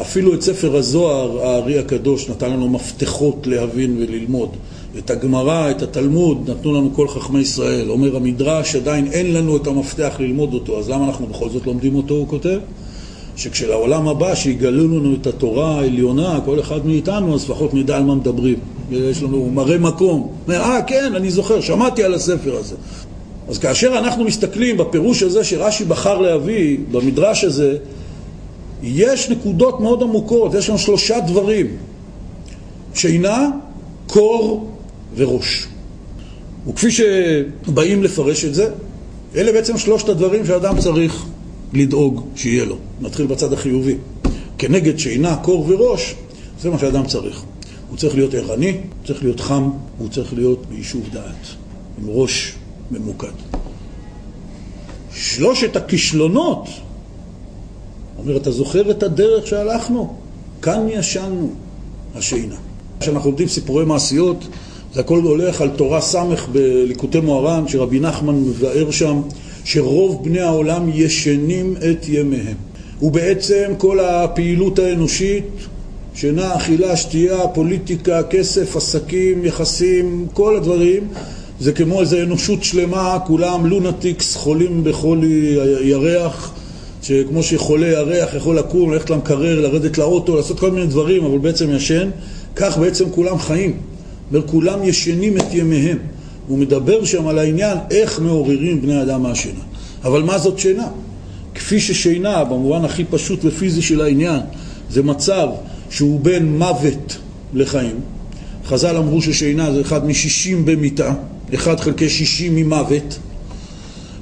אפילו 0.00 0.34
את 0.34 0.42
ספר 0.42 0.76
הזוהר, 0.76 1.40
הארי 1.40 1.78
הקדוש, 1.78 2.30
נתן 2.30 2.50
לנו 2.50 2.68
מפתחות 2.68 3.46
להבין 3.46 3.96
וללמוד. 3.98 4.48
את 4.98 5.10
הגמרא, 5.10 5.70
את 5.70 5.82
התלמוד, 5.82 6.50
נתנו 6.50 6.72
לנו 6.74 6.90
כל 6.94 7.08
חכמי 7.08 7.40
ישראל. 7.40 7.90
אומר 7.90 8.16
המדרש, 8.16 8.76
עדיין 8.76 9.06
אין 9.12 9.34
לנו 9.34 9.56
את 9.56 9.66
המפתח 9.66 10.16
ללמוד 10.18 10.54
אותו, 10.54 10.78
אז 10.78 10.90
למה 10.90 11.06
אנחנו 11.06 11.26
בכל 11.26 11.48
זאת 11.50 11.66
לומדים 11.66 11.94
אותו, 11.94 12.14
הוא 12.14 12.28
כותב? 12.28 12.58
שכשלעולם 13.36 14.08
הבא, 14.08 14.34
שיגלו 14.34 14.98
לנו 14.98 15.14
את 15.14 15.26
התורה 15.26 15.78
העליונה, 15.78 16.40
כל 16.44 16.60
אחד 16.60 16.86
מאיתנו, 16.86 17.34
אז 17.34 17.44
לפחות 17.44 17.74
נדע 17.74 17.96
על 17.96 18.02
מה 18.02 18.14
מדברים. 18.14 18.58
יש 18.90 19.22
לנו 19.22 19.50
מראה 19.54 19.78
מקום. 19.78 20.32
אומר, 20.46 20.60
אה, 20.60 20.82
כן, 20.82 21.12
אני 21.16 21.30
זוכר, 21.30 21.60
שמעתי 21.60 22.04
על 22.04 22.14
הספר 22.14 22.56
הזה. 22.56 22.76
אז 23.48 23.58
כאשר 23.58 23.98
אנחנו 23.98 24.24
מסתכלים 24.24 24.76
בפירוש 24.76 25.22
הזה 25.22 25.44
שרש"י 25.44 25.84
בחר 25.84 26.18
להביא, 26.18 26.78
במדרש 26.90 27.44
הזה, 27.44 27.76
יש 28.82 29.30
נקודות 29.30 29.80
מאוד 29.80 30.02
עמוקות, 30.02 30.54
יש 30.54 30.68
לנו 30.68 30.78
שלושה 30.78 31.20
דברים: 31.20 31.66
שינה, 32.94 33.50
קור 34.06 34.70
וראש. 35.16 35.66
וכפי 36.68 36.88
שבאים 36.90 38.02
לפרש 38.02 38.44
את 38.44 38.54
זה, 38.54 38.70
אלה 39.36 39.52
בעצם 39.52 39.78
שלושת 39.78 40.08
הדברים 40.08 40.46
שאדם 40.46 40.78
צריך 40.78 41.26
לדאוג 41.72 42.26
שיהיה 42.36 42.64
לו. 42.64 42.76
נתחיל 43.00 43.26
בצד 43.26 43.52
החיובי. 43.52 43.96
כנגד 44.58 44.98
שינה, 44.98 45.36
קור 45.36 45.64
וראש, 45.68 46.14
זה 46.60 46.70
מה 46.70 46.78
שאדם 46.78 47.06
צריך. 47.06 47.42
הוא 47.90 47.98
צריך 47.98 48.14
להיות 48.14 48.34
ערני, 48.34 48.70
הוא 48.70 49.06
צריך 49.06 49.22
להיות 49.22 49.40
חם, 49.40 49.70
הוא 49.98 50.08
צריך 50.08 50.34
להיות 50.34 50.66
ביישוב 50.66 51.08
דעת, 51.12 51.46
עם 51.98 52.04
ראש 52.08 52.57
ממוקד. 52.90 53.28
שלושת 55.14 55.76
הכישלונות, 55.76 56.68
אומר, 58.18 58.36
אתה 58.36 58.50
זוכר 58.50 58.90
את 58.90 59.02
הדרך 59.02 59.46
שהלכנו? 59.46 60.14
כאן 60.62 60.86
ישנו 60.90 61.50
השינה. 62.14 62.56
כשאנחנו 63.00 63.30
לומדים 63.30 63.48
סיפורי 63.48 63.84
מעשיות, 63.84 64.44
זה 64.94 65.00
הכל 65.00 65.20
הולך 65.20 65.60
על 65.60 65.68
תורה 65.68 66.00
ס' 66.00 66.14
בליקוטי 66.52 67.20
מוהר"ן, 67.20 67.68
שרבי 67.68 68.00
נחמן 68.00 68.34
מבאר 68.34 68.90
שם, 68.90 69.20
שרוב 69.64 70.24
בני 70.24 70.40
העולם 70.40 70.90
ישנים 70.94 71.74
את 71.76 72.08
ימיהם. 72.08 72.56
ובעצם 73.02 73.72
כל 73.78 74.00
הפעילות 74.00 74.78
האנושית, 74.78 75.44
שינה, 76.14 76.56
אכילה, 76.56 76.96
שתייה, 76.96 77.48
פוליטיקה, 77.48 78.22
כסף, 78.22 78.76
עסקים, 78.76 79.44
יחסים, 79.44 80.26
כל 80.32 80.56
הדברים, 80.56 81.08
זה 81.60 81.72
כמו 81.72 82.00
איזו 82.00 82.18
אנושות 82.22 82.64
שלמה, 82.64 83.18
כולם 83.26 83.66
lunatics, 83.66 84.36
חולים 84.36 84.84
בחולי 84.84 85.56
ירח, 85.82 86.52
שכמו 87.02 87.42
שחולה 87.42 87.86
ירח 87.86 88.34
יכול 88.34 88.58
לקום, 88.58 88.92
ללכת 88.92 89.10
למקרר, 89.10 89.60
לרדת 89.60 89.98
לאוטו, 89.98 90.36
לעשות 90.36 90.60
כל 90.60 90.70
מיני 90.70 90.86
דברים, 90.86 91.24
אבל 91.24 91.38
בעצם 91.38 91.70
ישן, 91.70 92.10
כך 92.56 92.78
בעצם 92.78 93.10
כולם 93.10 93.38
חיים. 93.38 93.76
אומר, 94.30 94.46
כולם 94.46 94.84
ישנים 94.84 95.36
את 95.36 95.54
ימיהם. 95.54 95.98
הוא 96.48 96.58
מדבר 96.58 97.04
שם 97.04 97.26
על 97.26 97.38
העניין 97.38 97.78
איך 97.90 98.20
מעוררים 98.20 98.82
בני 98.82 99.02
אדם 99.02 99.22
מהשינה. 99.22 99.60
אבל 100.04 100.22
מה 100.22 100.38
זאת 100.38 100.58
שינה? 100.58 100.88
כפי 101.54 101.80
ששינה, 101.80 102.44
במובן 102.44 102.84
הכי 102.84 103.04
פשוט 103.04 103.40
ופיזי 103.44 103.82
של 103.82 104.00
העניין, 104.00 104.40
זה 104.90 105.02
מצב 105.02 105.48
שהוא 105.90 106.20
בין 106.20 106.58
מוות 106.58 107.18
לחיים. 107.54 108.00
חז"ל 108.66 108.96
אמרו 108.96 109.22
ששינה 109.22 109.72
זה 109.72 109.80
אחד 109.80 110.06
משישים 110.06 110.64
במיטה, 110.64 111.14
אחד 111.54 111.80
חלקי 111.80 112.08
שישים 112.08 112.56
ממוות, 112.56 113.18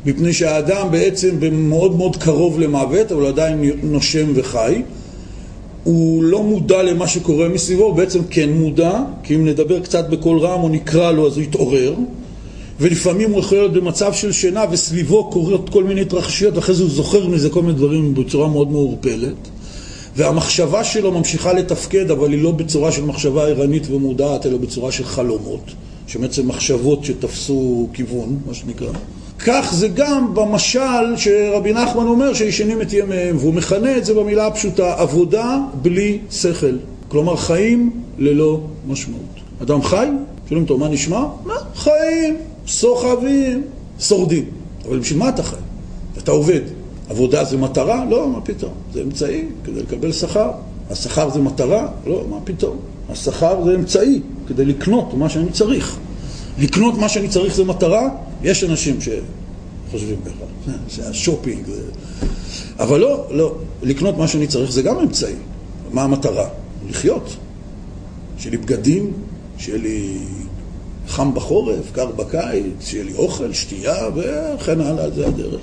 מפני 0.07 0.33
שהאדם 0.33 0.91
בעצם 0.91 1.37
מאוד 1.53 1.97
מאוד 1.97 2.17
קרוב 2.17 2.61
למוות, 2.61 3.13
אבל 3.13 3.27
עדיין 3.27 3.71
נושם 3.83 4.33
וחי. 4.35 4.83
הוא 5.85 6.23
לא 6.23 6.43
מודע 6.43 6.83
למה 6.83 7.09
שקורה 7.09 7.49
מסביבו, 7.49 7.85
הוא 7.85 7.95
בעצם 7.95 8.21
כן 8.31 8.53
מודע, 8.53 9.01
כי 9.23 9.35
אם 9.35 9.47
נדבר 9.47 9.81
קצת 9.81 10.09
בקול 10.09 10.39
רם 10.39 10.63
או 10.63 10.69
נקרא 10.69 11.13
לו 11.13 11.27
אז 11.27 11.37
הוא 11.37 11.43
יתעורר, 11.43 11.95
ולפעמים 12.81 13.31
הוא 13.31 13.41
יכול 13.41 13.59
להיות 13.59 13.73
במצב 13.73 14.13
של 14.13 14.33
שינה 14.33 14.65
וסביבו 14.71 15.31
קורות 15.31 15.69
כל 15.69 15.85
מיני 15.85 16.01
התרחשויות, 16.01 16.57
ואחרי 16.57 16.75
זה 16.75 16.83
הוא 16.83 16.91
זוכר 16.91 17.27
מזה 17.29 17.51
כל 17.51 17.63
מיני 17.63 17.75
דברים 17.75 18.15
בצורה 18.15 18.49
מאוד 18.49 18.73
מעורפלת. 18.73 19.49
והמחשבה 20.17 20.85
שלו 20.85 21.13
ממשיכה 21.13 21.53
לתפקד, 21.53 22.11
אבל 22.11 22.33
היא 22.33 22.43
לא 22.43 22.51
בצורה 22.51 22.93
של 22.93 23.05
מחשבה 23.05 23.49
ערנית 23.49 23.91
ומודעת, 23.91 24.47
אלא 24.47 24.59
בצורה 24.59 24.93
של 24.93 25.05
חלומות, 25.05 25.71
שבעצם 26.07 26.49
מחשבות 26.49 27.05
שתפסו 27.05 27.89
כיוון, 27.93 28.39
מה 28.47 28.55
שנקרא. 28.55 28.93
כך 29.39 29.71
זה 29.75 29.89
גם 29.89 30.35
במשל 30.35 31.17
שרבי 31.17 31.73
נחמן 31.73 32.07
אומר 32.07 32.35
שישנים 32.35 32.83
את 32.83 32.93
ימיהם, 32.93 33.37
והוא 33.37 33.55
מכנה 33.55 33.97
את 33.97 34.05
זה 34.05 34.15
במילה 34.15 34.47
הפשוטה, 34.47 34.95
עבודה 34.99 35.59
בלי 35.83 36.19
שכל. 36.31 36.77
כלומר, 37.09 37.37
חיים 37.37 37.91
ללא 38.19 38.61
משמעות. 38.87 39.23
אדם 39.63 39.83
חי, 39.83 40.07
שואלים 40.49 40.63
אותו, 40.63 40.79
מה 40.79 40.89
נשמע? 40.89 41.25
מה? 41.45 41.55
חיים, 41.75 42.37
סוחבים, 42.67 43.63
שורדים. 44.01 44.45
אבל 44.89 44.99
בשביל 44.99 45.19
מה 45.19 45.29
אתה 45.29 45.43
חי? 45.43 45.57
אתה 46.19 46.31
עובד. 46.31 46.61
עבודה 47.09 47.45
זה 47.45 47.57
מטרה? 47.57 48.05
לא, 48.11 48.29
מה 48.29 48.41
פתאום. 48.41 48.73
זה 48.93 49.03
אמצעי 49.03 49.45
כדי 49.65 49.83
לקבל 49.83 50.13
שכר. 50.13 50.51
השכר 50.91 51.31
זה 51.31 51.41
מטרה? 51.41 51.89
לא, 52.07 52.25
מה 52.31 52.37
פתאום. 52.45 52.77
השכר 53.09 53.65
זה 53.65 53.75
אמצעי 53.75 54.21
כדי 54.49 54.65
לקנות 54.65 55.15
מה 55.15 55.29
שאני 55.29 55.53
צריך. 55.53 55.97
לקנות 56.59 56.99
מה 56.99 57.09
שאני 57.09 57.29
צריך 57.29 57.55
זה 57.55 57.65
מטרה? 57.65 58.09
יש 58.43 58.65
אנשים 58.65 58.99
שחושבים 59.01 60.17
ככה, 60.25 60.73
זה 60.91 61.09
השופינג. 61.09 61.67
זה... 61.67 61.83
אבל 62.79 63.01
לא, 63.01 63.27
לא. 63.31 63.55
לקנות 63.83 64.19
מה 64.19 64.29
שאני 64.29 64.47
צריך 64.47 64.73
זה 64.73 64.83
גם 64.83 64.99
אמצעי. 64.99 65.35
מה 65.93 66.03
המטרה? 66.03 66.49
לחיות. 66.89 67.37
שיהיה 68.39 68.51
לי 68.51 68.57
בגדים, 68.57 69.13
שיהיה 69.59 69.79
לי 69.79 70.19
חם 71.09 71.35
בחורף, 71.35 71.93
קר 71.93 72.07
בקיץ, 72.07 72.65
שיהיה 72.81 73.05
לי 73.05 73.15
אוכל, 73.15 73.53
שתייה 73.53 74.09
וכן 74.15 74.81
הלאה, 74.81 75.11
זה 75.11 75.27
הדרך. 75.27 75.61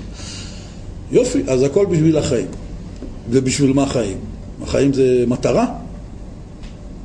יופי, 1.12 1.42
אז 1.48 1.62
הכל 1.62 1.86
בשביל 1.86 2.16
החיים. 2.18 2.46
ובשביל 3.30 3.72
מה 3.72 3.86
חיים? 3.86 4.16
החיים 4.62 4.92
זה 4.92 5.24
מטרה? 5.26 5.66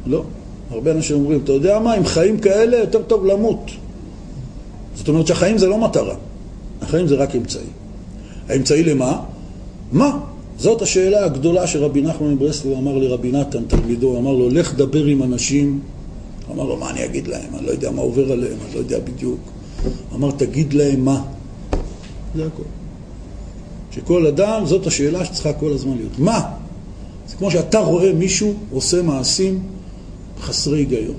לא. 0.05 0.23
הרבה 0.71 0.91
אנשים 0.91 1.15
אומרים, 1.15 1.39
אתה 1.43 1.51
יודע 1.51 1.79
מה, 1.79 1.93
עם 1.93 2.05
חיים 2.05 2.39
כאלה 2.39 2.77
יותר 2.77 3.01
טוב 3.03 3.25
למות. 3.25 3.71
זאת 4.95 5.07
אומרת 5.07 5.27
שהחיים 5.27 5.57
זה 5.57 5.67
לא 5.67 5.77
מטרה, 5.77 6.15
החיים 6.81 7.07
זה 7.07 7.15
רק 7.15 7.35
אמצעי. 7.35 7.61
האמצעי 8.49 8.83
למה? 8.83 9.21
מה? 9.91 10.19
זאת 10.57 10.81
השאלה 10.81 11.25
הגדולה 11.25 11.67
שרבי 11.67 12.01
נחמן 12.01 12.33
מברסלב 12.33 12.77
אמר 12.77 12.97
לרבי 12.97 13.31
נתן, 13.31 13.63
תלמידו, 13.67 14.17
אמר 14.17 14.33
לו, 14.33 14.49
לך 14.49 14.75
דבר 14.75 15.05
עם 15.05 15.23
אנשים. 15.23 15.79
אמר 16.51 16.63
לו, 16.63 16.77
מה 16.77 16.89
אני 16.89 17.05
אגיד 17.05 17.27
להם? 17.27 17.55
אני 17.57 17.65
לא 17.65 17.71
יודע 17.71 17.91
מה 17.91 18.01
עובר 18.01 18.31
עליהם, 18.31 18.57
אני 18.65 18.73
לא 18.73 18.79
יודע 18.79 18.99
בדיוק. 18.99 19.39
אמר, 20.15 20.31
תגיד 20.31 20.73
להם 20.73 21.05
מה. 21.05 21.21
זה 22.35 22.45
הכל. 22.45 22.63
שכל 23.91 24.27
אדם, 24.27 24.65
זאת 24.65 24.87
השאלה 24.87 25.25
שצריכה 25.25 25.53
כל 25.53 25.71
הזמן 25.71 25.97
להיות. 25.97 26.19
מה? 26.19 26.41
זה 27.27 27.35
כמו 27.35 27.51
שאתה 27.51 27.79
רואה 27.79 28.13
מישהו 28.13 28.53
עושה 28.71 29.01
מעשים 29.01 29.59
חסרי 30.41 30.77
היגיון. 30.77 31.15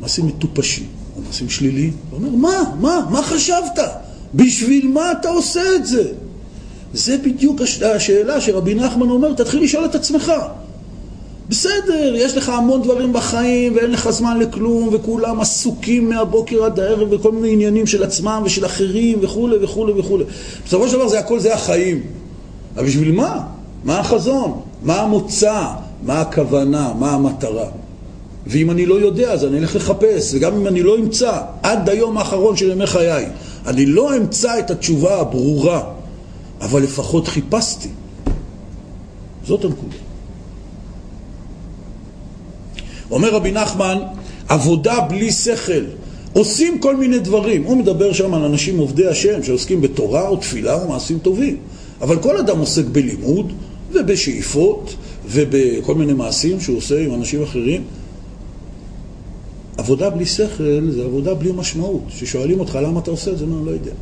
מעשים 0.00 0.26
מטופשים, 0.26 0.86
או 1.16 1.22
מעשים 1.26 1.48
שליליים. 1.48 1.92
הוא 2.10 2.18
אומר, 2.18 2.30
מה? 2.30 2.62
מה? 2.80 3.06
מה 3.10 3.22
חשבת? 3.22 3.78
בשביל 4.34 4.88
מה 4.88 5.12
אתה 5.12 5.28
עושה 5.28 5.62
את 5.76 5.86
זה? 5.86 6.12
זה 6.94 7.18
בדיוק 7.18 7.60
השאלה 7.96 8.40
שרבי 8.40 8.74
נחמן 8.74 9.10
אומר, 9.10 9.32
תתחיל 9.32 9.62
לשאול 9.62 9.84
את 9.84 9.94
עצמך. 9.94 10.32
בסדר, 11.48 12.14
יש 12.16 12.36
לך 12.36 12.48
המון 12.48 12.82
דברים 12.82 13.12
בחיים 13.12 13.76
ואין 13.76 13.90
לך 13.90 14.10
זמן 14.10 14.38
לכלום 14.38 14.88
וכולם 14.92 15.40
עסוקים 15.40 16.08
מהבוקר 16.08 16.64
עד 16.64 16.80
הערב 16.80 17.08
וכל 17.10 17.32
מיני 17.32 17.52
עניינים 17.52 17.86
של 17.86 18.02
עצמם 18.02 18.42
ושל 18.44 18.66
אחרים 18.66 19.18
וכולי 19.22 19.56
וכולי 19.64 19.92
וכולי. 19.92 20.24
בסופו 20.66 20.88
של 20.88 20.94
דבר 20.94 21.08
זה 21.08 21.18
הכל 21.18 21.40
זה 21.40 21.54
החיים. 21.54 22.02
אבל 22.76 22.86
בשביל 22.86 23.12
מה? 23.12 23.40
מה 23.84 23.98
החזון? 23.98 24.60
מה 24.82 25.00
המוצא? 25.00 25.64
מה 26.02 26.20
הכוונה? 26.20 26.92
מה 26.98 27.10
המטרה? 27.10 27.66
ואם 28.46 28.70
אני 28.70 28.86
לא 28.86 28.94
יודע 28.94 29.32
אז 29.32 29.44
אני 29.44 29.58
אלך 29.58 29.76
לחפש, 29.76 30.34
וגם 30.34 30.54
אם 30.54 30.66
אני 30.66 30.82
לא 30.82 30.98
אמצא 30.98 31.40
עד 31.62 31.88
היום 31.88 32.18
האחרון 32.18 32.56
של 32.56 32.70
ימי 32.70 32.86
חיי, 32.86 33.26
אני 33.66 33.86
לא 33.86 34.16
אמצא 34.16 34.58
את 34.58 34.70
התשובה 34.70 35.20
הברורה, 35.20 35.82
אבל 36.60 36.82
לפחות 36.82 37.28
חיפשתי. 37.28 37.88
זאת 39.46 39.64
הנקודה. 39.64 39.96
אומר 43.10 43.34
רבי 43.34 43.52
נחמן, 43.52 43.98
עבודה 44.48 45.00
בלי 45.00 45.32
שכל. 45.32 45.84
עושים 46.32 46.78
כל 46.78 46.96
מיני 46.96 47.18
דברים. 47.18 47.64
הוא 47.64 47.76
מדבר 47.76 48.12
שם 48.12 48.34
על 48.34 48.44
אנשים 48.44 48.78
עובדי 48.78 49.06
השם 49.06 49.42
שעוסקים 49.42 49.80
בתורה 49.80 50.28
או 50.28 50.36
תפילה 50.36 50.82
או 50.82 50.88
מעשים 50.88 51.18
טובים. 51.18 51.56
אבל 52.00 52.18
כל 52.18 52.36
אדם 52.36 52.58
עוסק 52.58 52.84
בלימוד 52.84 53.52
ובשאיפות 53.92 54.94
ובכל 55.26 55.94
מיני 55.94 56.12
מעשים 56.12 56.60
שהוא 56.60 56.76
עושה 56.76 57.00
עם 57.00 57.14
אנשים 57.14 57.42
אחרים. 57.42 57.82
עבודה 59.76 60.10
בלי 60.10 60.26
שכל 60.26 60.80
זה 60.90 61.04
עבודה 61.04 61.34
בלי 61.34 61.52
משמעות. 61.52 62.02
כששואלים 62.08 62.60
אותך 62.60 62.78
למה 62.82 63.00
אתה 63.00 63.10
עושה 63.10 63.30
את 63.30 63.38
זה, 63.38 63.44
אני 63.44 63.66
לא 63.66 63.70
יודע. 63.70 63.92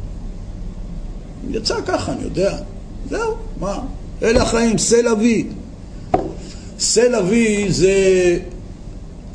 יצא 1.50 1.74
ככה, 1.86 2.12
אני 2.12 2.22
יודע. 2.22 2.58
זהו, 3.10 3.34
מה? 3.60 3.78
אלה 4.22 4.42
החיים, 4.42 4.78
סל 4.78 5.08
אבי. 5.08 5.46
סל 6.78 7.14
אבי 7.14 7.66
זה 7.72 7.94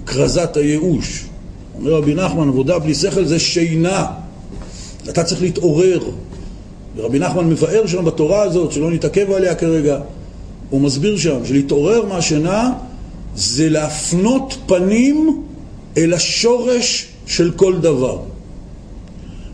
כרזת 0.06 0.58
הייאוש. 0.58 1.26
אומר 1.76 1.94
רבי 1.94 2.14
נחמן, 2.14 2.48
עבודה 2.48 2.80
בלי 2.80 2.96
שכל 2.96 3.26
זה 3.26 3.40
שינה. 3.40 4.06
אתה 5.10 5.24
צריך 5.24 5.42
להתעורר. 5.42 6.00
ורבי 6.96 7.20
נחמן 7.20 7.50
מבאר 7.50 7.88
שם 7.88 8.06
בתורה 8.06 8.42
הזאת, 8.42 8.72
שלא 8.72 8.92
נתעכב 8.92 9.32
עליה 9.32 9.56
כרגע, 9.56 10.00
הוא 10.70 10.82
מסביר 10.82 11.18
שם 11.18 11.46
שלהתעורר 11.46 12.06
מהשינה 12.06 12.74
זה 13.36 13.70
להפנות 13.70 14.58
פנים 14.66 15.44
אל 15.98 16.14
השורש 16.14 17.08
של 17.26 17.52
כל 17.52 17.78
דבר. 17.78 18.20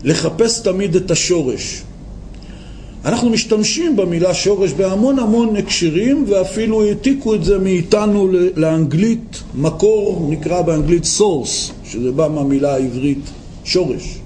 לחפש 0.04 0.60
תמיד 0.60 0.96
את 0.96 1.10
השורש. 1.10 1.82
אנחנו 3.04 3.30
משתמשים 3.30 3.96
במילה 3.96 4.34
שורש 4.34 4.72
בהמון 4.72 5.18
המון 5.18 5.56
הקשרים 5.56 6.24
ואפילו 6.28 6.84
העתיקו 6.84 7.34
את 7.34 7.44
זה 7.44 7.58
מאיתנו 7.58 8.28
לאנגלית, 8.56 9.42
מקור 9.54 10.26
נקרא 10.30 10.62
באנגלית 10.62 11.04
source, 11.18 11.72
שזה 11.84 12.12
בא 12.12 12.28
מהמילה 12.28 12.74
העברית 12.74 13.30
שורש. 13.64 14.18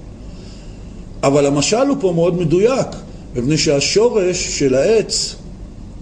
אבל 1.23 1.45
המשל 1.45 1.87
הוא 1.87 1.97
פה 1.99 2.11
מאוד 2.15 2.39
מדויק, 2.39 2.87
מפני 3.35 3.57
שהשורש 3.57 4.59
של 4.59 4.75
העץ 4.75 5.35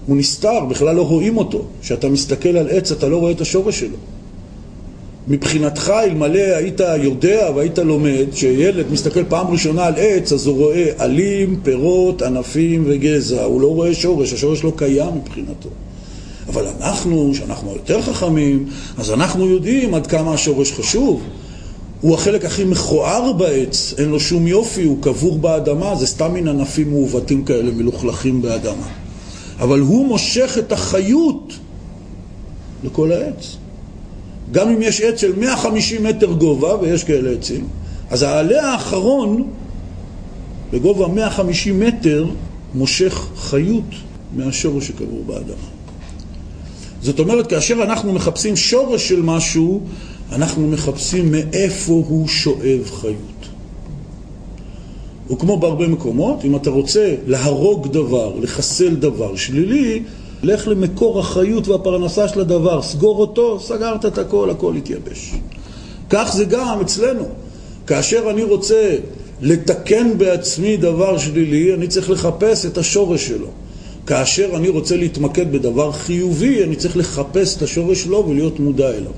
הוא 0.06 0.18
נסתר, 0.18 0.66
בכלל 0.70 0.96
לא 0.96 1.02
רואים 1.02 1.38
אותו. 1.38 1.66
כשאתה 1.82 2.10
מסתכל 2.10 2.58
על 2.58 2.68
עץ 2.70 2.92
אתה 2.92 3.08
לא 3.08 3.18
רואה 3.18 3.32
את 3.32 3.42
השורש 3.42 3.80
שלו. 3.80 3.98
מבחינתך, 5.30 5.94
אלמלא 6.04 6.40
היית 6.40 6.80
יודע 6.98 7.50
והיית 7.56 7.80
לומד, 7.80 8.26
שילד 8.34 8.92
מסתכל 8.92 9.24
פעם 9.24 9.48
ראשונה 9.48 9.86
על 9.86 9.94
עץ, 9.98 10.32
אז 10.32 10.48
הוא 10.48 10.58
רואה 10.58 10.92
עלים, 10.98 11.60
פירות, 11.64 12.22
ענפים 12.22 12.84
וגזע. 12.88 13.44
הוא 13.44 13.62
לא 13.62 13.68
רואה 13.68 13.94
שורש, 13.94 14.34
השורש 14.34 14.64
לא 14.64 14.74
קיים 14.76 15.16
מבחינתו. 15.16 15.70
אבל 16.48 16.68
אנחנו, 16.68 17.32
שאנחנו 17.36 17.74
יותר 17.74 18.02
חכמים, 18.02 18.66
אז 18.98 19.12
אנחנו 19.12 19.50
יודעים 19.50 19.94
עד 19.94 20.08
כמה 20.08 20.34
השורש 20.34 20.72
חשוב. 20.72 21.22
הוא 22.02 22.14
החלק 22.14 22.46
הכי 22.46 22.64
מכוער 22.64 23.34
בעץ, 23.34 23.94
אין 23.98 24.10
לו 24.10 24.20
שום 24.20 24.48
יופי, 24.48 24.84
הוא 24.84 24.98
קבור 25.02 25.38
באדמה, 25.38 25.96
זה 25.96 26.08
סתם 26.08 26.34
מין 26.34 26.48
ענפים 26.48 26.92
מעוותים 26.92 27.46
כאלה 27.46 27.72
מלוכלכים 27.72 28.42
באדמה. 28.42 28.88
אבל 29.60 29.80
הוא 29.80 30.08
מושך 30.08 30.56
את 30.60 30.72
החיות 30.72 31.54
לכל 32.84 33.12
העץ. 33.12 33.58
גם 34.52 34.70
אם 34.70 34.82
יש 34.82 35.02
עץ 35.02 35.22
של 35.22 35.40
150 35.40 36.04
מטר 36.04 36.32
גובה, 36.32 36.76
ויש 36.82 37.04
כאלה 37.04 37.32
עצים, 37.32 37.68
אז 38.10 38.24
העלה 38.24 38.72
האחרון, 38.72 39.48
בגובה 40.74 41.08
150 41.08 41.80
מטר, 41.80 42.26
מושך 42.74 43.28
חיות 43.38 43.84
מהשורש 44.36 44.88
שקבור 44.88 45.24
באדמה. 45.26 45.78
זאת 47.02 47.20
אומרת, 47.20 47.48
כאשר 47.48 47.84
אנחנו 47.84 48.14
מחפשים 48.14 48.56
שורש 48.56 49.10
של 49.10 49.22
משהו, 49.22 49.82
אנחנו 50.32 50.68
מחפשים 50.68 51.32
מאיפה 51.32 51.94
הוא 51.94 52.28
שואב 52.28 52.92
חיות. 53.02 53.38
וכמו 55.32 55.60
בהרבה 55.60 55.88
מקומות, 55.88 56.46
אם 56.46 56.56
אתה 56.56 56.70
רוצה 56.70 57.16
להרוג 57.28 57.88
דבר, 57.88 58.34
לחסל 58.42 58.96
דבר 58.96 59.36
שלילי, 59.36 60.04
לך 60.44 60.68
למקור 60.68 61.20
החיות 61.20 61.68
והפרנסה 61.68 62.28
של 62.28 62.42
הדבר, 62.42 62.82
סגור 62.82 63.20
אותו, 63.20 63.60
סגרת 63.60 64.06
את 64.06 64.18
הכל, 64.18 64.50
הכל 64.50 64.74
יתייבש. 64.78 65.34
כך 66.10 66.34
זה 66.36 66.46
גם 66.46 66.82
אצלנו. 66.82 67.24
כאשר 67.88 68.30
אני 68.30 68.44
רוצה 68.44 68.96
לתקן 69.42 70.18
בעצמי 70.18 70.78
דבר 70.78 71.18
שלילי, 71.18 71.74
אני 71.74 71.88
צריך 71.88 72.10
לחפש 72.10 72.66
את 72.66 72.78
השורש 72.78 73.28
שלו. 73.28 73.48
כאשר 74.08 74.50
אני 74.56 74.70
רוצה 74.70 74.98
להתמקד 74.98 75.52
בדבר 75.52 75.92
חיובי, 75.92 76.64
אני 76.64 76.76
צריך 76.76 76.98
לחפש 76.98 77.58
את 77.58 77.62
השורש 77.62 78.04
שלו 78.04 78.26
ולהיות 78.28 78.60
מודע 78.60 78.90
אליו. 78.90 79.12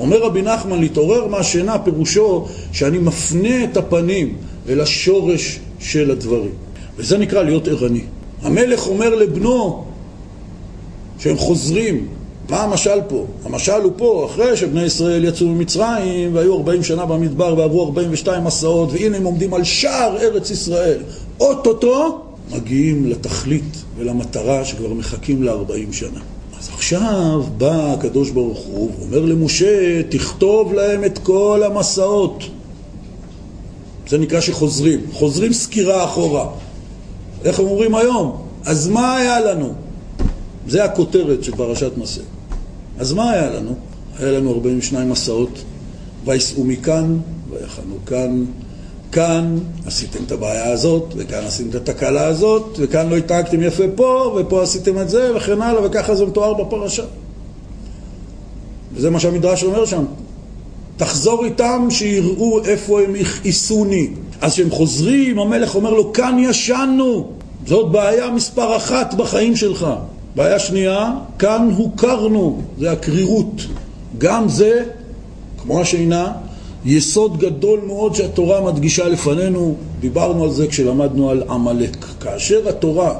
אומר 0.00 0.22
רבי 0.22 0.42
נחמן, 0.42 0.80
להתעורר 0.80 1.26
מהשינה 1.26 1.78
פירושו 1.78 2.46
שאני 2.72 2.98
מפנה 2.98 3.64
את 3.64 3.76
הפנים 3.76 4.36
אל 4.68 4.80
השורש 4.80 5.58
של 5.80 6.10
הדברים. 6.10 6.50
וזה 6.96 7.18
נקרא 7.18 7.42
להיות 7.42 7.68
ערני. 7.68 8.02
המלך 8.42 8.86
אומר 8.86 9.14
לבנו, 9.14 9.84
שהם 11.18 11.36
חוזרים. 11.36 12.06
מה 12.48 12.62
המשל 12.62 13.00
פה? 13.08 13.24
המשל 13.44 13.82
הוא 13.82 13.92
פה, 13.96 14.28
אחרי 14.30 14.56
שבני 14.56 14.82
ישראל 14.82 15.24
יצאו 15.24 15.46
ממצרים 15.46 16.34
והיו 16.34 16.56
40 16.56 16.82
שנה 16.82 17.06
במדבר 17.06 17.54
ועברו 17.58 17.84
42 17.84 18.44
מסעות 18.44 18.92
והנה 18.92 19.16
הם 19.16 19.24
עומדים 19.24 19.54
על 19.54 19.64
שער 19.64 20.16
ארץ 20.20 20.50
ישראל. 20.50 20.98
אוטוטו 21.40 22.20
מגיעים 22.54 23.06
לתכלית 23.06 23.84
ולמטרה 23.96 24.64
שכבר 24.64 24.92
מחכים 24.92 25.42
ל-40 25.42 25.92
שנה. 25.92 26.20
אז 26.60 26.68
עכשיו 26.68 27.42
בא 27.58 27.92
הקדוש 27.92 28.30
ברוך 28.30 28.58
הוא 28.58 28.90
ואומר 28.98 29.24
למשה, 29.24 30.02
תכתוב 30.08 30.72
להם 30.72 31.04
את 31.04 31.18
כל 31.18 31.62
המסעות. 31.66 32.44
זה 34.08 34.18
נקרא 34.18 34.40
שחוזרים. 34.40 35.00
חוזרים 35.12 35.52
סקירה 35.52 36.04
אחורה. 36.04 36.48
איך 37.44 37.60
הם 37.60 37.66
אומרים 37.66 37.94
היום? 37.94 38.42
אז 38.64 38.88
מה 38.88 39.16
היה 39.16 39.40
לנו? 39.40 39.85
זה 40.68 40.84
הכותרת 40.84 41.44
של 41.44 41.56
פרשת 41.56 41.90
מסע. 41.96 42.20
אז 42.98 43.12
מה 43.12 43.30
היה 43.30 43.50
לנו? 43.50 43.74
היה 44.18 44.32
לנו 44.32 44.52
42 44.54 45.10
מסעות, 45.10 45.62
וייסעו 46.24 46.64
מכאן, 46.64 47.18
ויחנו 47.50 47.94
כאן, 48.06 48.44
כאן 49.12 49.58
עשיתם 49.86 50.24
את 50.26 50.32
הבעיה 50.32 50.72
הזאת, 50.72 51.14
וכאן 51.16 51.44
עשיתם 51.46 51.70
את 51.70 51.74
התקלה 51.74 52.26
הזאת, 52.26 52.76
וכאן 52.78 53.08
לא 53.08 53.16
התנהגתם 53.16 53.62
יפה 53.62 53.84
פה, 53.94 54.36
ופה 54.40 54.62
עשיתם 54.62 54.98
את 54.98 55.08
זה, 55.08 55.36
וכן 55.36 55.62
הלאה, 55.62 55.86
וככה 55.86 56.14
זה 56.14 56.26
מתואר 56.26 56.54
בפרשה. 56.54 57.04
וזה 58.94 59.10
מה 59.10 59.20
שהמדרש 59.20 59.64
אומר 59.64 59.84
שם. 59.84 60.04
תחזור 60.96 61.44
איתם 61.44 61.86
שיראו 61.90 62.64
איפה 62.64 63.00
הם 63.00 63.14
הכעיסוני. 63.14 64.08
אז 64.40 64.52
כשהם 64.52 64.70
חוזרים, 64.70 65.38
המלך 65.38 65.74
אומר 65.74 65.90
לו, 65.90 66.12
כאן 66.12 66.36
ישנו. 66.38 67.30
זאת 67.66 67.92
בעיה 67.92 68.30
מספר 68.30 68.76
אחת 68.76 69.14
בחיים 69.14 69.56
שלך. 69.56 69.86
בעיה 70.36 70.58
שנייה, 70.58 71.12
כאן 71.38 71.68
הוכרנו, 71.76 72.62
זה 72.78 72.92
הקרירות. 72.92 73.62
גם 74.18 74.48
זה, 74.48 74.84
כמו 75.62 75.80
השינה, 75.80 76.32
יסוד 76.84 77.38
גדול 77.38 77.80
מאוד 77.86 78.14
שהתורה 78.14 78.72
מדגישה 78.72 79.08
לפנינו, 79.08 79.74
דיברנו 80.00 80.44
על 80.44 80.50
זה 80.50 80.66
כשלמדנו 80.66 81.30
על 81.30 81.42
עמלק. 81.50 82.04
כאשר 82.20 82.68
התורה 82.68 83.14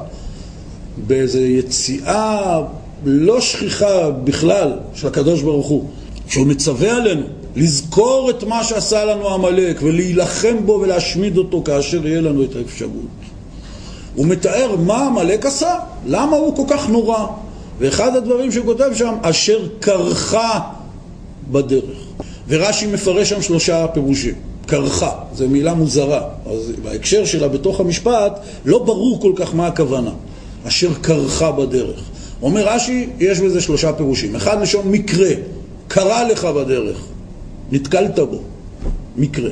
באיזו 1.07 1.39
יציאה 1.39 2.61
לא 3.05 3.41
שכיחה 3.41 4.09
בכלל 4.11 4.73
של 4.93 5.07
הקדוש 5.07 5.41
ברוך 5.41 5.67
הוא, 5.67 5.83
שהוא 6.27 6.47
מצווה 6.47 6.95
עלינו 6.95 7.25
לזכור 7.55 8.29
את 8.29 8.43
מה 8.43 8.63
שעשה 8.63 9.05
לנו 9.05 9.29
עמלק 9.29 9.79
ולהילחם 9.83 10.55
בו 10.65 10.79
ולהשמיד 10.83 11.37
אותו 11.37 11.61
כאשר 11.65 12.07
יהיה 12.07 12.21
לנו 12.21 12.43
את 12.43 12.55
האפשרות. 12.55 13.26
הוא 14.17 14.25
מתאר 14.25 14.75
מה 14.75 15.05
עמלק 15.05 15.45
עשה, 15.45 15.75
למה 16.05 16.37
הוא 16.37 16.55
כל 16.55 16.75
כך 16.75 16.89
נורא. 16.89 17.27
ואחד 17.79 18.15
הדברים 18.15 18.51
שהוא 18.51 18.65
כותב 18.65 18.89
שם, 18.93 19.13
אשר 19.21 19.67
קרחה 19.79 20.59
בדרך. 21.51 21.97
ורש"י 22.47 22.87
מפרש 22.87 23.29
שם 23.29 23.41
שלושה 23.41 23.87
פירושים. 23.87 24.33
קרחה, 24.65 25.11
זו 25.33 25.49
מילה 25.49 25.73
מוזרה. 25.73 26.21
אז 26.45 26.71
בהקשר 26.83 27.25
שלה 27.25 27.47
בתוך 27.47 27.79
המשפט, 27.79 28.39
לא 28.65 28.79
ברור 28.79 29.21
כל 29.21 29.31
כך 29.35 29.55
מה 29.55 29.67
הכוונה. 29.67 30.11
אשר 30.67 30.93
קרחה 31.01 31.51
בדרך. 31.51 31.99
אומר 32.41 32.67
רש"י, 32.67 33.09
יש 33.19 33.39
בזה 33.39 33.61
שלושה 33.61 33.93
פירושים. 33.93 34.35
אחד 34.35 34.61
לשון 34.61 34.87
מקרה, 34.91 35.29
קרה 35.87 36.23
לך 36.23 36.45
בדרך, 36.45 36.97
נתקלת 37.71 38.19
בו, 38.19 38.39
מקרה. 39.17 39.49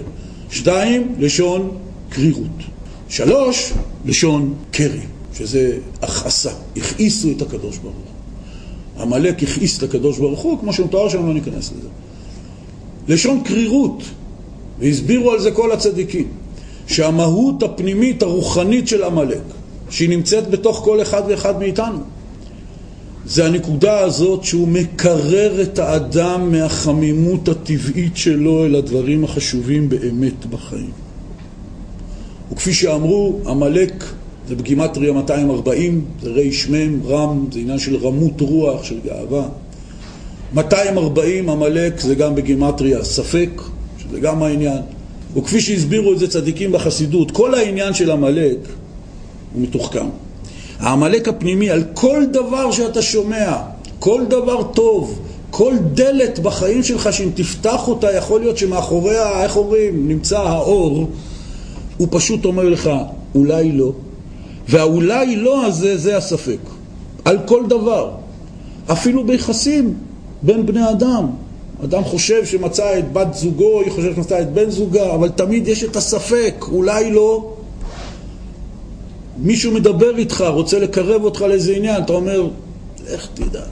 שתיים, 0.51 1.15
לשון 1.19 1.71
קרירות. 2.09 2.74
שלוש, 3.09 3.73
לשון 4.05 4.53
קרי, 4.71 4.99
שזה 5.33 5.77
הכעסה. 6.01 6.51
הכעיסו 6.77 7.31
את 7.31 7.41
הקדוש 7.41 7.77
ברוך 7.77 7.95
הוא. 7.95 9.01
עמלק 9.01 9.43
הכעיס 9.43 9.77
את 9.77 9.83
הקדוש 9.83 10.17
ברוך 10.17 10.39
הוא, 10.39 10.59
כמו 10.59 10.73
שמתואר 10.73 11.09
שם, 11.09 11.27
לא 11.27 11.33
ניכנס 11.33 11.71
לזה. 11.71 11.87
לשון 13.07 13.43
קרירות, 13.43 14.03
והסבירו 14.79 15.31
על 15.31 15.39
זה 15.39 15.51
כל 15.51 15.71
הצדיקים, 15.71 16.27
שהמהות 16.87 17.63
הפנימית 17.63 18.23
הרוחנית 18.23 18.87
של 18.87 19.03
עמלק, 19.03 19.41
שהיא 19.89 20.09
נמצאת 20.09 20.49
בתוך 20.49 20.77
כל 20.77 21.01
אחד 21.01 21.21
ואחד 21.27 21.59
מאיתנו, 21.59 21.99
זה 23.25 23.45
הנקודה 23.45 23.99
הזאת 23.99 24.43
שהוא 24.43 24.67
מקרר 24.67 25.61
את 25.61 25.79
האדם 25.79 26.51
מהחמימות 26.51 27.49
הטבעית 27.49 28.17
שלו 28.17 28.65
אל 28.65 28.75
הדברים 28.75 29.23
החשובים 29.23 29.89
באמת 29.89 30.45
בחיים. 30.45 31.04
וכפי 32.51 32.73
שאמרו, 32.73 33.39
עמלק 33.47 34.03
זה 34.47 34.55
בגימטריה 34.55 35.13
240, 35.13 36.05
זה 36.21 36.29
ריש 36.29 36.69
מ', 36.69 37.07
רם, 37.07 37.45
זה 37.51 37.59
עניין 37.59 37.79
של 37.79 37.95
רמות 37.95 38.41
רוח, 38.41 38.83
של 38.83 38.99
גאווה. 39.05 39.47
240 40.53 41.49
עמלק 41.49 41.99
זה 41.99 42.15
גם 42.15 42.35
בגימטריה 42.35 43.03
ספק, 43.03 43.49
שזה 43.97 44.19
גם 44.19 44.43
העניין. 44.43 44.81
וכפי 45.35 45.61
שהסבירו 45.61 46.13
את 46.13 46.19
זה 46.19 46.27
צדיקים 46.27 46.71
בחסידות, 46.71 47.31
כל 47.31 47.55
העניין 47.55 47.93
של 47.93 48.11
עמלק 48.11 48.57
הוא 49.53 49.61
מתוחכם. 49.61 50.05
העמלק 50.79 51.27
הפנימי, 51.27 51.69
על 51.69 51.83
כל 51.93 52.23
דבר 52.31 52.71
שאתה 52.71 53.01
שומע, 53.01 53.57
כל 53.99 54.21
דבר 54.29 54.63
טוב, 54.63 55.19
כל 55.51 55.73
דלת 55.93 56.39
בחיים 56.39 56.83
שלך 56.83 57.13
שאם 57.13 57.29
תפתח 57.35 57.87
אותה, 57.87 58.11
יכול 58.17 58.39
להיות 58.39 58.57
שמאחוריה, 58.57 59.43
איך 59.43 59.57
אומרים, 59.57 60.07
נמצא 60.07 60.39
האור, 60.39 61.07
הוא 61.97 62.07
פשוט 62.11 62.45
אומר 62.45 62.69
לך, 62.69 62.89
אולי 63.35 63.71
לא. 63.71 63.91
והאולי 64.69 65.35
לא 65.35 65.65
הזה, 65.65 65.97
זה 65.97 66.17
הספק. 66.17 66.59
על 67.25 67.37
כל 67.45 67.63
דבר. 67.67 68.11
אפילו 68.91 69.23
ביחסים 69.23 69.93
בין 70.41 70.65
בני 70.65 70.89
אדם. 70.89 71.25
אדם 71.83 72.03
חושב 72.03 72.45
שמצא 72.45 72.99
את 72.99 73.13
בת 73.13 73.33
זוגו, 73.33 73.81
היא 73.81 73.91
חושבת 73.91 74.15
שמצא 74.15 74.41
את 74.41 74.53
בן 74.53 74.69
זוגה, 74.69 75.15
אבל 75.15 75.29
תמיד 75.29 75.67
יש 75.67 75.83
את 75.83 75.95
הספק, 75.95 76.65
אולי 76.71 77.11
לא. 77.11 77.53
מישהו 79.37 79.71
מדבר 79.71 80.17
איתך, 80.17 80.43
רוצה 80.47 80.79
לקרב 80.79 81.23
אותך 81.23 81.41
לאיזה 81.41 81.75
עניין, 81.75 82.03
אתה 82.03 82.13
אומר, 82.13 82.49
איך 83.07 83.29
תדע. 83.33 83.63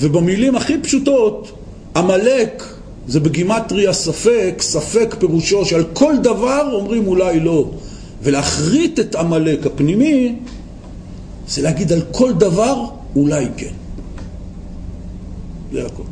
ובמילים 0.00 0.56
הכי 0.56 0.78
פשוטות, 0.78 1.52
עמלק 1.96 2.77
זה 3.08 3.20
בגימטריה 3.20 3.92
ספק, 3.92 4.54
ספק 4.60 5.14
פירושו 5.18 5.64
שעל 5.64 5.84
כל 5.92 6.14
דבר 6.22 6.68
אומרים 6.72 7.06
אולי 7.06 7.40
לא. 7.40 7.70
ולהחריט 8.22 9.00
את 9.00 9.14
עמלק 9.14 9.66
הפנימי 9.66 10.36
זה 11.48 11.62
להגיד 11.62 11.92
על 11.92 12.02
כל 12.12 12.32
דבר 12.32 12.84
אולי 13.16 13.46
כן. 13.56 13.72
זה 15.72 15.86
הכל. 15.86 16.02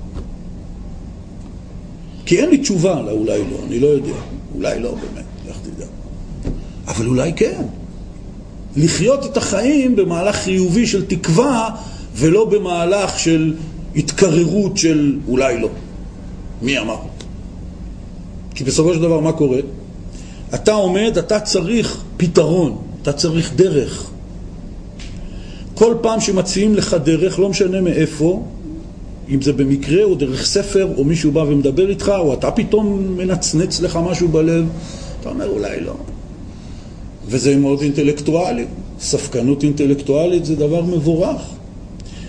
כי 2.26 2.40
אין 2.40 2.50
לי 2.50 2.58
תשובה 2.58 3.02
לאולי 3.02 3.38
לא, 3.38 3.56
אני 3.66 3.80
לא 3.80 3.86
יודע. 3.86 4.12
אולי 4.54 4.80
לא 4.80 4.90
באמת, 4.90 5.24
לך 5.48 5.56
תדע. 5.62 5.86
אבל 6.86 7.06
אולי 7.06 7.32
כן. 7.32 7.62
לחיות 8.76 9.26
את 9.26 9.36
החיים 9.36 9.96
במהלך 9.96 10.36
חיובי 10.36 10.86
של 10.86 11.06
תקווה 11.06 11.70
ולא 12.14 12.44
במהלך 12.44 13.18
של 13.18 13.54
התקררות 13.96 14.76
של 14.76 15.18
אולי 15.28 15.60
לא. 15.60 15.68
מי 16.62 16.78
אמר? 16.78 16.96
כי 18.54 18.64
בסופו 18.64 18.94
של 18.94 19.00
דבר 19.00 19.20
מה 19.20 19.32
קורה? 19.32 19.58
אתה 20.54 20.72
עומד, 20.72 21.18
אתה 21.18 21.40
צריך 21.40 22.02
פתרון, 22.16 22.78
אתה 23.02 23.12
צריך 23.12 23.52
דרך. 23.56 24.10
כל 25.74 25.94
פעם 26.02 26.20
שמציעים 26.20 26.74
לך 26.74 26.96
דרך, 27.04 27.38
לא 27.38 27.48
משנה 27.48 27.80
מאיפה, 27.80 28.42
אם 29.28 29.42
זה 29.42 29.52
במקרה 29.52 30.04
או 30.04 30.14
דרך 30.14 30.46
ספר, 30.46 30.88
או 30.96 31.04
מישהו 31.04 31.32
בא 31.32 31.40
ומדבר 31.40 31.90
איתך, 31.90 32.12
או 32.18 32.34
אתה 32.34 32.50
פתאום 32.50 33.16
מנצנץ 33.16 33.80
לך 33.80 33.98
משהו 34.10 34.28
בלב, 34.28 34.68
אתה 35.20 35.28
אומר 35.28 35.48
אולי 35.48 35.80
לא. 35.80 35.94
וזה 37.26 37.56
מאוד 37.56 37.80
אינטלקטואלי. 37.80 38.64
ספקנות 39.00 39.62
אינטלקטואלית 39.62 40.44
זה 40.44 40.56
דבר 40.56 40.82
מבורך. 40.82 41.42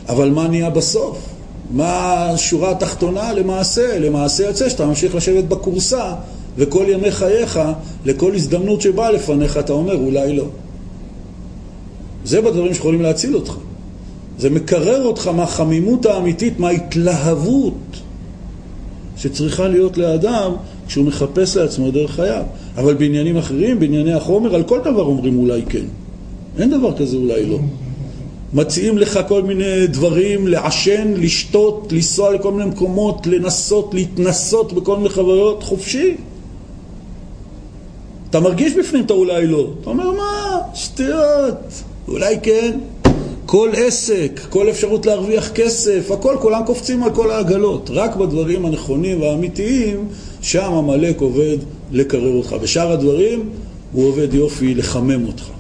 אבל 0.09 0.29
מה 0.29 0.47
נהיה 0.47 0.69
בסוף? 0.69 1.36
מה 1.71 2.25
השורה 2.29 2.71
התחתונה 2.71 3.33
למעשה? 3.33 3.99
למעשה 3.99 4.43
יוצא 4.43 4.69
שאתה 4.69 4.85
ממשיך 4.85 5.15
לשבת 5.15 5.43
בכורסה 5.43 6.13
וכל 6.57 6.85
ימי 6.87 7.11
חייך, 7.11 7.59
לכל 8.05 8.35
הזדמנות 8.35 8.81
שבאה 8.81 9.11
לפניך, 9.11 9.57
אתה 9.57 9.73
אומר 9.73 9.95
אולי 9.95 10.35
לא. 10.35 10.45
זה 12.25 12.41
בדברים 12.41 12.73
שיכולים 12.73 13.01
להציל 13.01 13.35
אותך. 13.35 13.53
זה 14.39 14.49
מקרר 14.49 15.05
אותך 15.05 15.27
מהחמימות 15.27 16.05
האמיתית, 16.05 16.59
מההתלהבות 16.59 17.73
שצריכה 19.17 19.67
להיות 19.67 19.97
לאדם 19.97 20.51
כשהוא 20.87 21.05
מחפש 21.05 21.57
לעצמו 21.57 21.91
דרך 21.91 22.11
חייו. 22.11 22.43
אבל 22.77 22.93
בעניינים 22.93 23.37
אחרים, 23.37 23.79
בענייני 23.79 24.13
החומר, 24.13 24.55
על 24.55 24.63
כל 24.63 24.79
דבר 24.79 25.01
אומרים 25.01 25.39
אולי 25.39 25.61
כן. 25.69 25.85
אין 26.59 26.69
דבר 26.69 26.97
כזה 26.97 27.17
אולי 27.17 27.45
לא. 27.45 27.57
מציעים 28.53 28.97
לך 28.97 29.19
כל 29.27 29.43
מיני 29.43 29.87
דברים, 29.87 30.47
לעשן, 30.47 31.13
לשתות, 31.17 31.87
לנסוע 31.91 32.33
לכל 32.33 32.51
מיני 32.51 32.69
מקומות, 32.69 33.27
לנסות, 33.27 33.93
להתנסות 33.93 34.73
בכל 34.73 34.97
מיני 34.97 35.09
חוויות, 35.09 35.63
חופשי. 35.63 36.15
אתה 38.29 38.39
מרגיש 38.39 38.73
בפנים 38.73 39.05
את 39.05 39.11
האולי 39.11 39.47
לא. 39.47 39.67
אתה 39.81 39.89
אומר, 39.89 40.11
מה? 40.11 40.59
שטויות. 40.73 41.83
אולי 42.07 42.39
כן. 42.43 42.79
כל 43.45 43.69
עסק, 43.75 44.39
כל 44.49 44.69
אפשרות 44.69 45.05
להרוויח 45.05 45.51
כסף, 45.51 46.11
הכל, 46.11 46.35
כולם 46.41 46.61
קופצים 46.65 47.03
על 47.03 47.15
כל 47.15 47.31
העגלות. 47.31 47.89
רק 47.93 48.15
בדברים 48.15 48.65
הנכונים 48.65 49.21
והאמיתיים, 49.21 50.07
שם 50.41 50.73
עמלק 50.73 51.21
עובד 51.21 51.57
לקרר 51.91 52.33
אותך. 52.37 52.55
בשאר 52.61 52.91
הדברים, 52.91 53.49
הוא 53.93 54.07
עובד 54.09 54.33
יופי 54.33 54.75
לחמם 54.75 55.27
אותך. 55.27 55.56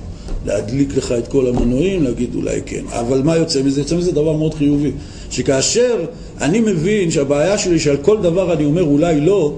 להדליק 0.47 0.97
לך 0.97 1.11
את 1.11 1.27
כל 1.27 1.47
המנועים, 1.47 2.03
להגיד 2.03 2.35
אולי 2.35 2.61
כן. 2.65 2.83
אבל 2.89 3.21
מה 3.23 3.37
יוצא 3.37 3.63
מזה? 3.63 3.81
יוצא 3.81 3.95
מזה 3.97 4.11
דבר 4.11 4.37
מאוד 4.37 4.53
חיובי. 4.53 4.91
שכאשר 5.31 6.05
אני 6.41 6.59
מבין 6.59 7.11
שהבעיה 7.11 7.57
שלי 7.57 7.79
שעל 7.79 7.97
כל 7.97 8.21
דבר 8.21 8.53
אני 8.53 8.65
אומר 8.65 8.83
אולי 8.83 9.21
לא, 9.21 9.53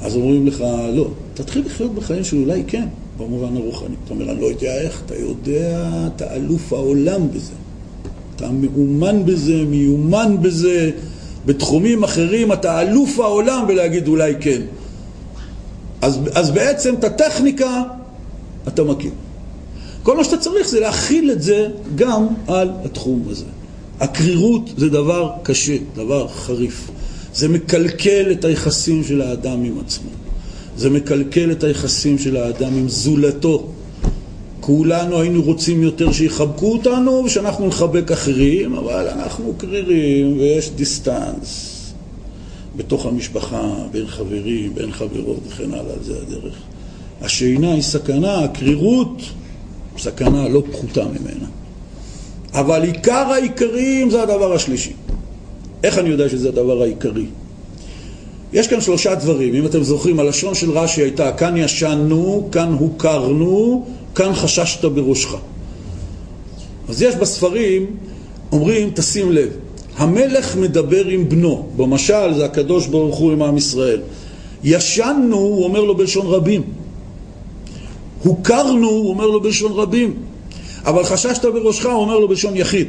אז 0.00 0.16
אומרים 0.16 0.46
לך 0.46 0.64
לא. 0.92 1.08
תתחיל 1.34 1.62
לחיות 1.66 1.94
בחיים 1.94 2.24
של 2.24 2.36
אולי 2.36 2.62
כן, 2.66 2.86
במובן 3.18 3.56
הרוחני. 3.56 3.94
אתה 4.04 4.14
אומר, 4.14 4.30
אני 4.30 4.40
לא 4.40 4.46
יודע 4.46 4.80
איך, 4.80 5.02
אתה 5.06 5.14
יודע, 5.16 5.88
אתה 6.16 6.34
אלוף 6.34 6.72
העולם 6.72 7.28
בזה. 7.30 7.52
אתה 8.36 8.48
מאומן 8.50 9.24
בזה, 9.24 9.64
מיומן 9.64 10.36
בזה, 10.42 10.90
בתחומים 11.46 12.04
אחרים 12.04 12.52
אתה 12.52 12.80
אלוף 12.80 13.20
העולם 13.20 13.64
בלהגיד 13.68 14.08
אולי 14.08 14.34
כן. 14.40 14.60
אז, 16.02 16.20
אז 16.34 16.50
בעצם 16.50 16.94
את 16.94 17.04
הטכניקה 17.04 17.82
אתה 18.68 18.84
מכיר. 18.84 19.10
כל 20.02 20.16
מה 20.16 20.24
שאתה 20.24 20.36
צריך 20.36 20.68
זה 20.68 20.80
להכיל 20.80 21.30
את 21.30 21.42
זה 21.42 21.68
גם 21.94 22.26
על 22.48 22.70
התחום 22.84 23.22
הזה. 23.30 23.44
הקרירות 24.00 24.70
זה 24.76 24.88
דבר 24.88 25.32
קשה, 25.42 25.76
דבר 25.94 26.28
חריף. 26.28 26.90
זה 27.34 27.48
מקלקל 27.48 28.32
את 28.32 28.44
היחסים 28.44 29.04
של 29.04 29.22
האדם 29.22 29.64
עם 29.64 29.78
עצמו. 29.86 30.10
זה 30.76 30.90
מקלקל 30.90 31.52
את 31.52 31.64
היחסים 31.64 32.18
של 32.18 32.36
האדם 32.36 32.76
עם 32.76 32.88
זולתו. 32.88 33.66
כולנו 34.60 35.20
היינו 35.20 35.42
רוצים 35.42 35.82
יותר 35.82 36.12
שיחבקו 36.12 36.72
אותנו 36.72 37.22
ושאנחנו 37.26 37.66
נחבק 37.66 38.12
אחרים, 38.12 38.74
אבל 38.74 39.08
אנחנו 39.08 39.54
קרירים 39.56 40.38
ויש 40.38 40.70
דיסטנס 40.70 41.76
בתוך 42.76 43.06
המשפחה, 43.06 43.72
בין 43.92 44.06
חברים, 44.06 44.74
בין 44.74 44.92
חברות 44.92 45.40
וכן 45.48 45.72
הלאה, 45.72 45.94
זה 46.02 46.14
הדרך. 46.22 46.54
השינה 47.20 47.72
היא 47.72 47.82
סכנה, 47.82 48.44
הקרירות, 48.44 49.22
סכנה 49.98 50.48
לא 50.48 50.62
פחותה 50.72 51.04
ממנה. 51.04 51.46
אבל 52.52 52.82
עיקר 52.82 53.26
העיקרים 53.32 54.10
זה 54.10 54.22
הדבר 54.22 54.52
השלישי. 54.52 54.92
איך 55.84 55.98
אני 55.98 56.08
יודע 56.08 56.28
שזה 56.28 56.48
הדבר 56.48 56.82
העיקרי? 56.82 57.26
יש 58.52 58.68
כאן 58.68 58.80
שלושה 58.80 59.14
דברים, 59.14 59.54
אם 59.54 59.66
אתם 59.66 59.82
זוכרים, 59.82 60.20
הלשון 60.20 60.54
של 60.54 60.70
רש"י 60.70 61.02
הייתה 61.02 61.32
כאן 61.32 61.56
ישנו, 61.56 62.48
כאן 62.52 62.72
הוכרנו, 62.72 63.86
כאן 64.14 64.34
חששת 64.34 64.84
בראשך. 64.84 65.34
אז 66.88 67.02
יש 67.02 67.14
בספרים, 67.14 67.86
אומרים, 68.52 68.90
תשים 68.94 69.32
לב, 69.32 69.48
המלך 69.96 70.56
מדבר 70.56 71.06
עם 71.06 71.28
בנו, 71.28 71.66
במשל 71.76 72.34
זה 72.34 72.44
הקדוש 72.44 72.86
ברוך 72.86 73.16
הוא 73.16 73.32
עם 73.32 73.42
עם 73.42 73.56
ישראל. 73.56 74.00
ישנו, 74.64 75.36
הוא 75.36 75.64
אומר 75.64 75.80
לו 75.80 75.96
בלשון 75.96 76.26
רבים. 76.26 76.62
הוכרנו, 78.22 78.88
הוא 78.88 79.10
אומר 79.10 79.26
לו 79.26 79.40
בלשון 79.40 79.72
רבים. 79.72 80.14
אבל 80.84 81.04
חששת 81.04 81.44
בראשך, 81.44 81.86
הוא 81.86 81.92
אומר 81.92 82.18
לו 82.18 82.28
בלשון 82.28 82.56
יחיד. 82.56 82.88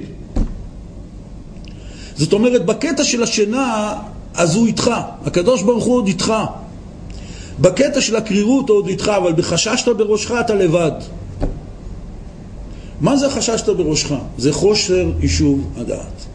זאת 2.15 2.33
אומרת, 2.33 2.65
בקטע 2.65 3.03
של 3.03 3.23
השינה, 3.23 3.95
אז 4.33 4.55
הוא 4.55 4.67
איתך. 4.67 4.91
הקדוש 5.25 5.63
ברוך 5.63 5.83
הוא 5.83 5.95
עוד 5.95 6.07
איתך. 6.07 6.33
בקטע 7.59 8.01
של 8.01 8.15
הקרירות 8.15 8.69
הוא 8.69 8.77
עוד 8.77 8.87
איתך, 8.87 9.11
אבל 9.17 9.33
בחששת 9.33 9.87
בראשך 9.87 10.31
אתה 10.31 10.55
לבד. 10.55 10.91
מה 13.01 13.17
זה 13.17 13.29
חששת 13.29 13.69
בראשך? 13.69 14.13
זה 14.37 14.53
חושר 14.53 15.11
יישוב 15.19 15.67
הדעת. 15.77 16.25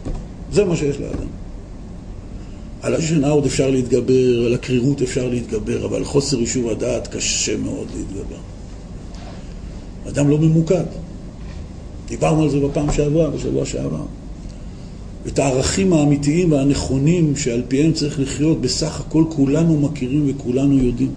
זה 0.51 0.65
מה 0.65 0.75
שיש 0.75 0.97
לאדם. 0.99 1.27
על 2.81 2.95
השינה 2.95 3.29
עוד 3.29 3.45
אפשר 3.45 3.69
להתגבר, 3.69 4.45
על 4.45 4.53
הקרירות 4.53 5.01
אפשר 5.01 5.27
להתגבר, 5.27 5.85
אבל 5.85 6.03
חוסר 6.03 6.39
יישוב 6.39 6.69
הדעת 6.69 7.07
קשה 7.07 7.57
מאוד 7.57 7.87
להתגבר. 7.95 8.56
אדם 10.09 10.29
לא 10.29 10.37
ממוקד. 10.37 10.83
דיברנו 12.07 12.43
על 12.43 12.49
זה 12.49 12.59
בפעם 12.59 12.91
שעברה, 12.91 13.29
בשבוע 13.29 13.65
שעבר. 13.65 14.03
את 15.27 15.39
הערכים 15.39 15.93
האמיתיים 15.93 16.51
והנכונים 16.51 17.35
שעל 17.35 17.61
פיהם 17.67 17.93
צריך 17.93 18.19
לחיות, 18.19 18.61
בסך 18.61 18.99
הכל 18.99 19.23
כולנו 19.29 19.79
מכירים 19.79 20.25
וכולנו 20.27 20.77
יודעים. 20.77 21.11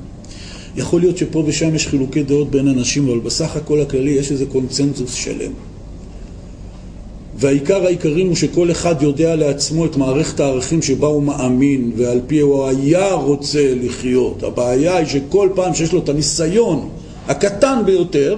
יכול 0.77 1.01
להיות 1.01 1.17
שפה 1.17 1.43
ושם 1.47 1.75
יש 1.75 1.87
חילוקי 1.87 2.23
דעות 2.23 2.51
בין 2.51 2.69
אנשים, 2.69 3.09
אבל 3.09 3.19
בסך 3.19 3.57
הכל 3.57 3.81
הכללי 3.81 4.11
יש 4.11 4.33
איזה 4.33 4.47
קונצנזוס 4.47 5.15
שלם. 5.15 5.53
והעיקר 7.37 7.85
העיקרים 7.87 8.27
הוא 8.27 8.37
שכל 8.37 8.71
אחד 8.71 9.03
יודע 9.03 9.37
לעצמו 9.37 9.87
את 9.87 9.97
מערכת 9.97 10.41
הערכים 10.41 10.83
שבה 10.83 11.07
הוא 11.07 11.23
מאמין 11.23 11.93
ועל 11.97 12.21
פי 12.27 12.41
הוא 12.41 12.67
היה 12.67 13.15
רוצה 13.15 13.75
לחיות. 13.75 14.43
הבעיה 14.43 14.97
היא 14.97 15.07
שכל 15.07 15.49
פעם 15.55 15.75
שיש 15.75 15.93
לו 15.93 15.99
את 15.99 16.09
הניסיון 16.09 16.89
הקטן 17.29 17.83
ביותר, 17.87 18.37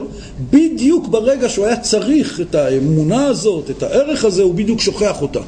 בדיוק 0.50 1.08
ברגע 1.08 1.48
שהוא 1.48 1.66
היה 1.66 1.76
צריך 1.76 2.40
את 2.40 2.54
האמונה 2.54 3.26
הזאת, 3.26 3.70
את 3.70 3.82
הערך 3.82 4.24
הזה, 4.24 4.42
הוא 4.42 4.54
בדיוק 4.54 4.80
שוכח 4.80 5.22
אותה. 5.22 5.40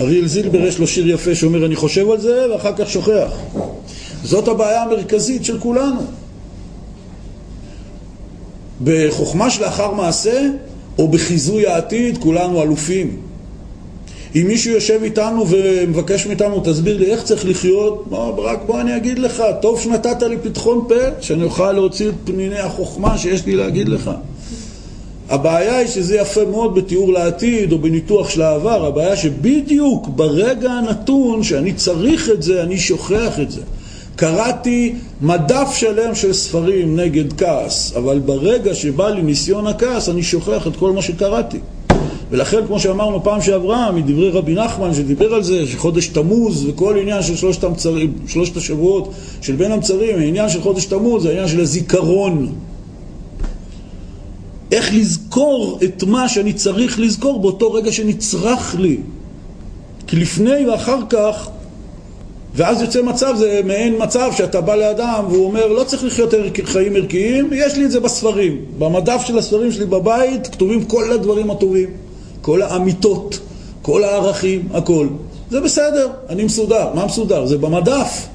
אריאל 0.00 0.26
זילבר 0.26 0.60
יש 0.60 0.78
לו 0.78 0.86
שיר 0.86 1.10
יפה 1.10 1.34
שאומר 1.34 1.66
אני 1.66 1.76
חושב 1.76 2.10
על 2.10 2.20
זה 2.20 2.46
ואחר 2.52 2.72
כך 2.76 2.90
שוכח. 2.90 3.32
זאת 4.24 4.48
הבעיה 4.48 4.82
המרכזית 4.82 5.44
של 5.44 5.60
כולנו. 5.60 6.00
בחוכמה 8.84 9.50
שלאחר 9.50 9.92
מעשה 9.92 10.48
או 10.98 11.08
בחיזוי 11.08 11.66
העתיד, 11.66 12.18
כולנו 12.18 12.62
אלופים. 12.62 13.20
אם 14.34 14.46
מישהו 14.46 14.72
יושב 14.72 15.00
איתנו 15.02 15.46
ומבקש 15.48 16.26
מאיתנו, 16.26 16.60
תסביר 16.64 16.98
לי 16.98 17.12
איך 17.12 17.22
צריך 17.22 17.46
לחיות, 17.46 18.04
בוא, 18.08 18.50
רק 18.50 18.58
בוא 18.66 18.80
אני 18.80 18.96
אגיד 18.96 19.18
לך, 19.18 19.42
טוב 19.62 19.80
שנתת 19.80 20.22
לי 20.22 20.36
פתחון 20.42 20.84
פה, 20.88 20.94
שאני 21.20 21.42
אוכל 21.42 21.72
להוציא 21.72 22.08
את 22.08 22.14
פניני 22.24 22.58
החוכמה 22.58 23.18
שיש 23.18 23.46
לי 23.46 23.56
להגיד 23.56 23.88
לך. 23.88 24.10
הבעיה 25.30 25.76
היא 25.76 25.88
שזה 25.88 26.16
יפה 26.16 26.44
מאוד 26.44 26.74
בתיאור 26.74 27.12
לעתיד 27.12 27.72
או 27.72 27.78
בניתוח 27.78 28.30
של 28.30 28.42
העבר, 28.42 28.86
הבעיה 28.86 29.16
שבדיוק 29.16 30.08
ברגע 30.08 30.72
הנתון 30.72 31.42
שאני 31.42 31.72
צריך 31.72 32.30
את 32.30 32.42
זה, 32.42 32.62
אני 32.62 32.78
שוכח 32.78 33.40
את 33.42 33.50
זה. 33.50 33.60
קראתי 34.16 34.94
מדף 35.22 35.74
שלם 35.74 36.14
של 36.14 36.32
ספרים 36.32 37.00
נגד 37.00 37.32
כעס, 37.32 37.92
אבל 37.96 38.18
ברגע 38.18 38.74
שבא 38.74 39.10
לי 39.10 39.22
ניסיון 39.22 39.66
הכעס, 39.66 40.08
אני 40.08 40.22
שוכח 40.22 40.66
את 40.66 40.76
כל 40.76 40.92
מה 40.92 41.02
שקראתי. 41.02 41.58
ולכן, 42.30 42.66
כמו 42.66 42.80
שאמרנו 42.80 43.22
פעם 43.22 43.40
שעברה, 43.42 43.92
מדברי 43.92 44.30
רבי 44.30 44.54
נחמן 44.54 44.94
שדיבר 44.94 45.34
על 45.34 45.42
זה, 45.42 45.66
שחודש 45.66 46.06
תמוז 46.06 46.66
וכל 46.68 46.98
עניין 46.98 47.22
של 47.22 47.36
שלושת, 47.36 47.64
המצרים, 47.64 48.12
שלושת 48.26 48.56
השבועות 48.56 49.12
של 49.40 49.56
בין 49.56 49.72
המצרים, 49.72 50.18
העניין 50.18 50.48
של 50.48 50.60
חודש 50.60 50.84
תמוז 50.84 51.22
זה 51.22 51.28
העניין 51.28 51.48
של 51.48 51.60
הזיכרון. 51.60 52.52
איך 54.72 54.94
לזכור 54.94 55.78
את 55.84 56.04
מה 56.04 56.28
שאני 56.28 56.52
צריך 56.52 57.00
לזכור 57.00 57.40
באותו 57.40 57.72
רגע 57.72 57.92
שנצרך 57.92 58.76
לי. 58.78 58.96
כי 60.06 60.16
לפני 60.16 60.66
ואחר 60.66 60.98
כך, 61.10 61.48
ואז 62.54 62.82
יוצא 62.82 63.02
מצב, 63.02 63.34
זה 63.38 63.60
מעין 63.64 63.94
מצב 63.98 64.30
שאתה 64.36 64.60
בא 64.60 64.74
לאדם 64.74 65.24
והוא 65.30 65.44
אומר, 65.44 65.66
לא 65.66 65.84
צריך 65.84 66.04
לחיות 66.04 66.34
חיים 66.64 66.96
ערכיים, 66.96 67.50
יש 67.52 67.76
לי 67.76 67.84
את 67.84 67.90
זה 67.90 68.00
בספרים. 68.00 68.64
במדף 68.78 69.22
של 69.26 69.38
הספרים 69.38 69.72
שלי 69.72 69.86
בבית 69.86 70.46
כתובים 70.46 70.84
כל 70.84 71.12
הדברים 71.12 71.50
הטובים, 71.50 71.88
כל 72.44 72.62
האמיתות, 72.62 73.38
כל 73.82 74.04
הערכים, 74.04 74.68
הכל. 74.74 75.06
זה 75.50 75.60
בסדר, 75.60 76.08
אני 76.28 76.44
מסודר. 76.44 76.88
מה 76.94 77.06
מסודר? 77.06 77.46
זה 77.46 77.58
במדף. 77.58 78.26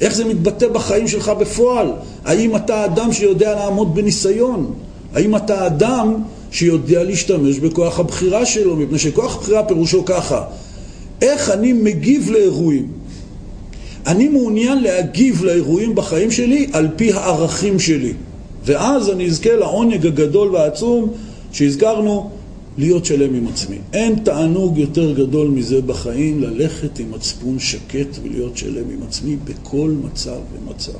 איך 0.00 0.14
זה 0.14 0.24
מתבטא 0.24 0.68
בחיים 0.68 1.08
שלך 1.08 1.28
בפועל? 1.28 1.92
האם 2.24 2.56
אתה 2.56 2.84
אדם 2.84 3.12
שיודע 3.12 3.54
לעמוד 3.54 3.94
בניסיון? 3.94 4.74
האם 5.14 5.36
אתה 5.36 5.66
אדם 5.66 6.14
שיודע 6.50 7.04
להשתמש 7.04 7.58
בכוח 7.58 8.00
הבחירה 8.00 8.46
שלו? 8.46 8.76
מפני 8.76 8.98
שכוח 8.98 9.36
הבחירה 9.36 9.64
פירושו 9.64 10.04
ככה, 10.04 10.44
איך 11.22 11.50
אני 11.50 11.72
מגיב 11.72 12.30
לאירועים? 12.30 12.88
אני 14.06 14.28
מעוניין 14.28 14.82
להגיב 14.82 15.44
לאירועים 15.44 15.94
בחיים 15.94 16.30
שלי 16.30 16.66
על 16.72 16.88
פי 16.96 17.12
הערכים 17.12 17.78
שלי. 17.78 18.12
ואז 18.64 19.10
אני 19.10 19.26
אזכה 19.26 19.56
לעונג 19.56 20.06
הגדול 20.06 20.48
והעצום 20.54 21.12
שהזכרנו, 21.52 22.30
להיות 22.80 23.04
שלם 23.04 23.34
עם 23.34 23.46
עצמי. 23.46 23.76
אין 23.92 24.14
תענוג 24.14 24.78
יותר 24.78 25.14
גדול 25.14 25.48
מזה 25.48 25.82
בחיים, 25.82 26.40
ללכת 26.42 26.98
עם 26.98 27.10
מצפון 27.10 27.58
שקט 27.58 28.18
ולהיות 28.22 28.56
שלם 28.56 28.90
עם 28.90 29.02
עצמי 29.02 29.36
בכל 29.44 29.94
מצב 30.04 30.38
ומצב. 30.54 30.98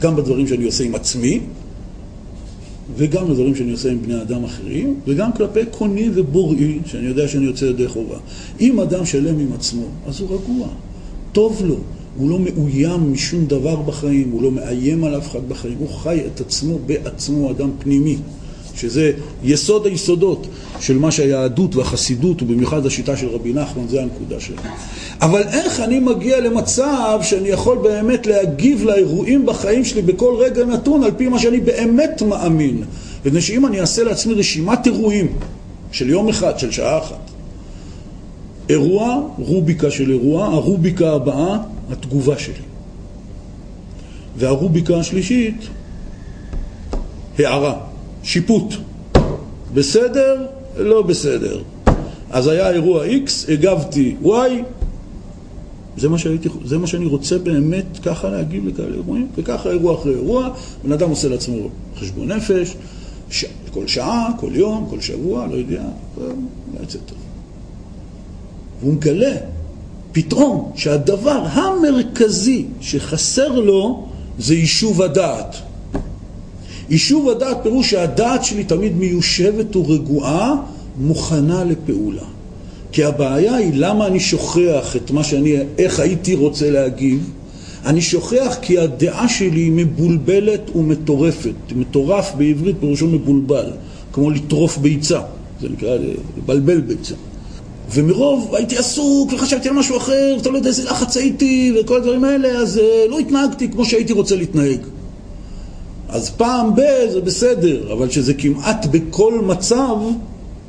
גם 0.00 0.16
בדברים 0.16 0.46
שאני 0.46 0.64
עושה 0.64 0.84
עם 0.84 0.94
עצמי, 0.94 1.40
וגם 2.96 3.28
בדברים 3.28 3.54
שאני 3.54 3.72
עושה 3.72 3.90
עם 3.90 4.02
בני 4.02 4.22
אדם 4.22 4.44
אחרים, 4.44 4.94
וגם 5.06 5.32
כלפי 5.32 5.60
קוני 5.70 6.08
ובוראי, 6.14 6.78
שאני 6.86 7.06
יודע 7.06 7.28
שאני 7.28 7.44
יוצא 7.46 7.64
ידי 7.64 7.88
חובה. 7.88 8.18
אם 8.60 8.80
אדם 8.80 9.06
שלם 9.06 9.38
עם 9.38 9.52
עצמו, 9.52 9.84
אז 10.06 10.20
הוא 10.20 10.28
רגוע, 10.34 10.68
טוב 11.32 11.62
לו, 11.64 11.76
הוא 12.16 12.30
לא 12.30 12.38
מאוים 12.38 13.12
משום 13.12 13.46
דבר 13.46 13.76
בחיים, 13.76 14.30
הוא 14.30 14.42
לא 14.42 14.50
מאיים 14.50 15.04
על 15.04 15.18
אף 15.18 15.30
אחד 15.30 15.48
בחיים, 15.48 15.76
הוא 15.78 15.88
חי 15.88 16.20
את 16.26 16.40
עצמו 16.40 16.78
בעצמו, 16.86 17.50
אדם 17.50 17.70
פנימי, 17.78 18.16
שזה 18.78 19.12
יסוד 19.44 19.86
היסודות 19.86 20.46
של 20.80 20.98
מה 20.98 21.10
שהיהדות 21.10 21.76
והחסידות, 21.76 22.42
ובמיוחד 22.42 22.86
השיטה 22.86 23.16
של 23.16 23.28
רבי 23.28 23.52
נחמן, 23.52 23.88
זה 23.88 24.02
הנקודה 24.02 24.40
שלנו. 24.40 24.60
אבל 25.20 25.42
איך 25.42 25.80
אני 25.80 25.98
מגיע 25.98 26.40
למצב 26.40 27.18
שאני 27.22 27.48
יכול 27.48 27.78
באמת 27.78 28.26
להגיב 28.26 28.84
לאירועים 28.84 29.46
בחיים 29.46 29.84
שלי 29.84 30.02
בכל 30.02 30.34
רגע 30.38 30.64
נתון 30.64 31.02
על 31.02 31.10
פי 31.16 31.28
מה 31.28 31.38
שאני 31.38 31.60
באמת 31.60 32.22
מאמין? 32.22 32.84
מפני 33.24 33.40
שאם 33.40 33.66
אני 33.66 33.80
אעשה 33.80 34.04
לעצמי 34.04 34.34
רשימת 34.34 34.86
אירועים 34.86 35.26
של 35.92 36.10
יום 36.10 36.28
אחד, 36.28 36.58
של 36.58 36.70
שעה 36.70 36.98
אחת, 36.98 37.30
אירוע, 38.68 39.20
רוביקה 39.38 39.90
של 39.90 40.10
אירוע, 40.10 40.46
הרוביקה 40.46 41.12
הבאה, 41.12 41.58
התגובה 41.90 42.38
שלי. 42.38 42.54
והרוביקה 44.36 44.96
השלישית, 44.96 45.56
הערה, 47.38 47.74
שיפוט. 48.22 48.74
בסדר, 49.74 50.46
לא 50.76 51.02
בסדר. 51.02 51.62
אז 52.30 52.46
היה 52.46 52.70
אירוע 52.70 53.06
X, 53.06 53.52
הגבתי 53.52 54.16
Y, 54.24 54.28
זה 55.96 56.08
מה, 56.08 56.18
שהייתי, 56.18 56.48
זה 56.64 56.78
מה 56.78 56.86
שאני 56.86 57.06
רוצה 57.06 57.38
באמת 57.38 57.98
ככה 58.04 58.28
להגיב 58.28 58.66
לכאלה 58.68 58.94
אירועים, 58.94 59.28
וככה 59.36 59.70
אירוע 59.70 59.94
אחרי 59.94 60.14
אירוע, 60.14 60.48
בן 60.84 60.92
אדם 60.92 61.10
עושה 61.10 61.28
לעצמו 61.28 61.68
חשבון 61.96 62.32
נפש, 62.32 62.74
ש... 63.30 63.44
כל 63.70 63.86
שעה, 63.86 64.28
כל 64.40 64.50
יום, 64.54 64.86
כל 64.90 65.00
שבוע, 65.00 65.46
לא 65.46 65.54
יודע, 65.54 65.82
זה 66.16 66.24
יוצא 66.80 66.98
טוב. 67.06 67.18
והוא 68.80 68.94
מגלה 68.94 69.36
פתאום 70.12 70.72
שהדבר 70.74 71.44
המרכזי 71.50 72.66
שחסר 72.80 73.60
לו 73.60 74.08
זה 74.38 74.54
יישוב 74.54 75.02
הדעת. 75.02 75.56
יישוב 76.90 77.28
הדעת 77.28 77.56
פירוש 77.62 77.90
שהדעת 77.90 78.44
שלי 78.44 78.64
תמיד 78.64 78.96
מיושבת 78.96 79.76
ורגועה, 79.76 80.54
מוכנה 81.00 81.64
לפעולה. 81.64 82.22
כי 82.92 83.04
הבעיה 83.04 83.54
היא 83.54 83.72
למה 83.74 84.06
אני 84.06 84.20
שוכח 84.20 84.96
את 84.96 85.10
מה 85.10 85.24
שאני, 85.24 85.56
איך 85.78 86.00
הייתי 86.00 86.34
רוצה 86.34 86.70
להגיב. 86.70 87.30
אני 87.86 88.00
שוכח 88.00 88.56
כי 88.62 88.78
הדעה 88.78 89.28
שלי 89.28 89.60
היא 89.60 89.72
מבולבלת 89.72 90.76
ומטורפת. 90.76 91.54
מטורף 91.76 92.32
בעברית 92.36 92.76
פירושו 92.80 93.06
מבולבל, 93.06 93.70
כמו 94.12 94.30
לטרוף 94.30 94.78
ביצה, 94.78 95.20
זה 95.60 95.68
נקרא 95.68 95.96
לבלבל 96.38 96.80
ביצה. 96.80 97.14
ומרוב 97.94 98.54
הייתי 98.54 98.76
עסוק 98.76 99.32
וחשבתי 99.32 99.68
על 99.68 99.74
משהו 99.74 99.96
אחר, 99.96 100.34
ואתה 100.36 100.50
לא 100.50 100.56
יודע 100.56 100.68
איזה 100.68 100.84
לחץ 100.84 101.16
הייתי 101.16 101.72
וכל 101.80 101.96
הדברים 101.96 102.24
האלה, 102.24 102.48
אז 102.48 102.76
uh, 102.76 103.10
לא 103.10 103.18
התנהגתי 103.18 103.68
כמו 103.68 103.84
שהייתי 103.84 104.12
רוצה 104.12 104.36
להתנהג. 104.36 104.78
אז 106.08 106.30
פעם 106.30 106.74
ב- 106.74 107.10
זה 107.12 107.20
בסדר, 107.20 107.92
אבל 107.92 108.10
שזה 108.10 108.34
כמעט 108.34 108.86
בכל 108.86 109.40
מצב, 109.44 109.96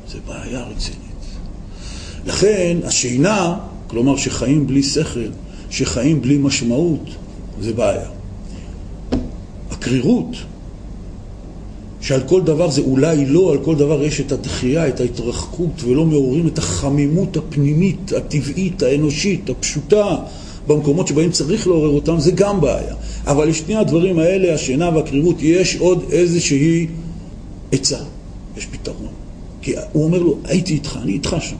זה 0.08 0.18
בעיה 0.26 0.60
רצינית. 0.60 1.00
לכן 2.26 2.76
השינה, 2.84 3.58
כלומר 3.86 4.16
שחיים 4.16 4.66
בלי 4.66 4.82
שכל, 4.82 5.20
שחיים 5.70 6.22
בלי 6.22 6.38
משמעות, 6.38 7.04
זה 7.60 7.72
בעיה. 7.72 8.08
הקרירות, 9.70 10.36
שעל 12.00 12.20
כל 12.28 12.42
דבר 12.42 12.70
זה 12.70 12.80
אולי 12.80 13.26
לא, 13.26 13.52
על 13.52 13.58
כל 13.58 13.76
דבר 13.76 14.04
יש 14.04 14.20
את 14.20 14.32
הדחייה, 14.32 14.88
את 14.88 15.00
ההתרחקות, 15.00 15.82
ולא 15.84 16.04
מעוררים 16.06 16.46
את 16.46 16.58
החמימות 16.58 17.36
הפנימית, 17.36 18.12
הטבעית, 18.12 18.82
האנושית, 18.82 19.50
הפשוטה, 19.50 20.16
במקומות 20.66 21.08
שבהם 21.08 21.30
צריך 21.30 21.66
לעורר 21.66 21.88
אותם, 21.88 22.20
זה 22.20 22.30
גם 22.30 22.60
בעיה. 22.60 22.94
אבל 23.26 23.48
לשני 23.48 23.76
הדברים 23.76 24.18
האלה, 24.18 24.54
השינה 24.54 24.90
והקרירות, 24.94 25.36
יש 25.40 25.76
עוד 25.76 26.04
איזושהי 26.10 26.86
עצה, 27.72 27.98
יש 28.56 28.66
פתרון. 28.66 29.12
כי 29.62 29.74
הוא 29.92 30.04
אומר 30.04 30.18
לו, 30.18 30.36
הייתי 30.44 30.72
איתך, 30.72 30.98
אני 31.02 31.12
איתך 31.12 31.36
שם. 31.40 31.56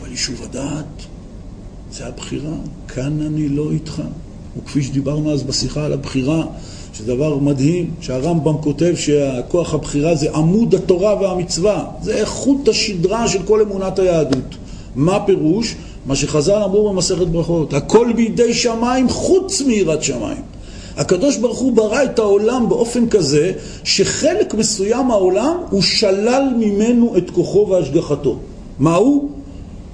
אבל 0.00 0.10
יישוב 0.10 0.42
הדעת, 0.42 1.02
זה 1.92 2.06
הבחירה, 2.06 2.54
כאן 2.88 3.22
אני 3.22 3.48
לא 3.48 3.70
איתך. 3.70 4.02
וכפי 4.58 4.82
שדיברנו 4.82 5.32
אז 5.32 5.42
בשיחה 5.42 5.84
על 5.84 5.92
הבחירה, 5.92 6.44
שזה 6.94 7.06
דבר 7.06 7.38
מדהים, 7.38 7.90
שהרמב"ם 8.00 8.54
כותב 8.60 8.94
שהכוח 8.96 9.74
הבחירה 9.74 10.14
זה 10.14 10.34
עמוד 10.34 10.74
התורה 10.74 11.20
והמצווה, 11.20 11.84
זה 12.02 12.14
איכות 12.14 12.68
השדרה 12.68 13.28
של 13.28 13.42
כל 13.42 13.60
אמונת 13.60 13.98
היהדות. 13.98 14.56
מה 14.94 15.18
פירוש? 15.26 15.74
מה 16.08 16.16
שחז"ל 16.16 16.62
אמרו 16.64 16.92
במסכת 16.92 17.26
ברכות, 17.26 17.74
הכל 17.74 18.12
בידי 18.16 18.54
שמיים 18.54 19.08
חוץ 19.08 19.60
מיראת 19.60 20.02
שמיים. 20.02 20.42
הקדוש 20.96 21.36
ברוך 21.36 21.58
הוא 21.58 21.72
ברא 21.72 22.04
את 22.04 22.18
העולם 22.18 22.68
באופן 22.68 23.08
כזה 23.08 23.52
שחלק 23.84 24.54
מסוים 24.54 25.06
מהעולם 25.06 25.56
הוא 25.70 25.82
שלל 25.82 26.42
ממנו 26.58 27.16
את 27.16 27.30
כוחו 27.30 27.66
והשגחתו. 27.70 28.38
מהו? 28.78 29.28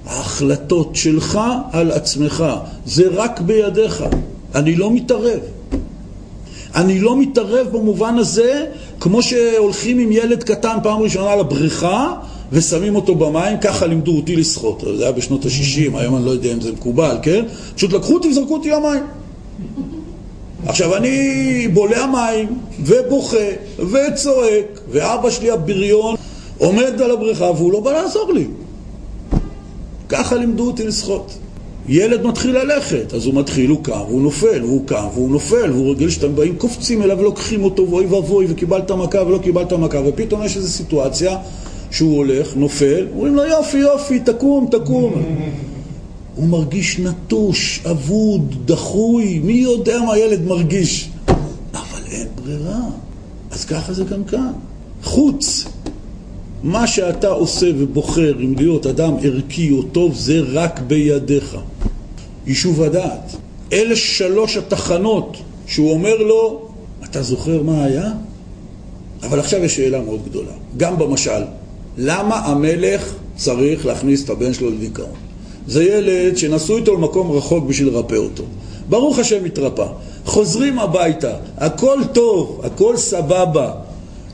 ההחלטות 0.05 0.95
שלך 0.95 1.39
על 1.71 1.91
עצמך, 1.91 2.43
זה 2.85 3.03
רק 3.11 3.41
בידיך, 3.41 4.03
אני 4.55 4.75
לא 4.75 4.91
מתערב. 4.91 5.39
אני 6.75 6.99
לא 6.99 7.17
מתערב 7.17 7.67
במובן 7.71 8.17
הזה 8.17 8.65
כמו 8.99 9.21
שהולכים 9.21 9.99
עם 9.99 10.11
ילד 10.11 10.43
קטן 10.43 10.77
פעם 10.83 11.01
ראשונה 11.01 11.35
לבריכה 11.35 12.13
ושמים 12.51 12.95
אותו 12.95 13.15
במים, 13.15 13.57
ככה 13.57 13.85
לימדו 13.85 14.15
אותי 14.15 14.35
לשחות. 14.35 14.83
זה 14.97 15.03
היה 15.03 15.11
בשנות 15.11 15.45
ה-60, 15.45 15.97
היום 15.97 16.15
אני 16.15 16.25
לא 16.25 16.31
יודע 16.31 16.53
אם 16.53 16.61
זה 16.61 16.71
מקובל, 16.71 17.17
כן? 17.21 17.45
פשוט 17.75 17.93
לקחו 17.93 18.13
אותי 18.13 18.27
וזרקו 18.27 18.53
אותי 18.53 18.69
למים. 18.69 19.03
עכשיו 20.65 20.95
אני 20.95 21.67
בולע 21.73 22.05
מים 22.05 22.57
ובוכה 22.79 23.47
וצועק 23.79 24.79
ואבא 24.89 25.29
שלי 25.29 25.51
הבריון 25.51 26.15
עומד 26.57 27.01
על 27.01 27.11
הבריכה 27.11 27.51
והוא 27.51 27.73
לא 27.73 27.79
בא 27.79 27.91
לעזור 27.91 28.33
לי. 28.33 28.47
ככה 30.09 30.35
לימדו 30.35 30.67
אותי 30.67 30.83
לשחות. 30.83 31.37
ילד 31.87 32.25
מתחיל 32.25 32.57
ללכת, 32.57 33.13
אז 33.13 33.25
הוא 33.25 33.33
מתחיל, 33.33 33.69
הוא 33.69 33.83
קם, 33.83 34.01
והוא 34.07 34.21
נופל, 34.21 34.63
והוא 34.63 34.87
קם, 34.87 35.07
והוא 35.13 35.31
נופל, 35.31 35.71
והוא 35.71 35.91
רגיל 35.91 36.09
שאתם 36.09 36.35
באים, 36.35 36.55
קופצים 36.55 37.01
אליו 37.01 37.19
ולוקחים 37.19 37.63
אותו, 37.63 37.89
ואוי 37.89 38.05
ואבוי, 38.05 38.45
וקיבלת 38.49 38.91
מכה 38.91 39.23
ולא 39.23 39.37
קיבלת 39.37 39.73
מכה, 39.73 39.97
ופתאום 40.05 40.43
יש 40.43 40.57
איזו 40.57 40.67
סיטואציה 40.67 41.37
שהוא 41.91 42.17
הולך, 42.17 42.55
נופל, 42.55 43.07
אומרים 43.13 43.35
לו 43.35 43.43
יופי, 43.43 43.77
יופי, 43.77 44.19
תקום, 44.19 44.67
תקום. 44.71 45.13
הוא 46.35 46.47
מרגיש 46.47 46.99
נטוש, 46.99 47.81
אבוד, 47.91 48.55
דחוי, 48.65 49.39
מי 49.39 49.53
יודע 49.53 50.01
מה 50.07 50.17
ילד 50.17 50.41
מרגיש. 50.45 51.09
אבל 51.73 52.01
אין 52.11 52.27
ברירה. 52.35 52.79
אז 53.51 53.65
ככה 53.65 53.93
זה 53.93 54.03
גם 54.03 54.23
כאן. 54.23 54.51
חוץ 55.03 55.65
מה 56.63 56.87
שאתה 56.87 57.27
עושה 57.27 57.65
ובוחר 57.77 58.33
אם 58.39 58.53
להיות 58.57 58.85
אדם 58.85 59.13
ערכי 59.23 59.71
או 59.71 59.83
טוב 59.83 60.15
זה 60.15 60.41
רק 60.53 60.79
בידיך. 60.79 61.57
יישוב 62.47 62.81
הדעת. 62.81 63.35
אלה 63.73 63.95
שלוש 63.95 64.57
התחנות 64.57 65.37
שהוא 65.67 65.91
אומר 65.91 66.17
לו, 66.17 66.67
אתה 67.03 67.23
זוכר 67.23 67.63
מה 67.63 67.83
היה? 67.83 68.11
אבל 69.23 69.39
עכשיו 69.39 69.63
יש 69.63 69.75
שאלה 69.75 70.01
מאוד 70.01 70.19
גדולה, 70.25 70.51
גם 70.77 70.97
במשל, 70.97 71.41
למה 71.97 72.35
המלך 72.35 73.13
צריך 73.35 73.85
להכניס 73.85 74.23
את 74.23 74.29
הבן 74.29 74.53
שלו 74.53 74.69
לדיכאון? 74.69 75.15
זה 75.67 75.83
ילד 75.83 76.37
שנסעו 76.37 76.77
איתו 76.77 76.93
למקום 76.93 77.31
רחוק 77.31 77.63
בשביל 77.63 77.93
לרפא 77.93 78.15
אותו. 78.15 78.43
ברוך 78.89 79.19
השם 79.19 79.45
התרפא. 79.45 79.85
חוזרים 80.25 80.79
הביתה, 80.79 81.33
הכל 81.57 81.99
טוב, 82.13 82.61
הכל 82.63 82.97
סבבה. 82.97 83.71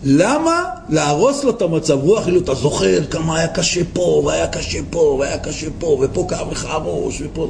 למה 0.03 0.63
להרוס 0.89 1.43
לו 1.43 1.49
את 1.49 1.61
המצב 1.61 1.99
רוח? 2.03 2.23
כאילו, 2.23 2.39
אתה 2.39 2.53
זוכר 2.53 3.03
כמה 3.05 3.37
היה 3.37 3.47
קשה 3.47 3.81
פה, 3.93 4.23
והיה 4.25 4.47
קשה 4.47 4.79
פה, 4.89 5.15
והיה 5.19 5.37
קשה 5.37 5.67
פה, 5.79 5.97
ופה 6.01 6.25
כאב 6.29 6.51
לך 6.51 6.65
הראש, 6.69 7.21
ופה... 7.21 7.47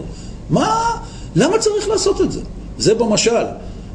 מה? 0.50 0.98
למה 1.36 1.58
צריך 1.60 1.90
לעשות 1.90 2.22
את 2.22 2.32
זה? 2.32 2.42
זה 2.78 2.94
במשל. 2.94 3.46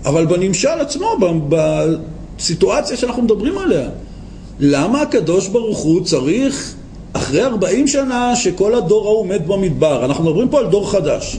אבל 0.04 0.26
בנמשל 0.26 0.68
עצמו, 0.68 1.16
בסיטואציה 1.48 2.96
שאנחנו 2.96 3.22
מדברים 3.22 3.58
עליה, 3.58 3.88
למה 4.60 5.02
הקדוש 5.02 5.48
ברוך 5.48 5.78
הוא 5.78 6.00
צריך, 6.04 6.74
אחרי 7.12 7.42
40 7.42 7.88
שנה 7.88 8.36
שכל 8.36 8.74
הדור 8.74 9.06
ההוא 9.06 9.26
מת 9.26 9.46
במדבר, 9.46 10.04
אנחנו 10.04 10.24
מדברים 10.24 10.48
פה 10.48 10.58
על 10.58 10.66
דור 10.66 10.90
חדש, 10.90 11.38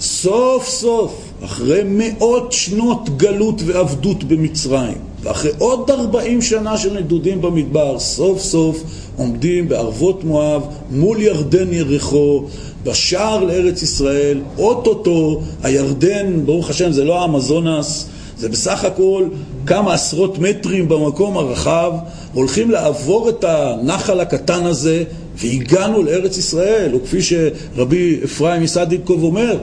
סוף 0.00 0.68
סוף, 0.68 1.22
אחרי 1.44 1.80
מאות 1.84 2.52
שנות 2.52 3.16
גלות 3.16 3.62
ועבדות 3.66 4.24
במצרים, 4.24 4.98
ואחרי 5.22 5.50
עוד 5.58 5.90
40 5.90 6.42
שנה 6.42 6.78
של 6.78 6.92
נדודים 6.98 7.40
במדבר, 7.40 7.98
סוף 7.98 8.40
סוף 8.40 8.82
עומדים 9.16 9.68
בערבות 9.68 10.24
מואב 10.24 10.62
מול 10.90 11.22
ירדן 11.22 11.72
יריחו, 11.72 12.44
בשער 12.84 13.44
לארץ 13.44 13.82
ישראל, 13.82 14.40
אוטוטו, 14.58 15.40
הירדן, 15.62 16.46
ברוך 16.46 16.70
השם, 16.70 16.92
זה 16.92 17.04
לא 17.04 17.22
האמזונס, 17.22 18.08
זה 18.38 18.48
בסך 18.48 18.84
הכל 18.84 19.24
כמה 19.66 19.94
עשרות 19.94 20.38
מטרים 20.38 20.88
במקום 20.88 21.36
הרחב, 21.36 21.92
הולכים 22.32 22.70
לעבור 22.70 23.28
את 23.28 23.44
הנחל 23.44 24.20
הקטן 24.20 24.66
הזה, 24.66 25.04
והגענו 25.36 26.02
לארץ 26.02 26.38
ישראל, 26.38 26.94
או 26.94 27.04
כפי 27.04 27.22
שרבי 27.22 28.20
אפרים 28.24 28.62
מסעדיקוב 28.62 29.22
אומר, 29.22 29.58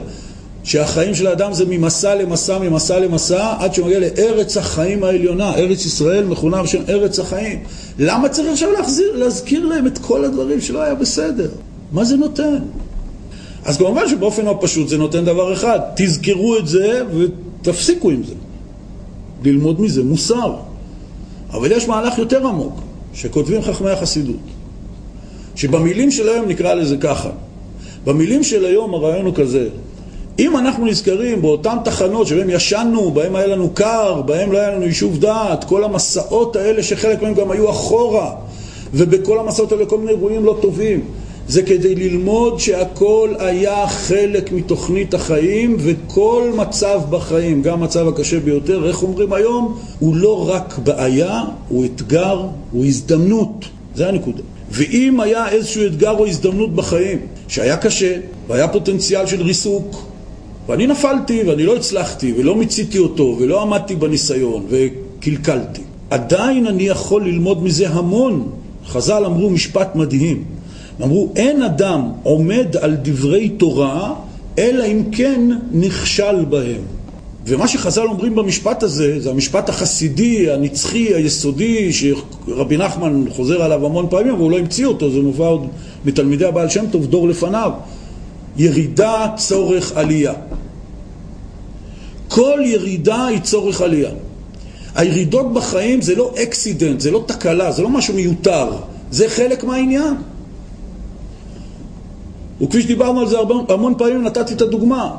שהחיים 0.64 1.14
של 1.14 1.26
האדם 1.26 1.52
זה 1.52 1.64
ממסע 1.68 2.14
למסע, 2.14 2.58
ממסע 2.58 2.98
למסע, 2.98 3.54
עד 3.58 3.74
שהוא 3.74 3.86
מגיע 3.86 3.98
לארץ 3.98 4.56
החיים 4.56 5.04
העליונה. 5.04 5.54
ארץ 5.54 5.86
ישראל 5.86 6.24
מכונה 6.24 6.62
בשם 6.62 6.82
ארץ 6.88 7.18
החיים. 7.18 7.58
למה 7.98 8.28
צריך 8.28 8.52
עכשיו 8.52 8.72
להחזיר, 8.72 9.16
להזכיר 9.16 9.66
להם 9.66 9.86
את 9.86 9.98
כל 9.98 10.24
הדברים 10.24 10.60
שלא 10.60 10.82
היה 10.82 10.94
בסדר? 10.94 11.48
מה 11.92 12.04
זה 12.04 12.16
נותן? 12.16 12.58
אז 13.64 13.76
כמובן 13.76 14.08
שבאופן 14.08 14.46
הפשוט 14.46 14.88
זה 14.88 14.98
נותן 14.98 15.24
דבר 15.24 15.52
אחד, 15.52 15.78
תזכרו 15.96 16.56
את 16.58 16.68
זה 16.68 17.02
ותפסיקו 17.16 18.10
עם 18.10 18.22
זה. 18.22 18.34
ללמוד 19.44 19.80
מזה 19.80 20.04
מוסר. 20.04 20.54
אבל 21.50 21.72
יש 21.72 21.88
מהלך 21.88 22.18
יותר 22.18 22.46
עמוק, 22.46 22.80
שכותבים 23.14 23.62
חכמי 23.62 23.90
החסידות, 23.90 24.36
שבמילים 25.54 26.10
של 26.10 26.28
היום 26.28 26.48
נקרא 26.48 26.74
לזה 26.74 26.96
ככה. 26.96 27.30
במילים 28.04 28.44
של 28.44 28.64
היום 28.64 28.94
הרעיון 28.94 29.26
הוא 29.26 29.34
כזה, 29.34 29.68
אם 30.38 30.56
אנחנו 30.56 30.86
נזכרים 30.86 31.42
באותן 31.42 31.76
תחנות 31.84 32.26
שבהן 32.26 32.50
ישנו, 32.50 33.10
בהן 33.10 33.36
היה 33.36 33.46
לנו 33.46 33.70
קר, 33.74 34.22
בהן 34.22 34.50
לא 34.50 34.58
היה 34.58 34.70
לנו 34.70 34.86
יישוב 34.86 35.18
דעת, 35.18 35.64
כל 35.64 35.84
המסעות 35.84 36.56
האלה 36.56 36.82
שחלק 36.82 37.22
מהם 37.22 37.34
גם 37.34 37.50
היו 37.50 37.70
אחורה, 37.70 38.32
ובכל 38.94 39.38
המסעות 39.38 39.72
האלה 39.72 39.86
כל 39.86 39.98
מיני 39.98 40.10
אירועים 40.10 40.44
לא 40.44 40.58
טובים, 40.60 41.00
זה 41.48 41.62
כדי 41.62 41.94
ללמוד 41.94 42.60
שהכל 42.60 43.34
היה 43.38 43.86
חלק 43.86 44.52
מתוכנית 44.52 45.14
החיים 45.14 45.76
וכל 45.78 46.52
מצב 46.56 47.00
בחיים, 47.10 47.62
גם 47.62 47.82
המצב 47.82 48.08
הקשה 48.08 48.40
ביותר, 48.40 48.88
איך 48.88 49.02
אומרים 49.02 49.32
היום, 49.32 49.78
הוא 49.98 50.16
לא 50.16 50.48
רק 50.48 50.78
בעיה, 50.78 51.42
הוא 51.68 51.84
אתגר, 51.84 52.40
הוא 52.72 52.84
הזדמנות, 52.84 53.64
זה 53.94 54.08
הנקודה. 54.08 54.42
ואם 54.70 55.20
היה 55.20 55.48
איזשהו 55.48 55.86
אתגר 55.86 56.10
או 56.10 56.26
הזדמנות 56.26 56.74
בחיים 56.74 57.18
שהיה 57.48 57.76
קשה 57.76 58.16
והיה 58.48 58.68
פוטנציאל 58.68 59.26
של 59.26 59.42
ריסוק 59.42 60.06
ואני 60.68 60.86
נפלתי 60.86 61.42
ואני 61.42 61.62
לא 61.62 61.76
הצלחתי 61.76 62.34
ולא 62.38 62.54
מיציתי 62.54 62.98
אותו 62.98 63.36
ולא 63.40 63.62
עמדתי 63.62 63.94
בניסיון 63.94 64.66
וקלקלתי. 64.68 65.80
עדיין 66.10 66.66
אני 66.66 66.82
יכול 66.82 67.24
ללמוד 67.24 67.62
מזה 67.62 67.88
המון. 67.88 68.48
חז"ל 68.86 69.24
אמרו 69.24 69.50
משפט 69.50 69.94
מדהים. 69.94 70.55
אמרו, 71.02 71.32
אין 71.36 71.62
אדם 71.62 72.10
עומד 72.22 72.76
על 72.80 72.96
דברי 73.02 73.48
תורה, 73.48 74.14
אלא 74.58 74.84
אם 74.84 75.02
כן 75.12 75.40
נכשל 75.72 76.44
בהם. 76.44 76.80
ומה 77.46 77.68
שחז"ל 77.68 78.06
אומרים 78.06 78.34
במשפט 78.34 78.82
הזה, 78.82 79.20
זה 79.20 79.30
המשפט 79.30 79.68
החסידי, 79.68 80.50
הנצחי, 80.50 81.14
היסודי, 81.14 81.92
שרבי 81.92 82.76
נחמן 82.76 83.24
חוזר 83.28 83.62
עליו 83.62 83.86
המון 83.86 84.06
פעמים, 84.10 84.34
והוא 84.34 84.50
לא 84.50 84.58
המציא 84.58 84.86
אותו, 84.86 85.10
זה 85.10 85.20
מובא 85.20 85.44
עוד 85.44 85.66
מתלמידי 86.04 86.46
הבעל 86.46 86.68
שם 86.68 86.84
טוב, 86.90 87.06
דור 87.06 87.28
לפניו. 87.28 87.70
ירידה, 88.56 89.26
צורך, 89.36 89.92
עלייה. 89.96 90.32
כל 92.28 92.60
ירידה 92.64 93.26
היא 93.26 93.40
צורך 93.40 93.80
עלייה. 93.80 94.10
הירידות 94.94 95.52
בחיים 95.52 96.02
זה 96.02 96.14
לא 96.14 96.34
אקסידנט, 96.42 97.00
זה 97.00 97.10
לא 97.10 97.24
תקלה, 97.26 97.72
זה 97.72 97.82
לא 97.82 97.88
משהו 97.88 98.14
מיותר, 98.14 98.70
זה 99.10 99.28
חלק 99.28 99.64
מהעניין. 99.64 100.14
וכפי 102.60 102.82
שדיברנו 102.82 103.20
על 103.20 103.28
זה 103.28 103.38
הרבה, 103.38 103.54
המון 103.68 103.94
פעמים, 103.98 104.24
נתתי 104.24 104.54
את 104.54 104.60
הדוגמה. 104.60 105.10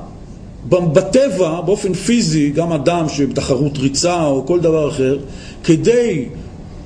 בטבע, 0.70 1.62
באופן 1.62 1.94
פיזי, 1.94 2.50
גם 2.50 2.72
אדם 2.72 3.10
שבתחרות 3.10 3.78
ריצה 3.78 4.26
או 4.26 4.46
כל 4.46 4.60
דבר 4.60 4.90
אחר, 4.90 5.18
כדי 5.64 6.26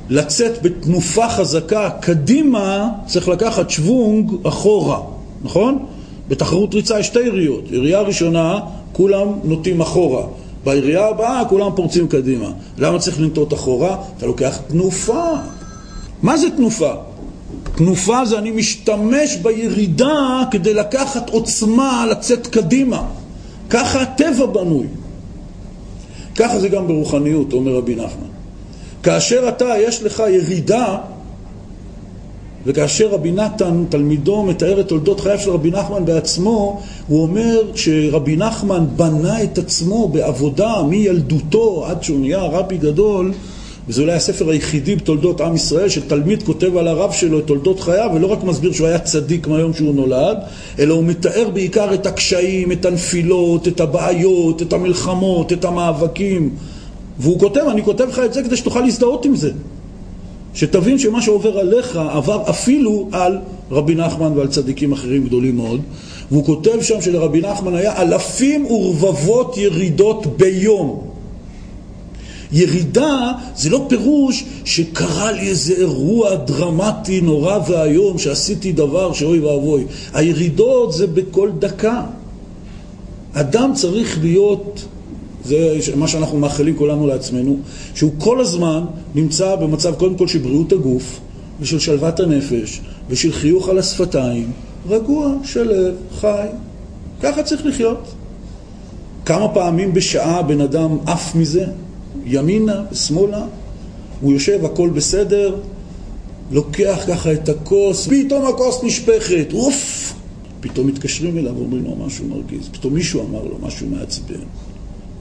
לצאת 0.10 0.62
בתנופה 0.62 1.30
חזקה 1.30 1.90
קדימה, 1.90 2.90
צריך 3.06 3.28
לקחת 3.28 3.70
שוונג 3.70 4.32
אחורה, 4.44 5.00
נכון? 5.44 5.86
בתחרות 6.28 6.74
ריצה 6.74 7.00
יש 7.00 7.08
שתי 7.08 7.20
יריות. 7.20 7.64
ירייה 7.72 8.02
ראשונה, 8.02 8.60
כולם 8.92 9.28
נוטים 9.44 9.82
אחורה. 9.82 10.24
בירייה 10.64 11.08
הבאה 11.08 11.44
כולם 11.50 11.72
פורצים 11.76 12.08
קדימה. 12.08 12.52
למה 12.78 13.00
צריך 13.00 13.20
לנטות 13.20 13.54
אחורה? 13.54 13.98
אתה 14.18 14.26
לוקח 14.26 14.58
תנופה. 14.68 15.24
מה 16.24 16.38
זה 16.38 16.48
תנופה? 16.58 16.92
תנופה 17.84 18.26
זה 18.26 18.38
אני 18.38 18.52
משתמש 18.52 19.36
בירידה 19.36 20.44
כדי 20.52 20.74
לקחת 20.74 21.30
עוצמה 21.30 22.06
לצאת 22.12 22.48
קדימה. 22.48 23.04
ככה 23.70 24.02
הטבע 24.02 24.46
בנוי. 24.46 24.88
ככה 26.36 26.60
זה 26.60 26.70
גם 26.70 26.88
ברוחניות, 26.88 27.54
אומר 27.54 27.76
רבי 27.76 27.96
נחמן. 27.96 28.28
כאשר 29.04 29.50
אתה, 29.50 29.74
יש 29.80 30.04
לך 30.04 30.24
ירידה, 30.30 30.98
וכאשר 32.66 33.08
רבי 33.10 33.32
נתן, 33.32 33.84
תלמידו, 33.90 34.44
מתאר 34.44 34.80
את 34.80 34.88
תולדות 34.88 35.20
חייו 35.20 35.40
של 35.40 35.50
רבי 35.50 35.72
נחמן 35.72 36.06
בעצמו, 36.06 36.82
הוא 37.08 37.22
אומר 37.22 37.62
שרבי 37.76 38.36
נחמן 38.36 38.86
בנה 38.96 39.44
את 39.44 39.58
עצמו 39.58 40.08
בעבודה 40.08 40.84
מילדותו 40.90 41.86
עד 41.86 42.04
שהוא 42.04 42.20
נהיה 42.20 42.42
רבי 42.42 42.78
גדול, 42.78 43.34
וזה 43.88 44.02
אולי 44.02 44.14
הספר 44.14 44.50
היחידי 44.50 44.96
בתולדות 44.96 45.42
עם 45.42 45.56
ישראל, 45.56 45.90
שתלמיד 45.90 46.44
כותב 46.44 46.78
על 46.78 46.88
הרב 46.88 47.12
שלו 47.12 47.40
את 47.40 47.48
תולדות 47.48 47.80
חייו, 47.80 48.10
ולא 48.14 48.28
רק 48.28 48.44
מסביר 48.44 48.72
שהוא 48.72 48.88
היה 48.88 49.00
צדיק 49.00 49.48
מהיום 49.48 49.74
שהוא 49.74 49.96
נולד, 49.96 50.38
אלא 50.80 50.94
הוא 50.94 51.04
מתאר 51.04 51.50
בעיקר 51.54 51.94
את 51.94 52.06
הקשיים, 52.06 52.72
את 52.72 52.86
הנפילות, 52.86 53.68
את 53.68 53.80
הבעיות, 53.80 54.62
את 54.62 54.74
המלחמות, 54.74 55.54
את 55.54 55.66
המאבקים. 55.66 56.50
והוא 57.20 57.40
כותב, 57.40 57.62
אני 57.72 57.84
כותב 57.84 58.06
לך 58.10 58.20
את 58.20 58.34
זה 58.34 58.44
כדי 58.44 58.58
שתוכל 58.58 58.80
להזדהות 58.80 59.26
עם 59.26 59.36
זה. 59.36 59.52
שתבין 60.54 61.00
שמה 61.00 61.22
שעובר 61.22 61.60
עליך 61.60 62.00
עבר 62.12 62.50
אפילו 62.50 63.10
על 63.12 63.38
רבי 63.72 63.96
נחמן 63.96 64.32
ועל 64.38 64.48
צדיקים 64.48 64.92
אחרים 64.92 65.26
גדולים 65.26 65.56
מאוד. 65.56 65.82
והוא 66.32 66.46
כותב 66.46 66.82
שם 66.82 67.02
שלרבי 67.02 67.42
נחמן 67.42 67.76
היה 67.76 68.02
אלפים 68.02 68.66
ורבבות 68.66 69.58
ירידות 69.58 70.38
ביום. 70.38 71.11
ירידה 72.52 73.32
זה 73.56 73.70
לא 73.70 73.86
פירוש 73.90 74.46
שקרה 74.66 75.32
לי 75.32 75.48
איזה 75.48 75.74
אירוע 75.74 76.36
דרמטי 76.36 77.22
נורא 77.22 77.60
ואיום, 77.68 78.18
שעשיתי 78.18 78.72
דבר 78.72 79.14
שאוי 79.14 79.40
ואבוי. 79.40 79.86
הירידות 80.14 80.94
זה 80.94 81.08
בכל 81.08 81.50
דקה. 81.60 82.04
אדם 83.34 83.72
צריך 83.76 84.20
להיות, 84.22 84.86
זה 85.46 85.78
מה 85.96 86.08
שאנחנו 86.08 86.38
מאחלים 86.40 86.78
כולנו 86.78 87.08
לעצמנו, 87.08 87.58
שהוא 87.96 88.12
כל 88.18 88.42
הזמן 88.42 88.84
נמצא 89.16 89.56
במצב 89.56 89.96
קודם 89.96 90.16
כל 90.16 90.28
של 90.28 90.40
בריאות 90.40 90.72
הגוף 90.72 91.20
ושל 91.60 91.80
שלוות 91.80 92.20
הנפש 92.20 92.82
ושל 93.10 93.32
חיוך 93.32 93.70
על 93.70 93.78
השפתיים, 93.78 94.52
רגוע, 94.90 95.34
שלב, 95.44 95.94
חי. 96.20 96.48
ככה 97.22 97.44
צריך 97.44 97.66
לחיות. 97.66 98.14
כמה 99.26 99.48
פעמים 99.48 99.94
בשעה 99.94 100.42
בן 100.42 100.62
אדם 100.62 100.98
עף 101.06 101.36
מזה, 101.36 101.66
ימינה 102.26 102.84
ושמאלה, 102.92 103.46
הוא 104.22 104.34
יושב, 104.34 104.66
הכל 104.66 104.90
בסדר, 104.90 105.56
לוקח 106.52 107.04
ככה 107.08 107.34
את 107.34 107.50
הכוס, 107.50 108.08
פתאום 108.08 108.46
הכוס 108.46 108.84
נשפכת, 108.84 109.48
אוף! 109.54 110.14
פתאום 110.60 110.88
מתקשרים 110.88 111.38
אליו 111.38 111.56
ואומרים 111.58 111.84
לו 111.84 111.96
משהו 111.96 112.26
מרגיז, 112.28 112.70
פתאום 112.72 112.94
מישהו 112.94 113.28
אמר 113.30 113.44
לו 113.44 113.58
משהו 113.62 113.88
מעצבן, 113.88 114.44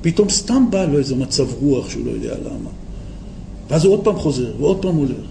פתאום 0.03 0.29
סתם 0.29 0.65
בא 0.71 0.85
לו 0.85 0.99
איזה 0.99 1.17
מצב 1.17 1.47
רוח 1.61 1.91
שהוא 1.91 2.07
לא 2.07 2.11
יודע 2.11 2.35
למה. 2.39 2.71
ואז 3.71 3.85
הוא 3.85 3.93
עוד 3.93 4.05
פעם 4.05 4.17
חוזר, 4.17 4.53
ועוד 4.59 4.83
פעם 4.83 4.97
הולך. 4.97 5.27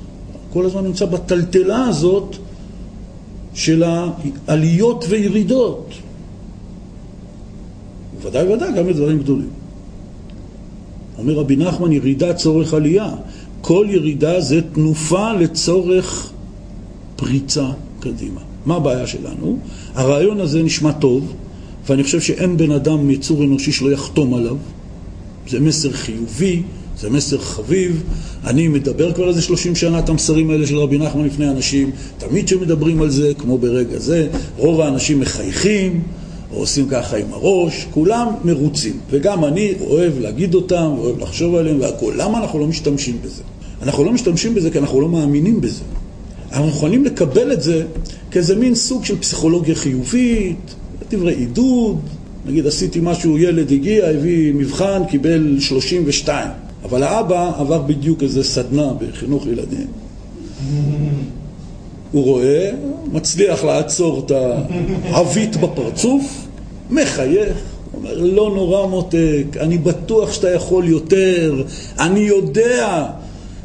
כל 0.53 0.65
הזמן 0.65 0.83
נמצא 0.83 1.05
בטלטלה 1.05 1.87
הזאת 1.87 2.35
של 3.53 3.83
העליות 3.83 5.05
וירידות. 5.09 5.93
ודאי 8.21 8.47
וודאי 8.47 8.69
גם 8.77 8.87
בדברים 8.87 9.19
גדולים. 9.19 9.49
אומר 11.19 11.33
רבי 11.33 11.55
נחמן, 11.55 11.91
ירידה 11.91 12.33
צורך 12.33 12.73
עלייה. 12.73 13.15
כל 13.61 13.87
ירידה 13.89 14.41
זה 14.41 14.61
תנופה 14.73 15.33
לצורך 15.33 16.31
פריצה 17.15 17.69
קדימה. 17.99 18.41
מה 18.65 18.75
הבעיה 18.75 19.07
שלנו? 19.07 19.59
הרעיון 19.95 20.39
הזה 20.39 20.63
נשמע 20.63 20.91
טוב, 20.91 21.33
ואני 21.89 22.03
חושב 22.03 22.21
שאין 22.21 22.57
בן 22.57 22.71
אדם, 22.71 23.09
יצור 23.09 23.43
אנושי, 23.43 23.71
שלא 23.71 23.91
יחתום 23.91 24.33
עליו. 24.33 24.55
זה 25.47 25.59
מסר 25.59 25.91
חיובי, 25.91 26.61
זה 26.99 27.09
מסר 27.09 27.37
חביב. 27.37 28.03
אני 28.47 28.67
מדבר 28.67 29.13
כבר 29.13 29.29
איזה 29.29 29.41
30 29.41 29.75
שנה 29.75 29.99
את 29.99 30.09
המסרים 30.09 30.49
האלה 30.49 30.67
של 30.67 30.77
רבי 30.77 30.97
נחמן 30.97 31.25
לפני 31.25 31.49
אנשים, 31.49 31.91
תמיד 32.17 32.45
כשמדברים 32.45 33.01
על 33.01 33.09
זה, 33.09 33.31
כמו 33.37 33.57
ברגע 33.57 33.99
זה, 33.99 34.27
רוב 34.57 34.81
האנשים 34.81 35.19
מחייכים. 35.19 36.01
עושים 36.53 36.87
ככה 36.89 37.17
עם 37.17 37.33
הראש, 37.33 37.87
כולם 37.91 38.27
מרוצים. 38.43 38.99
וגם 39.09 39.45
אני 39.45 39.73
אוהב 39.81 40.19
להגיד 40.19 40.55
אותם, 40.55 40.91
אוהב 40.97 41.19
לחשוב 41.19 41.55
עליהם 41.55 41.79
והכול. 41.79 42.13
למה 42.17 42.37
אנחנו 42.37 42.59
לא 42.59 42.67
משתמשים 42.67 43.17
בזה? 43.23 43.43
אנחנו 43.81 44.03
לא 44.03 44.11
משתמשים 44.11 44.55
בזה 44.55 44.71
כי 44.71 44.79
אנחנו 44.79 45.01
לא 45.01 45.09
מאמינים 45.09 45.61
בזה. 45.61 45.83
אנחנו 46.51 46.67
יכולים 46.67 47.05
לקבל 47.05 47.53
את 47.53 47.61
זה 47.61 47.83
כאיזה 48.31 48.55
מין 48.55 48.75
סוג 48.75 49.05
של 49.05 49.19
פסיכולוגיה 49.19 49.75
חיובית, 49.75 50.75
דברי 51.11 51.35
עידוד, 51.35 51.99
נגיד 52.45 52.67
עשיתי 52.67 52.99
משהו, 53.03 53.37
ילד 53.37 53.71
הגיע, 53.71 54.07
הביא 54.07 54.53
מבחן, 54.53 55.01
קיבל 55.09 55.57
32, 55.59 56.47
אבל 56.83 57.03
האבא 57.03 57.51
עבר 57.59 57.81
בדיוק 57.81 58.23
איזה 58.23 58.43
סדנה 58.43 58.93
בחינוך 58.93 59.47
ילדים. 59.47 59.87
הוא 62.11 62.23
רואה, 62.23 62.71
מצליח 63.11 63.63
לעצור 63.63 64.23
את 64.25 64.31
העווית 64.31 65.55
בפרצוף, 65.55 66.45
מחייך, 66.89 67.57
אומר, 67.93 68.17
לא 68.17 68.51
נורא 68.55 68.87
מותק, 68.87 69.45
אני 69.59 69.77
בטוח 69.77 70.33
שאתה 70.33 70.49
יכול 70.49 70.87
יותר, 70.87 71.63
אני 71.99 72.19
יודע 72.19 73.05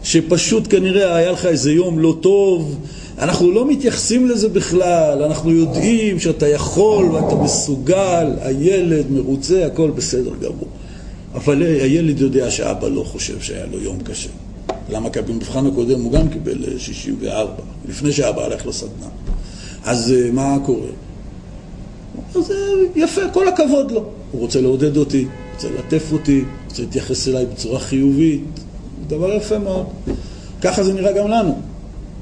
שפשוט 0.03 0.71
כנראה 0.71 1.17
היה 1.17 1.33
לך 1.33 1.47
איזה 1.47 1.73
יום 1.73 1.99
לא 1.99 2.17
טוב, 2.21 2.79
אנחנו 3.19 3.51
לא 3.51 3.69
מתייחסים 3.69 4.29
לזה 4.29 4.49
בכלל, 4.49 5.23
אנחנו 5.23 5.51
יודעים 5.51 6.21
שאתה 6.21 6.49
יכול 6.49 7.05
ואתה 7.05 7.35
מסוגל, 7.35 8.27
הילד 8.41 9.11
מרוצה, 9.11 9.67
הכל 9.67 9.91
בסדר 9.91 10.33
גמור. 10.41 10.69
אבל 11.35 11.63
הילד 11.63 12.21
יודע 12.21 12.51
שאבא 12.51 12.89
לא 12.89 13.03
חושב 13.03 13.41
שהיה 13.41 13.67
לו 13.73 13.81
יום 13.81 13.99
קשה. 14.05 14.29
למה? 14.91 15.11
כי 15.11 15.21
במבחן 15.23 15.67
הקודם 15.67 16.01
הוא 16.01 16.13
גם 16.13 16.29
קיבל 16.29 16.79
64, 16.79 17.33
אה, 17.33 17.47
לפני 17.89 18.13
שאבא 18.13 18.45
הלך 18.45 18.67
לסדנה. 18.67 19.07
אז 19.85 20.13
אה, 20.13 20.31
מה 20.33 20.57
קורה? 20.67 20.89
אז 22.35 22.51
אה, 22.51 22.57
יפה, 22.97 23.21
כל 23.33 23.49
הכבוד 23.49 23.91
לו. 23.91 24.05
הוא 24.33 24.41
רוצה 24.41 24.61
לעודד 24.61 24.97
אותי, 24.97 25.27
רוצה 25.55 25.69
ללטף 25.69 26.13
אותי, 26.13 26.45
רוצה 26.69 26.83
להתייחס 26.83 27.29
אליי 27.29 27.47
בצורה 27.47 27.81
חיובית. 27.81 28.45
דבר 29.09 29.33
יפה 29.33 29.59
מאוד. 29.59 29.87
ככה 30.63 30.85
זה 30.85 30.93
נראה 30.93 31.13
גם 31.13 31.29
לנו. 31.29 31.59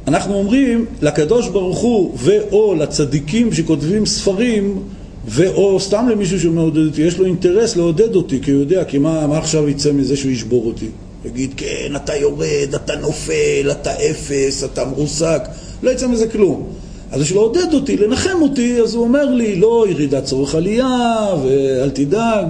אנחנו 0.09 0.35
אומרים 0.35 0.87
לקדוש 1.03 1.49
ברוך 1.49 1.79
הוא 1.79 2.13
ואו 2.17 2.75
לצדיקים 2.75 3.53
שכותבים 3.53 4.07
ספרים 4.07 4.83
ואו 5.27 5.81
סתם 5.81 6.09
למישהו 6.11 6.41
שמעודד 6.41 6.87
אותי, 6.87 7.03
יש 7.03 7.19
לו 7.19 7.25
אינטרס 7.25 7.77
לעודד 7.77 8.15
אותי 8.15 8.41
כי 8.43 8.51
הוא 8.51 8.61
יודע, 8.61 8.85
כי 8.85 8.99
מה, 8.99 9.27
מה 9.27 9.39
עכשיו 9.39 9.69
יצא 9.69 9.93
מזה 9.93 10.17
שהוא 10.17 10.33
ישבור 10.33 10.67
אותי? 10.67 10.89
יגיד, 11.25 11.55
כן, 11.57 11.93
אתה 11.97 12.17
יורד, 12.17 12.75
אתה 12.75 12.97
נופל, 12.97 13.69
אתה 13.71 13.91
אפס, 13.93 14.65
אתה 14.65 14.85
מרוסק, 14.85 15.43
לא 15.83 15.91
יצא 15.91 16.09
מזה 16.09 16.27
כלום. 16.27 16.67
אז 17.11 17.21
בשביל 17.21 17.39
לעודד 17.39 17.75
אותי, 17.75 17.97
לנחם 17.97 18.43
אותי, 18.43 18.81
אז 18.81 18.95
הוא 18.95 19.05
אומר 19.05 19.25
לי, 19.25 19.57
לא, 19.57 19.87
ירידת 19.89 20.25
צורך 20.25 20.55
עלייה, 20.55 21.27
ואל 21.43 21.91
תדאג. 21.91 22.47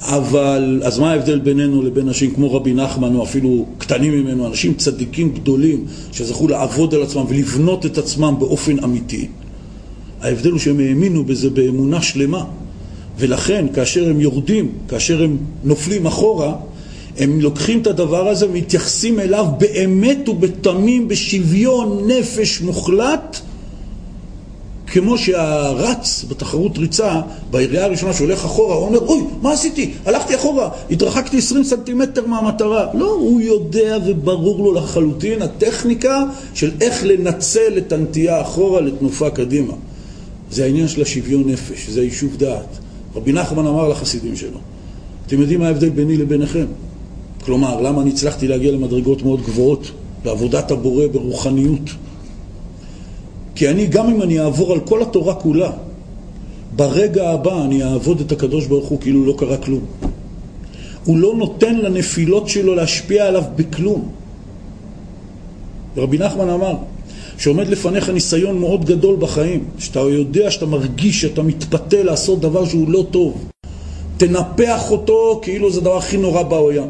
אבל, 0.00 0.80
אז 0.84 0.98
מה 0.98 1.12
ההבדל 1.12 1.38
בינינו 1.38 1.82
לבין 1.82 2.08
אנשים 2.08 2.34
כמו 2.34 2.54
רבי 2.54 2.74
נחמן, 2.74 3.16
או 3.16 3.22
אפילו 3.22 3.66
קטנים 3.78 4.12
ממנו, 4.12 4.46
אנשים 4.46 4.74
צדיקים 4.74 5.32
גדולים, 5.32 5.84
שזכו 6.12 6.48
לעבוד 6.48 6.94
על 6.94 7.02
עצמם 7.02 7.24
ולבנות 7.28 7.86
את 7.86 7.98
עצמם 7.98 8.34
באופן 8.38 8.84
אמיתי? 8.84 9.28
ההבדל 10.20 10.50
הוא 10.50 10.58
שהם 10.58 10.80
האמינו 10.80 11.24
בזה 11.24 11.50
באמונה 11.50 12.02
שלמה. 12.02 12.44
ולכן, 13.18 13.66
כאשר 13.74 14.10
הם 14.10 14.20
יורדים, 14.20 14.72
כאשר 14.88 15.22
הם 15.22 15.36
נופלים 15.64 16.06
אחורה, 16.06 16.54
הם 17.18 17.40
לוקחים 17.40 17.80
את 17.82 17.86
הדבר 17.86 18.28
הזה 18.28 18.46
ומתייחסים 18.46 19.20
אליו 19.20 19.46
באמת 19.58 20.28
ובתמים, 20.28 21.08
בשוויון 21.08 22.10
נפש 22.10 22.60
מוחלט, 22.60 23.40
כמו 24.86 25.18
שהרץ 25.18 26.24
בתחרות 26.28 26.78
ריצה, 26.78 27.20
בירייה 27.50 27.84
הראשונה 27.84 28.12
שהולך 28.12 28.44
אחורה, 28.44 28.74
הוא 28.74 28.86
אומר, 28.86 28.98
אוי, 28.98 29.22
מה 29.42 29.52
עשיתי? 29.52 29.92
הלכתי 30.06 30.34
אחורה, 30.34 30.68
התרחקתי 30.90 31.38
20 31.38 31.64
סנטימטר 31.64 32.26
מהמטרה. 32.26 32.86
לא, 32.94 33.10
הוא 33.10 33.40
יודע 33.40 33.98
וברור 34.06 34.64
לו 34.64 34.74
לחלוטין 34.74 35.42
הטכניקה 35.42 36.24
של 36.54 36.70
איך 36.80 37.04
לנצל 37.04 37.78
את 37.78 37.92
הנטייה 37.92 38.40
אחורה 38.40 38.80
לתנופה 38.80 39.30
קדימה. 39.30 39.72
זה 40.50 40.64
העניין 40.64 40.88
של 40.88 41.02
השוויון 41.02 41.48
נפש, 41.48 41.88
זה 41.88 42.00
היישוב 42.00 42.36
דעת. 42.36 42.78
רבי 43.14 43.32
נחמן 43.32 43.66
אמר 43.66 43.88
לחסידים 43.88 44.36
שלו, 44.36 44.58
אתם 45.26 45.40
יודעים 45.40 45.60
מה 45.60 45.66
ההבדל 45.66 45.88
ביני 45.88 46.16
לביניכם? 46.16 46.66
כלומר, 47.48 47.80
למה 47.80 48.02
אני 48.02 48.10
הצלחתי 48.10 48.48
להגיע 48.48 48.72
למדרגות 48.72 49.22
מאוד 49.22 49.40
גבוהות 49.42 49.90
בעבודת 50.24 50.70
הבורא 50.70 51.06
ברוחניות? 51.06 51.90
כי 53.54 53.68
אני, 53.68 53.86
גם 53.86 54.08
אם 54.08 54.22
אני 54.22 54.40
אעבור 54.40 54.72
על 54.72 54.80
כל 54.80 55.02
התורה 55.02 55.34
כולה, 55.34 55.72
ברגע 56.76 57.30
הבא 57.30 57.64
אני 57.64 57.84
אעבוד 57.84 58.20
את 58.20 58.32
הקדוש 58.32 58.66
ברוך 58.66 58.88
הוא 58.88 59.00
כאילו 59.00 59.24
לא 59.24 59.34
קרה 59.38 59.56
כלום. 59.56 59.80
הוא 61.04 61.18
לא 61.18 61.34
נותן 61.36 61.76
לנפילות 61.76 62.48
שלו 62.48 62.74
להשפיע 62.74 63.26
עליו 63.26 63.44
בכלום. 63.56 64.08
רבי 65.96 66.18
נחמן 66.18 66.50
אמר 66.50 66.74
שעומד 67.38 67.68
לפניך 67.68 68.08
ניסיון 68.08 68.58
מאוד 68.58 68.84
גדול 68.84 69.16
בחיים, 69.16 69.64
שאתה 69.78 70.00
יודע, 70.00 70.50
שאתה 70.50 70.66
מרגיש, 70.66 71.20
שאתה 71.20 71.42
מתפתה 71.42 72.02
לעשות 72.02 72.40
דבר 72.40 72.64
שהוא 72.64 72.90
לא 72.90 73.06
טוב. 73.10 73.48
תנפח 74.18 74.90
אותו 74.90 75.38
כאילו 75.42 75.70
זה 75.70 75.80
הדבר 75.80 75.96
הכי 75.96 76.16
נורא 76.16 76.42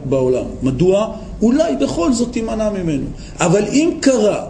בעולם. 0.05 0.45
מדוע? 0.62 1.12
אולי 1.43 1.76
בכל 1.81 2.12
זאת 2.12 2.33
תימנע 2.33 2.70
ממנו. 2.70 3.07
אבל 3.41 3.64
אם 3.72 3.91
קרה 4.01 4.45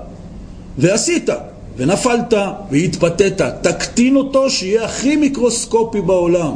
ועשית 0.78 1.28
ונפלת 1.76 2.34
והתפתית, 2.70 3.40
תקטין 3.62 4.16
אותו 4.16 4.50
שיהיה 4.50 4.84
הכי 4.84 5.16
מיקרוסקופי 5.16 6.00
בעולם. 6.00 6.52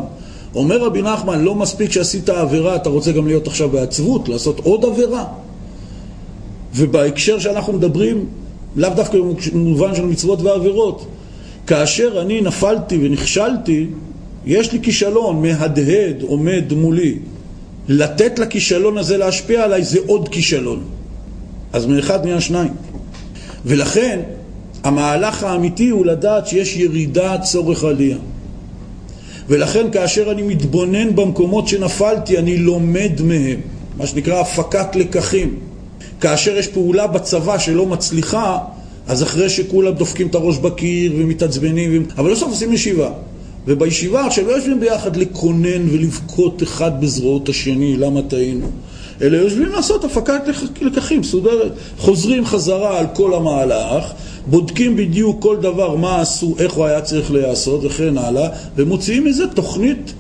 אומר 0.55 0.79
רבי 0.85 1.03
נחמן, 1.03 1.45
לא 1.45 1.55
מספיק 1.55 1.93
שעשית 1.93 2.29
עבירה, 2.29 2.77
אתה 2.77 2.89
רוצה 2.89 3.13
גם 3.13 3.27
להיות 3.27 3.47
עכשיו 3.47 3.69
בעצבות, 3.69 4.29
לעשות 4.29 4.61
עוד 4.61 4.85
עבירה. 4.85 5.25
ובהקשר 6.75 7.39
שאנחנו 7.39 7.73
מדברים, 7.73 8.27
לאו 8.77 8.91
דווקא 8.97 9.19
במובן 9.53 9.95
של 9.95 10.05
מצוות 10.05 10.43
ועבירות, 10.43 11.07
כאשר 11.67 12.23
אני 12.23 12.41
נפלתי 12.41 12.99
ונכשלתי, 13.03 13.87
יש 14.47 14.73
לי 14.73 14.79
כישלון, 14.83 15.43
מהדהד, 15.43 16.23
עומד 16.23 16.73
מולי. 16.73 17.15
לתת 17.89 18.39
לכישלון 18.39 18.99
הזה 18.99 19.17
להשפיע 19.17 19.65
עליי 19.65 19.85
זה 19.85 19.99
עוד 20.07 20.29
כישלון. 20.29 20.85
אז 21.73 21.87
מאחד 21.87 22.25
נהיה 22.25 22.41
שניים. 22.41 22.73
ולכן, 23.65 24.21
המהלך 24.85 25.45
האמיתי 25.45 25.89
הוא 25.89 26.07
לדעת 26.07 26.47
שיש 26.47 26.77
ירידה 26.77 27.39
צורך 27.39 27.85
עלייה. 27.85 28.17
ולכן 29.49 29.91
כאשר 29.93 30.31
אני 30.31 30.43
מתבונן 30.43 31.17
במקומות 31.17 31.69
שנפלתי, 31.69 32.39
אני 32.39 32.57
לומד 32.57 33.13
מהם. 33.25 33.61
מה 33.97 34.07
שנקרא 34.07 34.41
הפקת 34.41 34.97
לקחים. 34.97 35.59
כאשר 36.21 36.59
יש 36.59 36.69
פעולה 36.69 37.07
בצבא 37.07 37.59
שלא 37.59 37.87
מצליחה, 37.87 38.59
אז 39.09 39.23
אחרי 39.23 39.51
שכולם 39.51 39.93
דופקים 39.95 40.27
את 40.27 40.35
הראש 40.35 40.59
בקיר 40.59 41.13
ומתעצבנים, 41.19 42.07
אבל 42.19 42.33
בסוף 42.33 42.51
עושים 42.51 42.73
ישיבה. 42.73 43.11
ובישיבה 43.67 44.27
עכשיו 44.27 44.47
לא 44.47 44.53
יושבים 44.53 44.81
ביחד 44.81 45.17
לקונן 45.17 45.89
ולבכות 45.91 46.63
אחד 46.63 47.01
בזרועות 47.01 47.49
השני, 47.49 47.97
למה 47.97 48.23
טעינו? 48.23 48.67
אלא 49.23 49.37
יושבים 49.37 49.69
לעשות 49.69 50.05
הפקת 50.05 50.41
לקחים 50.81 51.21
מסודרת. 51.21 51.73
חוזרים 51.99 52.47
חזרה 52.47 52.99
על 52.99 53.07
כל 53.15 53.35
המהלך, 53.35 54.13
בודקים 54.47 54.97
בדיוק 54.97 55.43
כל 55.43 55.57
דבר 55.57 55.97
מה 55.97 56.21
עשו, 56.21 56.55
איך 56.59 56.73
הוא 56.73 56.85
היה 56.85 57.01
צריך 57.01 57.33
להיעשות 57.33 57.85
וכן 57.85 58.19
הלאה, 58.19 58.49
ומוציאים 58.77 59.25
מזה 59.25 59.47
תוכנית 59.47 60.13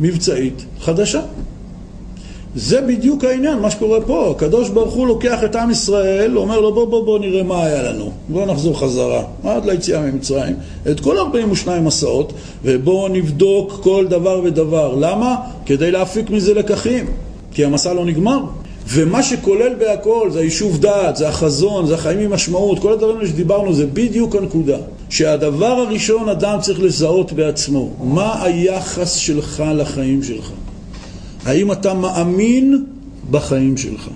מבצעית 0.00 0.64
חדשה. 0.80 1.20
זה 2.56 2.80
בדיוק 2.80 3.24
העניין, 3.24 3.58
מה 3.58 3.70
שקורה 3.70 4.00
פה. 4.00 4.34
הקדוש 4.36 4.68
ברוך 4.68 4.94
הוא 4.94 5.06
לוקח 5.06 5.44
את 5.44 5.56
עם 5.56 5.70
ישראל, 5.70 6.38
אומר 6.38 6.60
לו 6.60 6.74
בוא 6.74 6.86
בוא 6.86 7.04
בוא 7.04 7.18
נראה 7.18 7.42
מה 7.42 7.64
היה 7.64 7.82
לנו. 7.82 8.10
בוא 8.28 8.46
נחזור 8.46 8.80
חזרה, 8.80 9.22
עד 9.44 9.64
ליציאה 9.64 10.00
ממצרים. 10.00 10.54
את 10.90 11.00
כל 11.00 11.18
42 11.18 11.84
מסעות, 11.84 12.32
ובואו 12.64 13.08
נבדוק 13.08 13.80
כל 13.82 14.06
דבר 14.08 14.40
ודבר. 14.44 14.94
למה? 15.00 15.36
כדי 15.66 15.90
להפיק 15.90 16.30
מזה 16.30 16.54
לקחים. 16.54 17.06
כי 17.52 17.64
המסע 17.64 17.92
לא 17.92 18.04
נגמר. 18.04 18.40
ומה 18.88 19.22
שכולל 19.22 19.74
בהכל 19.78 20.30
זה 20.32 20.40
היישוב 20.40 20.80
דעת, 20.80 21.16
זה 21.16 21.28
החזון, 21.28 21.86
זה 21.86 21.94
החיים 21.94 22.18
עם 22.18 22.32
משמעות, 22.32 22.78
כל 22.78 22.92
הדברים 22.92 23.26
שדיברנו 23.26 23.72
זה 23.72 23.86
בדיוק 23.86 24.36
הנקודה. 24.36 24.76
שהדבר 25.10 25.66
הראשון 25.66 26.28
אדם 26.28 26.58
צריך 26.60 26.80
לזהות 26.80 27.32
בעצמו, 27.32 27.90
מה 28.00 28.42
היחס 28.42 29.14
שלך 29.14 29.62
לחיים 29.74 30.22
שלך. 30.22 30.50
האם 31.44 31.72
אתה 31.72 31.94
מאמין 31.94 32.84
בחיים 33.30 33.76
שלך? 33.76 34.08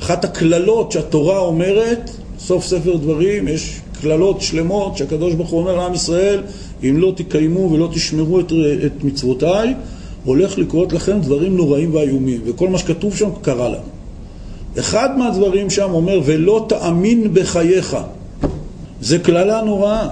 אחת 0.00 0.24
הקללות 0.24 0.92
שהתורה 0.92 1.38
אומרת, 1.38 2.10
סוף 2.38 2.66
ספר 2.66 2.96
דברים, 2.96 3.48
יש 3.48 3.80
קללות 4.00 4.40
שלמות 4.40 4.96
שהקדוש 4.96 5.34
ברוך 5.34 5.50
הוא 5.50 5.60
אומר 5.60 5.76
לעם 5.76 5.94
ישראל, 5.94 6.42
אם 6.82 6.96
לא 6.98 7.12
תקיימו 7.16 7.72
ולא 7.72 7.88
תשמרו 7.94 8.40
את, 8.40 8.52
את 8.86 9.04
מצוותיי, 9.04 9.74
הולך 10.24 10.58
לקרות 10.58 10.92
לכם 10.92 11.20
דברים 11.20 11.56
נוראים 11.56 11.94
ואיומים, 11.94 12.40
וכל 12.44 12.68
מה 12.68 12.78
שכתוב 12.78 13.16
שם 13.16 13.28
קרה 13.42 13.68
לנו. 13.68 13.92
אחד 14.78 15.18
מהדברים 15.18 15.70
שם 15.70 15.90
אומר, 15.90 16.20
ולא 16.24 16.66
תאמין 16.68 17.34
בחייך. 17.34 17.96
זה 19.00 19.18
קללה 19.18 19.62
נוראה, 19.62 20.08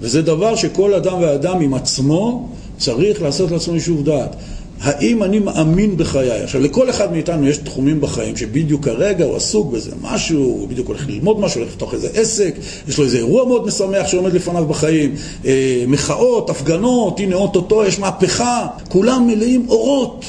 וזה 0.00 0.22
דבר 0.22 0.56
שכל 0.56 0.94
אדם 0.94 1.18
ואדם 1.20 1.60
עם 1.60 1.74
עצמו 1.74 2.48
צריך 2.78 3.22
לעשות 3.22 3.50
לעצמו 3.50 3.74
יישוב 3.74 4.04
דעת. 4.04 4.36
האם 4.80 5.22
אני 5.22 5.38
מאמין 5.38 5.96
בחיי? 5.96 6.30
עכשיו, 6.30 6.60
לכל 6.60 6.90
אחד 6.90 7.12
מאיתנו 7.12 7.46
יש 7.46 7.58
תחומים 7.58 8.00
בחיים 8.00 8.36
שבדיוק 8.36 8.84
כרגע 8.84 9.24
הוא 9.24 9.36
עסוק 9.36 9.72
בזה 9.72 9.90
משהו, 10.02 10.42
הוא 10.42 10.68
בדיוק 10.68 10.88
הולך 10.88 11.06
ללמוד 11.08 11.40
משהו, 11.40 11.60
הולך 11.60 11.72
לפתוח 11.72 11.94
איזה 11.94 12.08
עסק, 12.14 12.54
יש 12.88 12.98
לו 12.98 13.04
איזה 13.04 13.16
אירוע 13.16 13.46
מאוד 13.46 13.66
משמח 13.66 14.06
שעומד 14.06 14.32
לפניו 14.32 14.64
בחיים, 14.66 15.14
אה, 15.46 15.84
מחאות, 15.88 16.50
הפגנות, 16.50 17.20
הנה 17.20 17.36
אוטוטו 17.36 17.84
יש 17.84 17.98
מהפכה, 17.98 18.66
כולם 18.88 19.26
מלאים 19.26 19.66
אורות. 19.68 20.24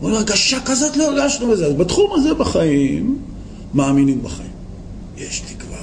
הוא 0.00 0.08
אומר, 0.08 0.18
הרגשה 0.18 0.60
כזאת 0.64 0.96
לא 0.96 1.04
הרגשנו 1.04 1.50
בזה. 1.50 1.66
אז 1.66 1.72
בתחום 1.72 2.10
הזה 2.14 2.34
בחיים, 2.34 3.18
מאמינים 3.74 4.22
בחיים. 4.22 4.54
יש 5.18 5.40
תקווה. 5.40 5.78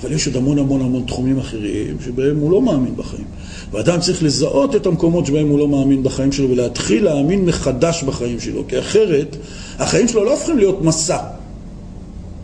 אבל 0.00 0.12
יש 0.12 0.26
עוד 0.26 0.36
המון 0.36 0.58
המון 0.58 0.80
המון 0.80 1.04
תחומים 1.06 1.38
אחרים 1.38 1.96
שבהם 2.04 2.38
הוא 2.38 2.50
לא 2.50 2.62
מאמין 2.62 2.96
בחיים. 2.96 3.24
ואדם 3.72 4.00
צריך 4.00 4.22
לזהות 4.22 4.76
את 4.76 4.86
המקומות 4.86 5.26
שבהם 5.26 5.48
הוא 5.48 5.58
לא 5.58 5.68
מאמין 5.68 6.02
בחיים 6.02 6.32
שלו 6.32 6.50
ולהתחיל 6.50 7.04
להאמין 7.04 7.44
מחדש 7.44 8.02
בחיים 8.02 8.40
שלו, 8.40 8.64
כי 8.68 8.78
אחרת 8.78 9.36
החיים 9.78 10.08
שלו 10.08 10.24
לא 10.24 10.30
הופכים 10.30 10.58
להיות 10.58 10.82
מסע. 10.82 11.18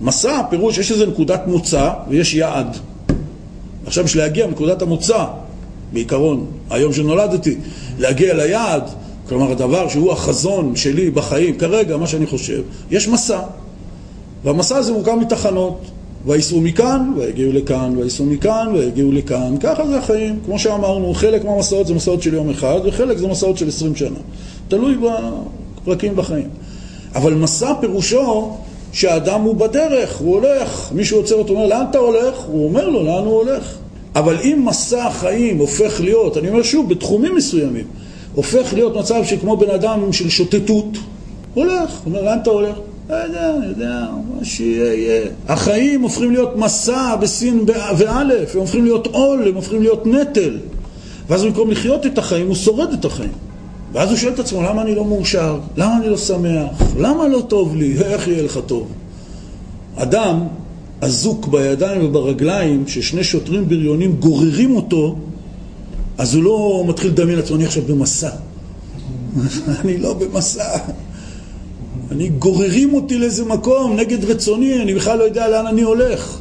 מסע, 0.00 0.42
פירוש, 0.50 0.78
יש 0.78 0.92
איזו 0.92 1.06
נקודת 1.06 1.42
מוצא 1.46 1.90
ויש 2.08 2.34
יעד. 2.34 2.76
עכשיו 3.86 4.04
בשביל 4.04 4.22
להגיע 4.22 4.46
מנקודת 4.46 4.82
המוצא, 4.82 5.24
בעיקרון, 5.92 6.46
היום 6.70 6.92
שנולדתי, 6.92 7.56
להגיע 7.98 8.34
ליעד, 8.34 8.82
כלומר 9.28 9.50
הדבר 9.52 9.88
שהוא 9.88 10.12
החזון 10.12 10.76
שלי 10.76 11.10
בחיים, 11.10 11.58
כרגע, 11.58 11.96
מה 11.96 12.06
שאני 12.06 12.26
חושב, 12.26 12.62
יש 12.90 13.08
מסע. 13.08 13.40
והמסע 14.44 14.76
הזה 14.76 14.92
מורכב 14.92 15.14
מתחנות. 15.14 15.80
וייסעו 16.26 16.60
מכאן, 16.60 17.12
ויגיעו 17.16 17.52
לכאן, 17.52 17.94
וייסעו 17.96 18.26
מכאן, 18.26 18.68
ויגיעו 18.74 19.12
לכאן. 19.12 19.54
ככה 19.60 19.86
זה 19.86 19.98
החיים. 19.98 20.38
כמו 20.44 20.58
שאמרנו, 20.58 21.14
חלק 21.14 21.44
מהמסעות 21.44 21.86
זה 21.86 21.94
מסעות 21.94 22.22
של 22.22 22.34
יום 22.34 22.50
אחד, 22.50 22.80
וחלק 22.84 23.18
זה 23.18 23.26
מסעות 23.26 23.58
של 23.58 23.68
עשרים 23.68 23.96
שנה. 23.96 24.18
תלוי 24.68 24.94
בפרקים 25.82 26.16
בחיים. 26.16 26.48
אבל 27.14 27.34
מסע 27.34 27.72
פירושו 27.80 28.56
שהאדם 28.92 29.40
הוא 29.40 29.56
בדרך, 29.56 30.18
הוא 30.18 30.34
הולך. 30.34 30.90
מישהו 30.94 31.18
עוצר 31.18 31.34
אותו, 31.34 31.52
אומר, 31.52 31.66
לאן 31.66 31.84
אתה 31.90 31.98
הולך? 31.98 32.38
הוא 32.46 32.64
אומר 32.64 32.88
לו, 32.88 33.02
לאן 33.02 33.24
הוא 33.24 33.34
הולך? 33.34 33.76
אבל 34.14 34.36
אם 34.42 34.62
מסע 34.64 35.06
החיים 35.06 35.58
הופך 35.58 36.00
להיות, 36.00 36.36
אני 36.36 36.48
אומר 36.48 36.62
שוב, 36.62 36.88
בתחומים 36.88 37.34
מסוימים, 37.34 37.84
הופך 38.34 38.74
להיות 38.74 38.96
מצב 38.96 39.24
שכמו 39.24 39.56
בן 39.56 39.70
אדם 39.70 40.12
של 40.12 40.28
שוטטות, 40.28 40.86
הולך. 41.54 42.00
אומר, 42.06 42.22
לאן 42.22 42.38
אתה 42.42 42.50
הולך? 42.50 42.76
לא 43.10 43.16
יודע, 43.16 43.54
אני 43.56 43.66
יודע, 43.66 44.06
מה 44.38 44.44
שיהיה, 44.44 44.94
יהיה. 44.94 45.30
החיים 45.48 46.02
הופכים 46.02 46.30
להיות 46.30 46.56
מסע 46.56 47.16
בסין 47.16 47.64
ואלף, 47.98 48.54
הם 48.54 48.60
הופכים 48.60 48.84
להיות 48.84 49.06
עול, 49.06 49.48
הם 49.48 49.54
הופכים 49.54 49.82
להיות 49.82 50.06
נטל. 50.06 50.58
ואז 51.28 51.44
במקום 51.44 51.70
לחיות 51.70 52.06
את 52.06 52.18
החיים, 52.18 52.46
הוא 52.46 52.54
שורד 52.54 52.92
את 52.92 53.04
החיים. 53.04 53.32
ואז 53.92 54.08
הוא 54.08 54.18
שואל 54.18 54.32
את 54.32 54.38
עצמו, 54.38 54.62
למה 54.62 54.82
אני 54.82 54.94
לא 54.94 55.04
מאושר? 55.04 55.58
למה 55.76 55.96
אני 55.96 56.08
לא 56.08 56.16
שמח? 56.16 56.82
למה 56.98 57.28
לא 57.28 57.40
טוב 57.48 57.76
לי? 57.76 57.98
איך 58.00 58.28
יהיה 58.28 58.42
לך 58.42 58.58
טוב? 58.66 58.88
אדם 59.96 60.46
אזוק 61.00 61.46
בידיים 61.46 62.04
וברגליים, 62.04 62.84
ששני 62.86 63.24
שוטרים 63.24 63.68
בריונים 63.68 64.16
גוררים 64.16 64.76
אותו, 64.76 65.16
אז 66.18 66.34
הוא 66.34 66.44
לא 66.44 66.84
מתחיל 66.88 67.10
לדמיין 67.10 67.38
לעצמו, 67.38 67.56
אני 67.56 67.64
עכשיו 67.64 67.82
במסע. 67.82 68.30
אני 69.80 69.98
לא 69.98 70.14
במסע. 70.14 70.78
אני 72.10 72.28
גוררים 72.28 72.94
אותי 72.94 73.18
לאיזה 73.18 73.44
מקום 73.44 73.96
נגד 73.96 74.24
רצוני, 74.24 74.82
אני 74.82 74.94
בכלל 74.94 75.18
לא 75.18 75.24
יודע 75.24 75.48
לאן 75.48 75.66
אני 75.66 75.82
הולך. 75.82 76.38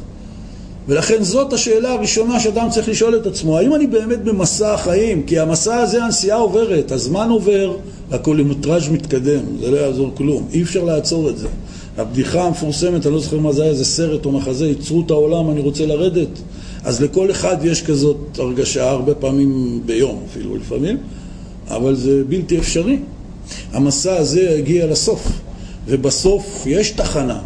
ולכן 0.88 1.22
זאת 1.22 1.52
השאלה 1.52 1.92
הראשונה 1.92 2.40
שאדם 2.40 2.70
צריך 2.70 2.88
לשאול 2.88 3.16
את 3.16 3.26
עצמו, 3.26 3.58
האם 3.58 3.74
אני 3.74 3.86
באמת 3.86 4.24
במסע 4.24 4.74
החיים? 4.74 5.22
כי 5.22 5.38
המסע 5.38 5.76
הזה 5.76 6.04
הנסיעה 6.04 6.38
עוברת, 6.38 6.92
הזמן 6.92 7.28
עובר, 7.30 7.76
והקולימטראז' 8.10 8.88
מתקדם, 8.88 9.40
זה 9.60 9.70
לא 9.70 9.76
יעזור 9.76 10.10
כלום, 10.14 10.48
אי 10.52 10.62
אפשר 10.62 10.84
לעצור 10.84 11.30
את 11.30 11.38
זה. 11.38 11.48
הבדיחה 11.98 12.42
המפורסמת, 12.42 13.06
אני 13.06 13.14
לא 13.14 13.20
זוכר 13.20 13.38
מה 13.38 13.52
זה 13.52 13.62
היה, 13.62 13.70
איזה 13.70 13.84
סרט 13.84 14.26
או 14.26 14.32
מחזה, 14.32 14.66
ייצרו 14.66 15.02
את 15.06 15.10
העולם, 15.10 15.50
אני 15.50 15.60
רוצה 15.60 15.86
לרדת. 15.86 16.28
אז 16.84 17.02
לכל 17.02 17.30
אחד 17.30 17.56
יש 17.64 17.82
כזאת 17.82 18.16
הרגשה, 18.38 18.90
הרבה 18.90 19.14
פעמים 19.14 19.80
ביום 19.86 20.22
אפילו 20.30 20.56
לפעמים, 20.56 20.96
אבל 21.68 21.94
זה 21.94 22.22
בלתי 22.28 22.58
אפשרי. 22.58 22.98
המסע 23.72 24.16
הזה 24.16 24.54
הגיע 24.58 24.86
לסוף. 24.86 25.32
ובסוף 25.90 26.66
יש 26.66 26.90
תחנה. 26.90 27.40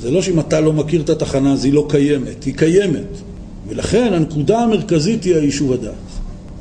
זה 0.00 0.10
לא 0.10 0.22
שאם 0.22 0.40
אתה 0.40 0.60
לא 0.60 0.72
מכיר 0.72 1.00
את 1.00 1.10
התחנה 1.10 1.52
אז 1.52 1.64
היא 1.64 1.72
לא 1.72 1.86
קיימת, 1.88 2.44
היא 2.44 2.54
קיימת. 2.54 3.08
ולכן 3.68 4.12
הנקודה 4.12 4.58
המרכזית 4.58 5.24
היא 5.24 5.34
היישוב 5.34 5.72
הדעת. 5.72 5.94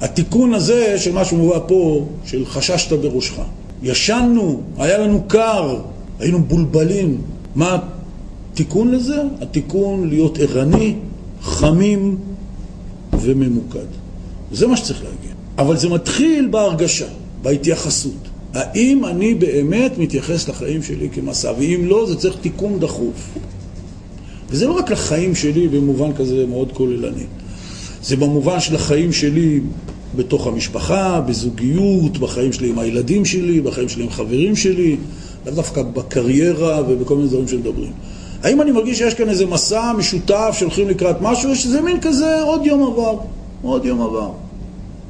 התיקון 0.02 0.54
הזה 0.54 1.00
של 1.00 1.12
מה 1.12 1.26
שמובא 1.26 1.60
פה, 1.68 2.06
של 2.26 2.46
חששת 2.46 2.94
בראשך. 2.94 3.40
ישנו, 3.84 4.62
היה 4.78 4.98
לנו 4.98 5.24
קר, 5.28 5.80
היינו 6.20 6.40
מבולבלים. 6.40 7.22
מה 7.56 7.78
התיקון 8.52 8.92
לזה? 8.92 9.22
התיקון 9.42 10.10
להיות 10.10 10.40
ערני, 10.40 10.96
חמים 11.42 12.18
וממוקד. 13.14 13.88
זה 14.52 14.68
מה 14.68 14.78
שצריך 14.78 15.04
להגיע. 15.04 15.32
אבל 15.58 15.78
זה 15.78 15.90
מתחיל 15.90 16.48
בהרגשה, 16.52 17.06
בהתייחסות. 17.42 18.35
האם 18.56 19.06
אני 19.06 19.34
באמת 19.34 19.98
מתייחס 19.98 20.50
לחיים 20.50 20.84
שלי 20.84 21.10
כמסע, 21.10 21.54
ואם 21.60 21.82
לא, 21.86 22.06
זה 22.08 22.16
צריך 22.16 22.36
תיקון 22.42 22.80
דחוף. 22.80 23.38
וזה 24.50 24.68
לא 24.68 24.74
רק 24.74 24.92
לחיים 24.92 25.36
שלי 25.36 25.68
במובן 25.68 26.14
כזה 26.14 26.46
מאוד 26.46 26.72
כוללני. 26.72 27.24
זה 28.04 28.16
במובן 28.16 28.60
של 28.60 28.76
החיים 28.76 29.12
שלי 29.12 29.60
בתוך 30.16 30.48
המשפחה, 30.48 31.22
בזוגיות, 31.22 32.18
בחיים 32.18 32.54
שלי 32.54 32.70
עם 32.70 32.80
הילדים 32.80 33.26
שלי, 33.26 33.62
בחיים 33.62 33.90
שלי 33.90 34.04
עם 34.04 34.10
חברים 34.10 34.56
שלי, 34.56 34.98
לאו 35.46 35.54
דווקא 35.56 35.82
בקריירה 35.82 36.82
ובכל 36.88 37.16
מיני 37.16 37.28
דברים 37.28 37.48
שמדברים. 37.48 37.92
האם 38.44 38.62
אני 38.62 38.72
מרגיש 38.72 38.98
שיש 38.98 39.14
כאן 39.14 39.30
איזה 39.30 39.46
מסע 39.46 39.94
משותף 39.98 40.56
שהולכים 40.60 40.90
לקראת 40.90 41.16
משהו, 41.22 41.56
שזה 41.56 41.82
מין 41.82 42.02
כזה 42.02 42.42
עוד 42.42 42.66
יום 42.66 42.84
עבר, 42.84 43.18
עוד 43.62 43.86
יום 43.86 44.02
עבר. 44.02 44.45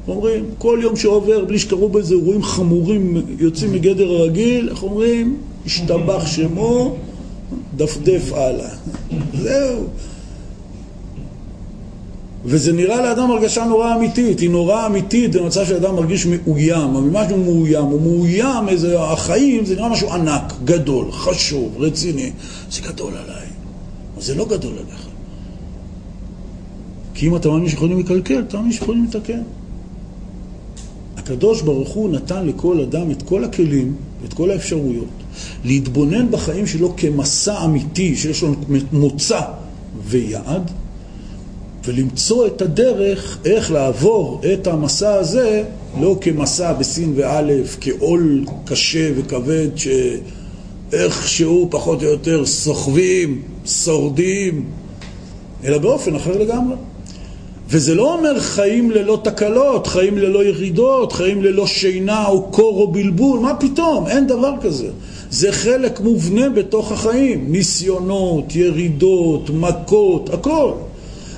אומרים, 0.08 0.44
כל 0.58 0.78
יום 0.82 0.96
שעובר, 0.96 1.44
בלי 1.44 1.58
שקרו 1.58 1.88
בזה 1.88 2.14
אירועים 2.14 2.42
חמורים 2.42 3.22
יוצאים 3.38 3.72
מגדר 3.72 4.10
הרגיל, 4.10 4.68
איך 4.68 4.82
אומרים? 4.82 5.36
השתבח 5.66 6.26
שמו, 6.26 6.96
דפדף 7.76 8.32
הלאה. 8.32 8.70
זהו. 9.34 9.84
וזה 12.44 12.72
נראה 12.72 13.02
לאדם 13.02 13.30
הרגשה 13.30 13.64
נורא 13.64 13.96
אמיתית, 13.96 14.40
היא 14.40 14.50
נורא 14.50 14.86
אמיתית 14.86 15.36
במצב 15.36 15.64
שאדם 15.64 15.94
מרגיש 15.94 16.26
מאוים, 16.26 16.90
משהו 17.12 17.36
מאוים, 17.36 17.84
הוא 17.84 18.02
מאוים, 18.02 18.68
איזה, 18.68 19.02
החיים 19.02 19.64
זה 19.64 19.74
נראה 19.74 19.88
משהו 19.88 20.12
ענק, 20.12 20.52
גדול, 20.64 21.12
חשוב, 21.12 21.74
רציני, 21.78 22.32
זה 22.70 22.82
גדול 22.82 23.12
עליי, 23.12 23.46
אבל 24.14 24.22
זה 24.22 24.34
לא 24.34 24.44
גדול 24.48 24.72
עליך. 24.72 25.06
כי 27.14 27.26
אם 27.26 27.36
אתה 27.36 27.48
מאמין 27.48 27.68
שיכולים 27.68 27.98
לקלקל, 27.98 28.44
אתה 28.48 28.56
מאמין 28.56 28.72
שיכולים 28.72 29.04
לתקן. 29.04 29.42
הקדוש 31.26 31.62
ברוך 31.62 31.88
הוא 31.88 32.10
נתן 32.10 32.46
לכל 32.46 32.80
אדם 32.80 33.10
את 33.10 33.22
כל 33.22 33.44
הכלים, 33.44 33.94
את 34.24 34.34
כל 34.34 34.50
האפשרויות, 34.50 35.08
להתבונן 35.64 36.30
בחיים 36.30 36.66
שלו 36.66 36.96
כמסע 36.96 37.64
אמיתי, 37.64 38.16
שיש 38.16 38.42
לו 38.42 38.54
מוצא 38.92 39.40
ויעד, 40.06 40.70
ולמצוא 41.84 42.46
את 42.46 42.62
הדרך 42.62 43.38
איך 43.44 43.70
לעבור 43.70 44.40
את 44.52 44.66
המסע 44.66 45.14
הזה, 45.14 45.64
לא 46.00 46.18
כמסע 46.20 46.72
בסין 46.72 47.12
ואלף, 47.16 47.76
כעול 47.80 48.44
קשה 48.64 49.10
וכבד, 49.16 49.68
שאיכשהו 50.92 51.68
פחות 51.70 52.02
או 52.02 52.08
יותר 52.08 52.46
סוחבים, 52.46 53.42
שורדים, 53.66 54.64
אלא 55.64 55.78
באופן 55.78 56.14
אחר 56.14 56.38
לגמרי. 56.38 56.76
וזה 57.70 57.94
לא 57.94 58.14
אומר 58.14 58.40
חיים 58.40 58.90
ללא 58.90 59.20
תקלות, 59.24 59.86
חיים 59.86 60.18
ללא 60.18 60.44
ירידות, 60.44 61.12
חיים 61.12 61.42
ללא 61.42 61.66
שינה 61.66 62.26
או 62.26 62.42
קור 62.42 62.80
או 62.80 62.92
בלבול, 62.92 63.40
מה 63.40 63.54
פתאום? 63.54 64.06
אין 64.06 64.26
דבר 64.26 64.52
כזה. 64.60 64.88
זה 65.30 65.52
חלק 65.52 66.00
מובנה 66.00 66.48
בתוך 66.48 66.92
החיים, 66.92 67.52
ניסיונות, 67.52 68.56
ירידות, 68.56 69.50
מכות, 69.50 70.30
הכל. 70.34 70.72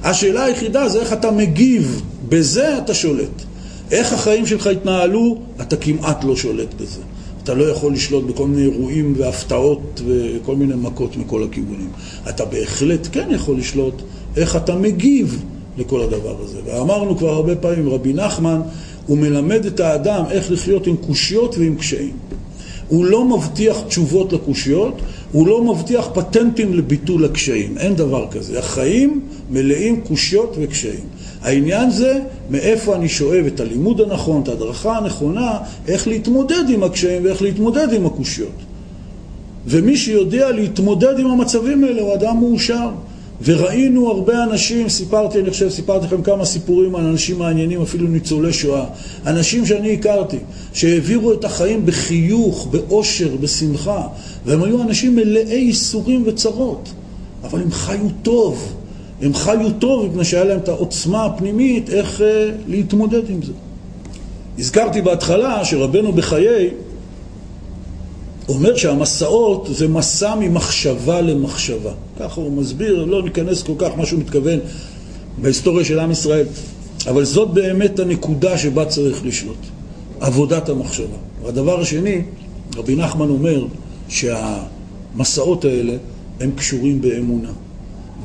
השאלה 0.02 0.44
היחידה 0.44 0.88
זה 0.88 1.00
איך 1.00 1.12
אתה 1.12 1.30
מגיב, 1.30 2.02
בזה 2.28 2.78
אתה 2.78 2.94
שולט. 2.94 3.42
איך 3.90 4.12
החיים 4.12 4.46
שלך 4.46 4.66
התנהלו, 4.66 5.38
אתה 5.60 5.76
כמעט 5.76 6.24
לא 6.24 6.36
שולט 6.36 6.74
בזה. 6.74 7.00
אתה 7.42 7.54
לא 7.54 7.64
יכול 7.64 7.92
לשלוט 7.92 8.24
בכל 8.24 8.46
מיני 8.46 8.62
אירועים 8.62 9.14
והפתעות 9.16 10.00
וכל 10.06 10.56
מיני 10.56 10.74
מכות 10.76 11.16
מכל 11.16 11.42
הכיוונים. 11.42 11.90
אתה 12.28 12.44
בהחלט 12.44 13.08
כן 13.12 13.28
יכול 13.30 13.58
לשלוט 13.58 13.94
איך 14.36 14.56
אתה 14.56 14.74
מגיב 14.74 15.44
לכל 15.78 16.00
הדבר 16.00 16.36
הזה. 16.42 16.58
ואמרנו 16.64 17.18
כבר 17.18 17.28
הרבה 17.28 17.56
פעמים, 17.56 17.88
רבי 17.88 18.12
נחמן, 18.12 18.60
הוא 19.06 19.18
מלמד 19.18 19.66
את 19.66 19.80
האדם 19.80 20.24
איך 20.30 20.50
לחיות 20.50 20.86
עם 20.86 20.96
קושיות 20.96 21.58
ועם 21.58 21.76
קשיים. 21.76 22.12
הוא 22.88 23.04
לא 23.04 23.24
מבטיח 23.24 23.80
תשובות 23.80 24.32
לקושיות, 24.32 24.94
הוא 25.32 25.46
לא 25.46 25.64
מבטיח 25.64 26.08
פטנטים 26.14 26.74
לביטול 26.74 27.24
הקשיים. 27.24 27.78
אין 27.78 27.94
דבר 27.94 28.26
כזה. 28.30 28.58
החיים 28.58 29.20
מלאים 29.50 30.00
קושיות 30.00 30.56
וקשיים. 30.60 31.04
העניין 31.42 31.90
זה 31.90 32.20
מאיפה 32.50 32.94
אני 32.94 33.08
שואב 33.08 33.44
את 33.46 33.60
הלימוד 33.60 34.00
הנכון, 34.00 34.42
את 34.42 34.48
ההדרכה 34.48 34.96
הנכונה, 34.96 35.58
איך 35.88 36.08
להתמודד 36.08 36.64
עם 36.68 36.82
הקשיים 36.82 37.24
ואיך 37.24 37.42
להתמודד 37.42 37.92
עם 37.92 38.06
הקושיות. 38.06 38.58
ומי 39.66 39.96
שיודע 39.96 40.50
להתמודד 40.50 41.18
עם 41.18 41.26
המצבים 41.26 41.84
האלה 41.84 42.02
הוא 42.02 42.14
אדם 42.14 42.36
מאושר. 42.40 42.88
וראינו 43.45 44.11
הרבה 44.11 44.45
אנשים, 44.45 44.89
סיפרתי, 44.89 45.41
אני 45.41 45.51
חושב, 45.51 45.68
סיפרתי 45.68 46.07
לכם 46.07 46.22
כמה 46.22 46.45
סיפורים 46.45 46.95
על 46.97 47.05
אנשים 47.05 47.39
מעניינים, 47.39 47.82
אפילו 47.82 48.09
ניצולי 48.09 48.53
שואה. 48.53 48.84
אנשים 49.26 49.66
שאני 49.66 49.95
הכרתי, 49.95 50.36
שהעבירו 50.72 51.32
את 51.32 51.45
החיים 51.45 51.86
בחיוך, 51.86 52.68
באושר, 52.70 53.36
בשמחה, 53.41 54.07
והם 54.47 54.62
היו 54.62 54.82
אנשים 54.82 55.16
מלאי 55.16 55.55
ייסורים 55.55 56.22
וצרות, 56.26 56.89
אבל 57.45 57.62
הם 57.62 57.70
חיו 57.70 58.07
טוב. 58.22 58.74
הם 59.22 59.34
חיו 59.34 59.72
טוב 59.78 60.07
מפני 60.07 60.24
שהיה 60.24 60.45
להם 60.45 60.59
את 60.59 60.68
העוצמה 60.68 61.24
הפנימית 61.24 61.91
איך 61.91 62.20
אה, 62.20 62.51
להתמודד 62.66 63.30
עם 63.30 63.43
זה. 63.43 63.53
הזכרתי 64.59 65.03
בהתחלה 65.03 65.64
שרבנו 65.64 66.12
בחיי 66.12 66.70
אומר 68.49 68.76
שהמסעות 68.76 69.68
זה 69.72 69.88
מסע 69.88 70.34
ממחשבה 70.34 71.20
למחשבה. 71.20 71.92
ככה 72.20 72.40
הוא 72.40 72.53
מסביר, 72.53 73.05
לא 73.05 73.22
ניכנס 73.22 73.62
כל 73.62 73.72
כך 73.78 73.90
מה 73.96 74.07
שהוא 74.07 74.20
מתכוון 74.20 74.59
בהיסטוריה 75.42 75.84
של 75.84 75.99
עם 75.99 76.11
ישראל. 76.11 76.46
אבל 77.07 77.24
זאת 77.24 77.51
באמת 77.51 77.99
הנקודה 77.99 78.59
שבה 78.59 78.84
צריך 78.84 79.24
לשלוט, 79.24 79.59
עבודת 80.20 80.68
המחשבה. 80.68 81.16
והדבר 81.42 81.80
השני, 81.80 82.22
רבי 82.76 82.96
נחמן 82.96 83.28
אומר 83.28 83.66
שהמסעות 84.09 85.64
האלה 85.64 85.96
הם 86.40 86.51
קשורים 86.51 87.01
באמונה. 87.01 87.51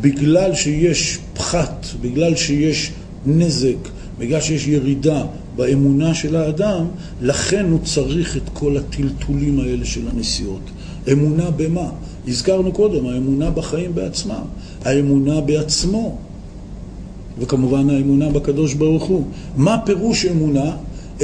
בגלל 0.02 0.56
שיש 0.56 1.20
פחת, 1.34 1.86
בגלל 2.02 2.36
שיש 2.36 2.92
נזק, 3.26 3.78
בגלל 4.20 4.42
שיש 4.42 4.68
ירידה 4.68 5.24
באמונה 5.56 6.14
של 6.14 6.36
האדם, 6.36 6.86
לכן 7.22 7.66
הוא 7.70 7.80
צריך 7.84 8.38
את 8.38 8.50
כל 8.54 8.78
הטלטולים 8.78 9.60
האלה 9.60 9.86
של 9.86 10.02
הנסיעות. 10.14 10.62
אמונה 11.12 11.52
במה? 11.52 11.90
הזכרנו 12.28 12.72
קודם, 12.72 13.08
האמונה 13.08 13.50
בחיים 13.50 13.96
בעצמם, 13.96 14.44
האמונה 14.86 15.42
בעצמו, 15.42 16.18
וכמובן 17.40 17.90
האמונה 17.90 18.30
בקדוש 18.30 18.74
ברוך 18.74 19.04
הוא. 19.04 19.24
מה 19.58 19.78
פירוש 19.86 20.26
אמונה? 20.26 20.76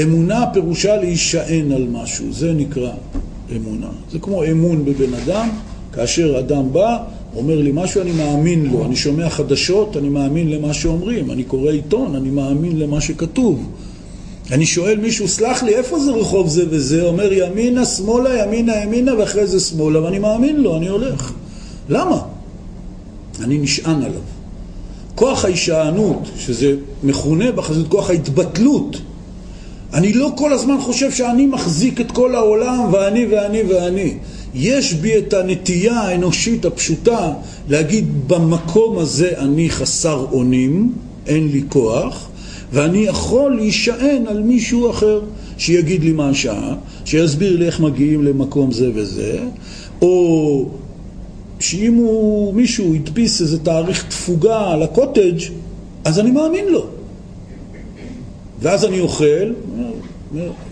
אמונה 0.01 0.45
פירושה 0.53 0.97
להישען 0.97 1.71
על 1.71 1.87
משהו, 1.91 2.25
זה 2.31 2.53
נקרא 2.53 2.91
אמונה. 3.55 3.89
זה 4.11 4.19
כמו 4.19 4.43
אמון 4.43 4.85
בבן 4.85 5.13
אדם, 5.13 5.49
כאשר 5.93 6.39
אדם 6.39 6.73
בא, 6.73 6.97
אומר 7.35 7.61
לי 7.61 7.71
משהו, 7.73 8.01
אני 8.01 8.11
מאמין 8.11 8.65
לו. 8.65 8.85
אני 8.85 8.95
שומע 8.95 9.29
חדשות, 9.29 9.97
אני 9.97 10.09
מאמין 10.09 10.49
למה 10.49 10.73
שאומרים. 10.73 11.31
אני 11.31 11.43
קורא 11.43 11.71
עיתון, 11.71 12.15
אני 12.15 12.29
מאמין 12.29 12.79
למה 12.79 13.01
שכתוב. 13.01 13.69
אני 14.51 14.65
שואל 14.65 14.97
מישהו, 14.99 15.27
סלח 15.27 15.63
לי, 15.63 15.75
איפה 15.75 15.99
זה 15.99 16.11
רחוב 16.11 16.49
זה 16.49 16.63
וזה? 16.69 17.03
אומר 17.03 17.33
ימינה, 17.33 17.85
שמאלה, 17.85 18.43
ימינה, 18.43 18.75
ימינה, 18.75 19.17
ואחרי 19.17 19.47
זה 19.47 19.59
שמאלה, 19.59 20.03
ואני 20.03 20.19
מאמין 20.19 20.61
לו, 20.61 20.77
אני 20.77 20.87
הולך. 20.87 21.31
למה? 21.89 22.21
אני 23.43 23.57
נשען 23.57 24.01
עליו. 24.01 24.21
כוח 25.15 25.45
ההישענות, 25.45 26.29
שזה 26.39 26.75
מכונה 27.03 27.51
בחזית 27.51 27.87
כוח 27.87 28.09
ההתבטלות, 28.09 28.97
אני 29.93 30.13
לא 30.13 30.31
כל 30.35 30.53
הזמן 30.53 30.77
חושב 30.81 31.11
שאני 31.11 31.45
מחזיק 31.45 32.01
את 32.01 32.11
כל 32.11 32.35
העולם 32.35 32.93
ואני 32.93 33.25
ואני 33.25 33.63
ואני. 33.63 34.13
יש 34.53 34.93
בי 34.93 35.17
את 35.17 35.33
הנטייה 35.33 35.99
האנושית 35.99 36.65
הפשוטה 36.65 37.33
להגיד 37.69 38.27
במקום 38.27 38.97
הזה 38.97 39.31
אני 39.37 39.69
חסר 39.69 40.25
אונים, 40.31 40.93
אין 41.27 41.47
לי 41.47 41.63
כוח, 41.69 42.28
ואני 42.73 42.97
יכול 42.97 43.55
להישען 43.55 44.27
על 44.27 44.41
מישהו 44.41 44.89
אחר 44.89 45.21
שיגיד 45.57 46.03
לי 46.03 46.11
מה 46.11 46.29
השעה, 46.29 46.75
שיסביר 47.05 47.57
לי 47.57 47.65
איך 47.65 47.79
מגיעים 47.79 48.23
למקום 48.23 48.71
זה 48.71 48.89
וזה, 48.93 49.39
או 50.01 50.65
שאם 51.59 51.93
הוא, 51.93 52.53
מישהו 52.53 52.93
הדפיס 52.93 53.41
איזה 53.41 53.59
תאריך 53.59 54.05
תפוגה 54.09 54.71
על 54.71 54.83
הקוטג', 54.83 55.39
אז 56.05 56.19
אני 56.19 56.31
מאמין 56.31 56.67
לו. 56.67 56.85
ואז 58.61 58.85
אני 58.85 58.99
אוכל, 58.99 59.53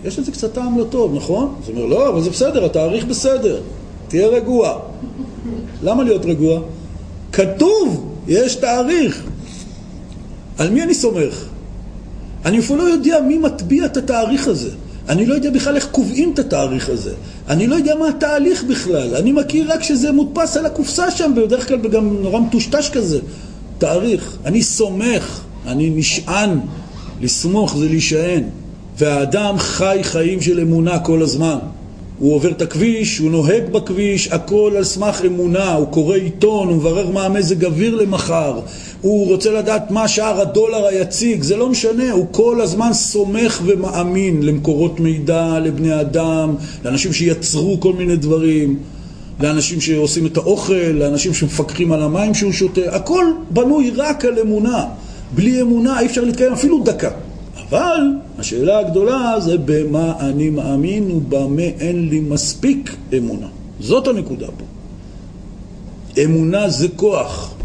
יש 0.04 0.18
לזה 0.18 0.32
קצת 0.32 0.54
טעם 0.54 0.78
לא 0.78 0.84
טוב, 0.84 1.14
נכון? 1.14 1.54
אז 1.62 1.68
הוא 1.68 1.76
אומר, 1.76 1.86
לא, 1.86 2.08
אבל 2.08 2.20
זה 2.20 2.30
בסדר, 2.30 2.64
התאריך 2.64 3.04
בסדר, 3.04 3.60
תהיה 4.08 4.26
רגוע. 4.26 4.78
למה 5.82 6.04
להיות 6.04 6.24
רגוע? 6.24 6.60
כתוב, 7.32 8.14
יש 8.28 8.54
תאריך. 8.54 9.22
על 10.58 10.70
מי 10.70 10.82
אני 10.82 10.94
סומך? 10.94 11.48
אני 12.44 12.58
אפילו 12.58 12.78
לא 12.78 12.82
יודע 12.82 13.20
מי 13.28 13.38
מטביע 13.38 13.84
את 13.84 13.96
התאריך 13.96 14.48
הזה. 14.48 14.70
אני 15.08 15.26
לא 15.26 15.34
יודע 15.34 15.50
בכלל 15.50 15.76
איך 15.76 15.88
קובעים 15.90 16.32
את 16.34 16.38
התאריך 16.38 16.88
הזה. 16.88 17.12
אני 17.48 17.66
לא 17.66 17.74
יודע 17.74 17.94
מה 17.94 18.08
התהליך 18.08 18.64
בכלל. 18.64 19.16
אני 19.16 19.32
מכיר 19.32 19.72
רק 19.72 19.82
שזה 19.82 20.12
מודפס 20.12 20.56
על 20.56 20.66
הקופסה 20.66 21.10
שם, 21.10 21.32
ובדרך 21.36 21.68
כלל 21.68 21.78
גם 21.78 22.22
נורא 22.22 22.40
מטושטש 22.40 22.90
כזה. 22.90 23.18
תאריך. 23.78 24.36
אני 24.44 24.62
סומך, 24.62 25.40
אני 25.66 25.90
נשען. 25.90 26.58
לסמוך 27.20 27.76
זה 27.76 27.88
להישען. 27.88 28.42
והאדם 28.98 29.58
חי 29.58 29.98
חיים 30.02 30.40
של 30.40 30.60
אמונה 30.60 30.98
כל 30.98 31.22
הזמן. 31.22 31.58
הוא 32.18 32.34
עובר 32.34 32.50
את 32.50 32.62
הכביש, 32.62 33.18
הוא 33.18 33.30
נוהג 33.30 33.62
בכביש, 33.72 34.28
הכל 34.28 34.72
על 34.76 34.84
סמך 34.84 35.22
אמונה, 35.26 35.74
הוא 35.74 35.86
קורא 35.86 36.16
עיתון, 36.16 36.68
הוא 36.68 36.76
מברר 36.76 37.10
מה 37.10 37.24
המזג 37.24 37.64
אוויר 37.64 37.94
למחר, 37.94 38.60
הוא 39.02 39.26
רוצה 39.26 39.50
לדעת 39.50 39.90
מה 39.90 40.08
שער 40.08 40.40
הדולר 40.40 40.86
היציג, 40.86 41.42
זה 41.42 41.56
לא 41.56 41.68
משנה, 41.68 42.12
הוא 42.12 42.26
כל 42.30 42.60
הזמן 42.60 42.92
סומך 42.92 43.62
ומאמין 43.64 44.42
למקורות 44.42 45.00
מידע, 45.00 45.58
לבני 45.58 46.00
אדם, 46.00 46.54
לאנשים 46.84 47.12
שיצרו 47.12 47.80
כל 47.80 47.92
מיני 47.92 48.16
דברים, 48.16 48.78
לאנשים 49.40 49.80
שעושים 49.80 50.26
את 50.26 50.36
האוכל, 50.36 50.74
לאנשים 50.74 51.34
שמפקחים 51.34 51.92
על 51.92 52.02
המים 52.02 52.34
שהוא 52.34 52.52
שותה, 52.52 52.80
הכל 52.90 53.24
בנוי 53.50 53.90
רק 53.96 54.24
על 54.24 54.38
אמונה. 54.38 54.84
בלי 55.34 55.62
אמונה 55.62 56.00
אי 56.00 56.06
אפשר 56.06 56.24
להתקיים 56.24 56.52
אפילו 56.52 56.82
דקה. 56.84 57.10
אבל 57.68 58.00
השאלה 58.38 58.78
הגדולה 58.78 59.34
זה 59.40 59.56
במה 59.64 60.12
אני 60.20 60.50
מאמין 60.50 61.10
ובמה 61.10 61.62
אין 61.62 62.08
לי 62.08 62.20
מספיק 62.20 62.96
אמונה. 63.16 63.46
זאת 63.80 64.08
הנקודה 64.08 64.46
פה. 64.46 64.64
אמונה 66.24 66.68
זה 66.68 66.88
כוח. 66.96 67.57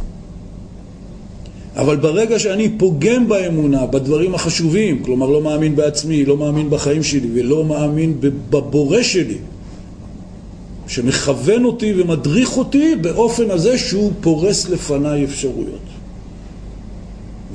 אבל 1.75 1.95
ברגע 1.95 2.39
שאני 2.39 2.69
פוגם 2.77 3.27
באמונה, 3.27 3.85
בדברים 3.85 4.35
החשובים, 4.35 5.03
כלומר 5.03 5.29
לא 5.29 5.41
מאמין 5.41 5.75
בעצמי, 5.75 6.25
לא 6.25 6.37
מאמין 6.37 6.69
בחיים 6.69 7.03
שלי 7.03 7.27
ולא 7.33 7.65
מאמין 7.65 8.17
בבורא 8.49 9.03
שלי, 9.03 9.37
שמכוון 10.87 11.65
אותי 11.65 11.93
ומדריך 11.97 12.57
אותי 12.57 12.95
באופן 12.95 13.51
הזה 13.51 13.77
שהוא 13.77 14.11
פורס 14.21 14.69
לפניי 14.69 15.23
אפשרויות. 15.23 15.79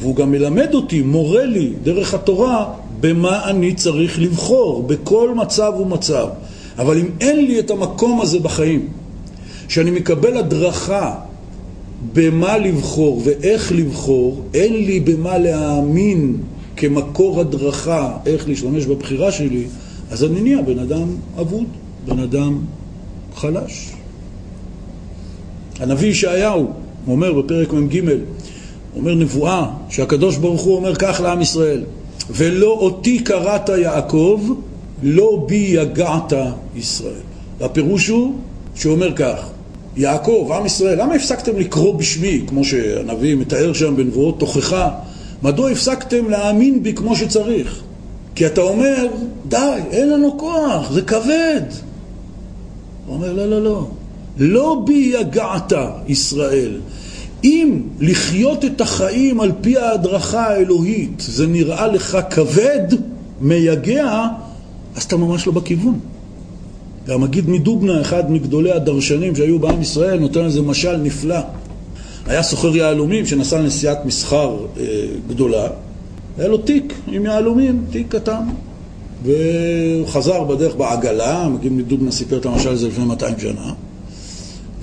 והוא 0.01 0.17
גם 0.17 0.31
מלמד 0.31 0.75
אותי, 0.75 1.03
מורה 1.03 1.45
לי, 1.45 1.73
דרך 1.83 2.15
התורה, 2.15 2.73
במה 3.01 3.51
אני 3.51 3.75
צריך 3.75 4.19
לבחור, 4.19 4.83
בכל 4.83 5.35
מצב 5.35 5.73
ומצב. 5.81 6.29
אבל 6.79 6.99
אם 6.99 7.11
אין 7.21 7.47
לי 7.47 7.59
את 7.59 7.71
המקום 7.71 8.21
הזה 8.21 8.39
בחיים, 8.39 8.89
שאני 9.69 9.91
מקבל 9.91 10.37
הדרכה 10.37 11.15
במה 12.13 12.59
לבחור 12.59 13.23
ואיך 13.25 13.73
לבחור, 13.73 14.43
אין 14.55 14.73
לי 14.73 15.01
במה 15.01 15.39
להאמין 15.39 16.37
כמקור 16.77 17.41
הדרכה 17.41 18.17
איך 18.27 18.49
להשתמש 18.49 18.87
בבחירה 18.87 19.33
שלי, 19.33 19.65
אז 20.11 20.25
אני 20.25 20.41
נהיה 20.41 20.63
בן 20.63 20.79
אדם 20.79 21.09
אבוד, 21.41 21.67
בן 22.07 22.19
אדם 22.19 22.59
חלש. 23.35 23.91
הנביא 25.81 26.09
ישעיהו 26.09 26.67
אומר 27.07 27.43
בפרק 27.43 27.73
מ"ג, 27.73 28.01
אומר 28.97 29.15
נבואה 29.15 29.67
שהקדוש 29.89 30.37
ברוך 30.37 30.63
הוא 30.63 30.77
אומר 30.77 30.95
כך 30.95 31.21
לעם 31.25 31.41
ישראל 31.41 31.85
ולא 32.31 32.67
אותי 32.67 33.19
קראת 33.19 33.69
יעקב, 33.69 34.41
לא 35.03 35.45
בי 35.49 35.55
יגעת 35.55 36.33
ישראל. 36.77 37.21
והפירוש 37.59 38.09
הוא 38.09 38.35
שאומר 38.75 39.15
כך 39.17 39.49
יעקב, 39.99 40.51
עם 40.55 40.67
ישראל, 40.67 41.03
למה 41.03 41.15
הפסקתם 41.15 41.57
לקרוא 41.57 41.95
בשמי, 41.95 42.43
כמו 42.47 42.65
שהנביא 42.65 43.35
מתאר 43.35 43.73
שם 43.73 43.97
בנבואות 43.97 44.39
תוכחה? 44.39 44.91
מדוע 45.43 45.71
הפסקתם 45.71 46.31
להאמין 46.31 46.83
בי 46.83 46.93
כמו 46.95 47.17
שצריך? 47.17 47.81
כי 48.35 48.47
אתה 48.47 48.61
אומר, 48.61 49.07
די, 49.49 49.81
אין 49.91 50.11
לנו 50.11 50.39
כוח, 50.39 50.91
זה 50.93 51.03
כבד. 51.03 51.63
הוא 53.07 53.15
אומר, 53.15 53.33
לא, 53.33 53.47
לא, 53.51 53.63
לא. 53.63 53.87
לא 54.39 54.83
בי 54.87 55.13
יגעת 55.21 55.73
ישראל. 56.09 56.81
אם 57.45 57.83
לחיות 58.01 58.65
את 58.65 58.81
החיים 58.81 59.41
על 59.41 59.53
פי 59.61 59.79
ההדרכה 59.79 60.47
האלוהית 60.47 61.21
זה 61.21 61.47
נראה 61.47 61.87
לך 61.87 62.19
כבד, 62.31 62.87
מייגע, 63.41 64.25
אז 64.97 65.03
אתה 65.03 65.17
ממש 65.17 65.47
לא 65.47 65.53
בכיוון. 65.53 65.99
והמגיד 67.09 67.51
מדובנה, 67.51 68.01
אחד 68.01 68.31
מגדולי 68.33 68.73
הדרשנים 68.73 69.37
שהיו 69.37 69.59
בעם 69.59 69.83
ישראל, 69.83 70.19
נותן 70.19 70.45
לזה 70.45 70.63
משל 70.63 70.97
נפלא. 70.97 71.39
היה 72.27 72.43
סוחר 72.43 72.77
יהלומים 72.77 73.27
שנסע 73.27 73.59
לנסיעת 73.59 74.05
מסחר 74.05 74.57
אה, 74.81 74.85
גדולה, 75.29 75.69
היה 76.39 76.49
לו 76.49 76.59
תיק 76.59 76.95
עם 77.09 77.25
יהלומים, 77.25 77.85
תיק 77.91 78.07
קטן. 78.09 78.43
והוא 79.25 80.07
חזר 80.07 80.45
בדרך 80.45 80.77
בעגלה, 80.77 81.43
המגיד 81.43 81.73
מדובנה 81.73 82.13
סיפר 82.13 82.37
את 82.39 82.47
המשל 82.47 82.69
הזה 82.69 82.89
לפני 82.89 83.05
200 83.05 83.35
שנה, 83.39 83.73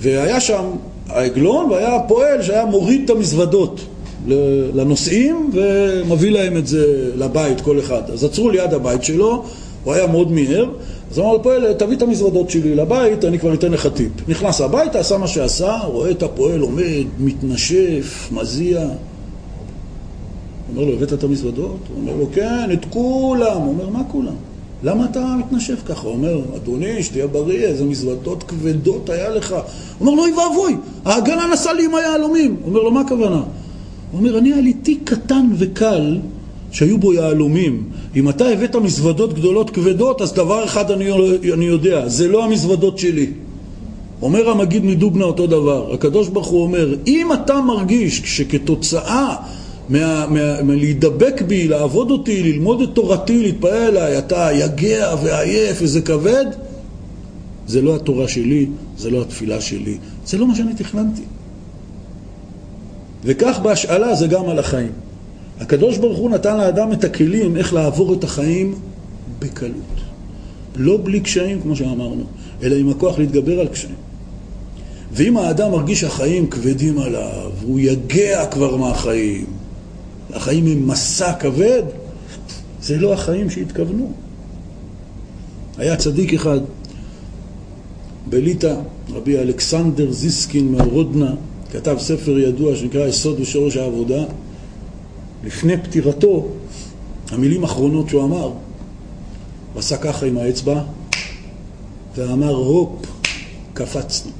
והיה 0.00 0.40
שם 0.40 0.64
העגלון 1.08 1.70
והיה 1.70 1.98
פועל 2.08 2.42
שהיה 2.42 2.64
מוריד 2.64 3.00
את 3.04 3.10
המזוודות 3.10 3.80
לנוסעים 4.74 5.50
ומביא 5.52 6.30
להם 6.30 6.56
את 6.56 6.66
זה 6.66 7.10
לבית 7.16 7.60
כל 7.60 7.78
אחד. 7.78 8.02
אז 8.12 8.24
עצרו 8.24 8.50
ליד 8.50 8.74
הבית 8.74 9.04
שלו, 9.04 9.44
הוא 9.84 9.94
היה 9.94 10.06
מאוד 10.06 10.32
מהר, 10.32 10.64
אז 11.10 11.18
אמר 11.18 11.36
לפועל, 11.36 11.72
תביא 11.72 11.96
את 11.96 12.02
המזוודות 12.02 12.50
שלי 12.50 12.74
לבית, 12.74 13.24
אני 13.24 13.38
כבר 13.38 13.54
אתן 13.54 13.72
לך 13.72 13.86
טיפ. 13.86 14.12
נכנס 14.28 14.60
הביתה, 14.60 14.98
עשה 14.98 15.18
מה 15.18 15.26
שעשה, 15.26 15.78
רואה 15.84 16.10
את 16.10 16.22
הפועל 16.22 16.60
עומד, 16.60 17.04
מתנשף, 17.18 18.28
מזיע. 18.32 18.88
אומר 20.72 20.84
לו, 20.84 20.92
הבאת 20.92 21.12
את 21.12 21.24
המזוודות? 21.24 21.78
הוא 21.88 22.00
אומר 22.00 22.16
לו, 22.16 22.26
כן, 22.32 22.70
את 22.72 22.84
כולם. 22.90 23.56
הוא 23.56 23.68
אומר, 23.68 23.88
מה 23.88 24.02
כולם? 24.04 24.34
למה 24.82 25.04
אתה 25.04 25.34
מתנשף 25.38 25.82
ככה? 25.86 26.06
הוא 26.06 26.12
אומר, 26.12 26.40
אדוני, 26.56 27.02
שתהיה 27.02 27.26
בריא, 27.26 27.66
איזה 27.66 27.84
מזוודות 27.84 28.42
כבדות 28.42 29.10
היה 29.10 29.28
לך. 29.28 29.56
הוא 29.98 30.08
אומר 30.08 30.22
אוי 30.22 30.32
ואבוי, 30.32 30.76
ההגנה 31.04 31.46
נסע 31.52 31.72
לי 31.72 31.84
עם 31.84 31.94
היהלומים. 31.94 32.56
הוא 32.60 32.68
אומר 32.68 32.82
לו, 32.82 32.90
מה 32.90 33.00
הכוונה? 33.00 33.42
הוא 34.12 34.18
אומר, 34.18 34.38
אני 34.38 34.52
היה 34.52 34.62
לי 34.62 34.72
תיק 34.72 35.00
קטן 35.04 35.46
וקל 35.58 36.18
שהיו 36.70 36.98
בו 36.98 37.12
יהלומים. 37.12 37.82
אם 38.16 38.28
אתה 38.28 38.48
הבאת 38.48 38.76
מזוודות 38.76 39.34
גדולות 39.34 39.70
כבדות, 39.70 40.22
אז 40.22 40.32
דבר 40.32 40.64
אחד 40.64 40.90
אני, 40.90 41.10
אני 41.52 41.64
יודע, 41.64 42.08
זה 42.08 42.28
לא 42.28 42.44
המזוודות 42.44 42.98
שלי. 42.98 43.26
אומר 44.22 44.50
המגיד 44.50 44.84
מדובנה 44.84 45.24
אותו 45.24 45.46
דבר. 45.46 45.94
הקדוש 45.94 46.28
ברוך 46.28 46.46
הוא 46.46 46.62
אומר, 46.62 46.94
אם 47.06 47.32
אתה 47.32 47.60
מרגיש 47.60 48.22
שכתוצאה 48.24 49.36
מלהידבק 50.62 51.42
בי, 51.42 51.68
לעבוד 51.68 52.10
אותי, 52.10 52.42
ללמוד 52.42 52.80
את 52.80 52.88
תורתי, 52.94 53.42
להתפעל 53.42 53.96
אליי, 53.96 54.18
אתה 54.18 54.48
יגע 54.52 55.14
ועייף 55.22 55.78
וזה 55.82 56.00
כבד, 56.00 56.46
זה 57.66 57.82
לא 57.82 57.96
התורה 57.96 58.28
שלי, 58.28 58.66
זה 58.98 59.10
לא 59.10 59.22
התפילה 59.22 59.60
שלי, 59.60 59.98
זה 60.26 60.38
לא 60.38 60.46
מה 60.46 60.54
שאני 60.54 60.74
תכננתי. 60.74 61.22
וכך 63.24 63.58
בהשאלה 63.62 64.14
זה 64.14 64.26
גם 64.26 64.48
על 64.48 64.58
החיים. 64.58 65.05
הקדוש 65.60 65.98
ברוך 65.98 66.18
הוא 66.18 66.30
נתן 66.30 66.56
לאדם 66.56 66.92
את 66.92 67.04
הכלים 67.04 67.56
איך 67.56 67.74
לעבור 67.74 68.14
את 68.14 68.24
החיים 68.24 68.74
בקלות. 69.38 69.96
לא 70.76 70.98
בלי 71.02 71.20
קשיים, 71.20 71.60
כמו 71.60 71.76
שאמרנו, 71.76 72.24
אלא 72.62 72.76
עם 72.76 72.88
הכוח 72.88 73.18
להתגבר 73.18 73.60
על 73.60 73.68
קשיים. 73.68 73.94
ואם 75.12 75.36
האדם 75.36 75.70
מרגיש 75.70 76.00
שהחיים 76.00 76.46
כבדים 76.46 76.98
עליו, 76.98 77.50
הוא 77.62 77.80
יגע 77.80 78.46
כבר 78.46 78.76
מהחיים, 78.76 79.46
החיים 80.32 80.66
הם 80.66 80.88
מסע 80.88 81.32
כבד, 81.32 81.82
זה 82.82 82.98
לא 82.98 83.12
החיים 83.12 83.50
שהתכוונו. 83.50 84.12
היה 85.78 85.96
צדיק 85.96 86.34
אחד 86.34 86.60
בליטא, 88.28 88.74
רבי 89.14 89.38
אלכסנדר 89.38 90.12
זיסקין 90.12 90.72
מהרודנה, 90.72 91.34
כתב 91.72 91.96
ספר 91.98 92.38
ידוע 92.38 92.76
שנקרא 92.76 93.06
יסוד 93.06 93.40
ושורש 93.40 93.76
העבודה. 93.76 94.24
לפני 95.46 95.76
פטירתו, 95.76 96.48
המילים 97.30 97.62
האחרונות 97.62 98.08
שהוא 98.08 98.24
אמר, 98.24 98.42
הוא 98.42 98.54
עשה 99.76 99.96
ככה 99.96 100.26
עם 100.26 100.38
האצבע, 100.38 100.82
ואמר 102.16 102.54
הופ, 102.54 103.06
קפצנו. 103.74 104.32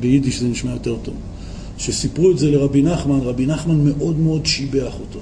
ביידיש 0.00 0.40
זה 0.40 0.48
נשמע 0.48 0.72
יותר 0.72 0.96
טוב. 1.02 1.14
כשסיפרו 1.76 2.30
את 2.30 2.38
זה 2.38 2.50
לרבי 2.50 2.82
נחמן, 2.82 3.20
רבי 3.20 3.46
נחמן 3.46 3.84
מאוד 3.84 4.18
מאוד 4.18 4.46
שיבח 4.46 4.92
אותו. 5.00 5.18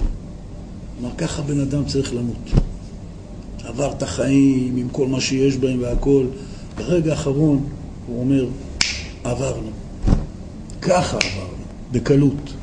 אמר, 1.01 1.09
ככה 1.17 1.41
בן 1.41 1.59
אדם 1.59 1.85
צריך 1.85 2.13
למות. 2.13 2.51
עבר 3.63 3.91
את 3.91 4.03
החיים 4.03 4.77
עם 4.77 4.87
כל 4.91 5.07
מה 5.07 5.21
שיש 5.21 5.57
בהם 5.57 5.81
והכל. 5.81 6.25
ברגע 6.77 7.11
האחרון 7.11 7.63
הוא 8.07 8.19
אומר, 8.19 8.47
עברנו. 9.23 9.69
ככה 10.81 11.17
עברנו, 11.17 11.63
בקלות. 11.91 12.53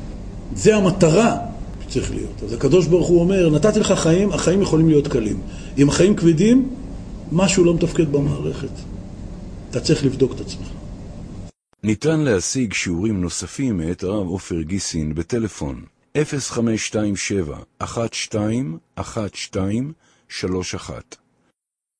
זה 0.55 0.75
המטרה 0.75 1.54
שצריך 1.95 2.11
להיות. 2.11 2.43
אז 2.43 2.53
הקדוש 2.53 2.87
ברוך 2.87 3.07
הוא 3.07 3.19
אומר, 3.19 3.49
נתתי 3.49 3.79
לך 3.79 3.91
חיים, 3.91 4.31
החיים 4.31 4.61
יכולים 4.61 4.89
להיות 4.89 5.07
קלים. 5.07 5.41
אם 5.77 5.89
החיים 5.89 6.15
כבדים, 6.15 6.69
משהו 7.31 7.63
לא 7.63 7.73
מתפקד 7.73 8.11
במערכת. 8.11 8.69
אתה 9.69 9.79
צריך 9.79 10.05
לבדוק 10.05 10.33
את 10.35 10.39
עצמך. 10.39 10.67
ניתן 11.83 12.19
להשיג 12.19 12.73
שיעורים 12.73 13.21
נוספים 13.21 13.77
מאת 13.77 14.03
הרב 14.03 14.27
עופר 14.27 14.61
גיסין 14.61 15.15
בטלפון 15.15 15.81
0527 16.17 17.57
12 17.83 19.27
12 19.33 19.91
31 20.29 21.15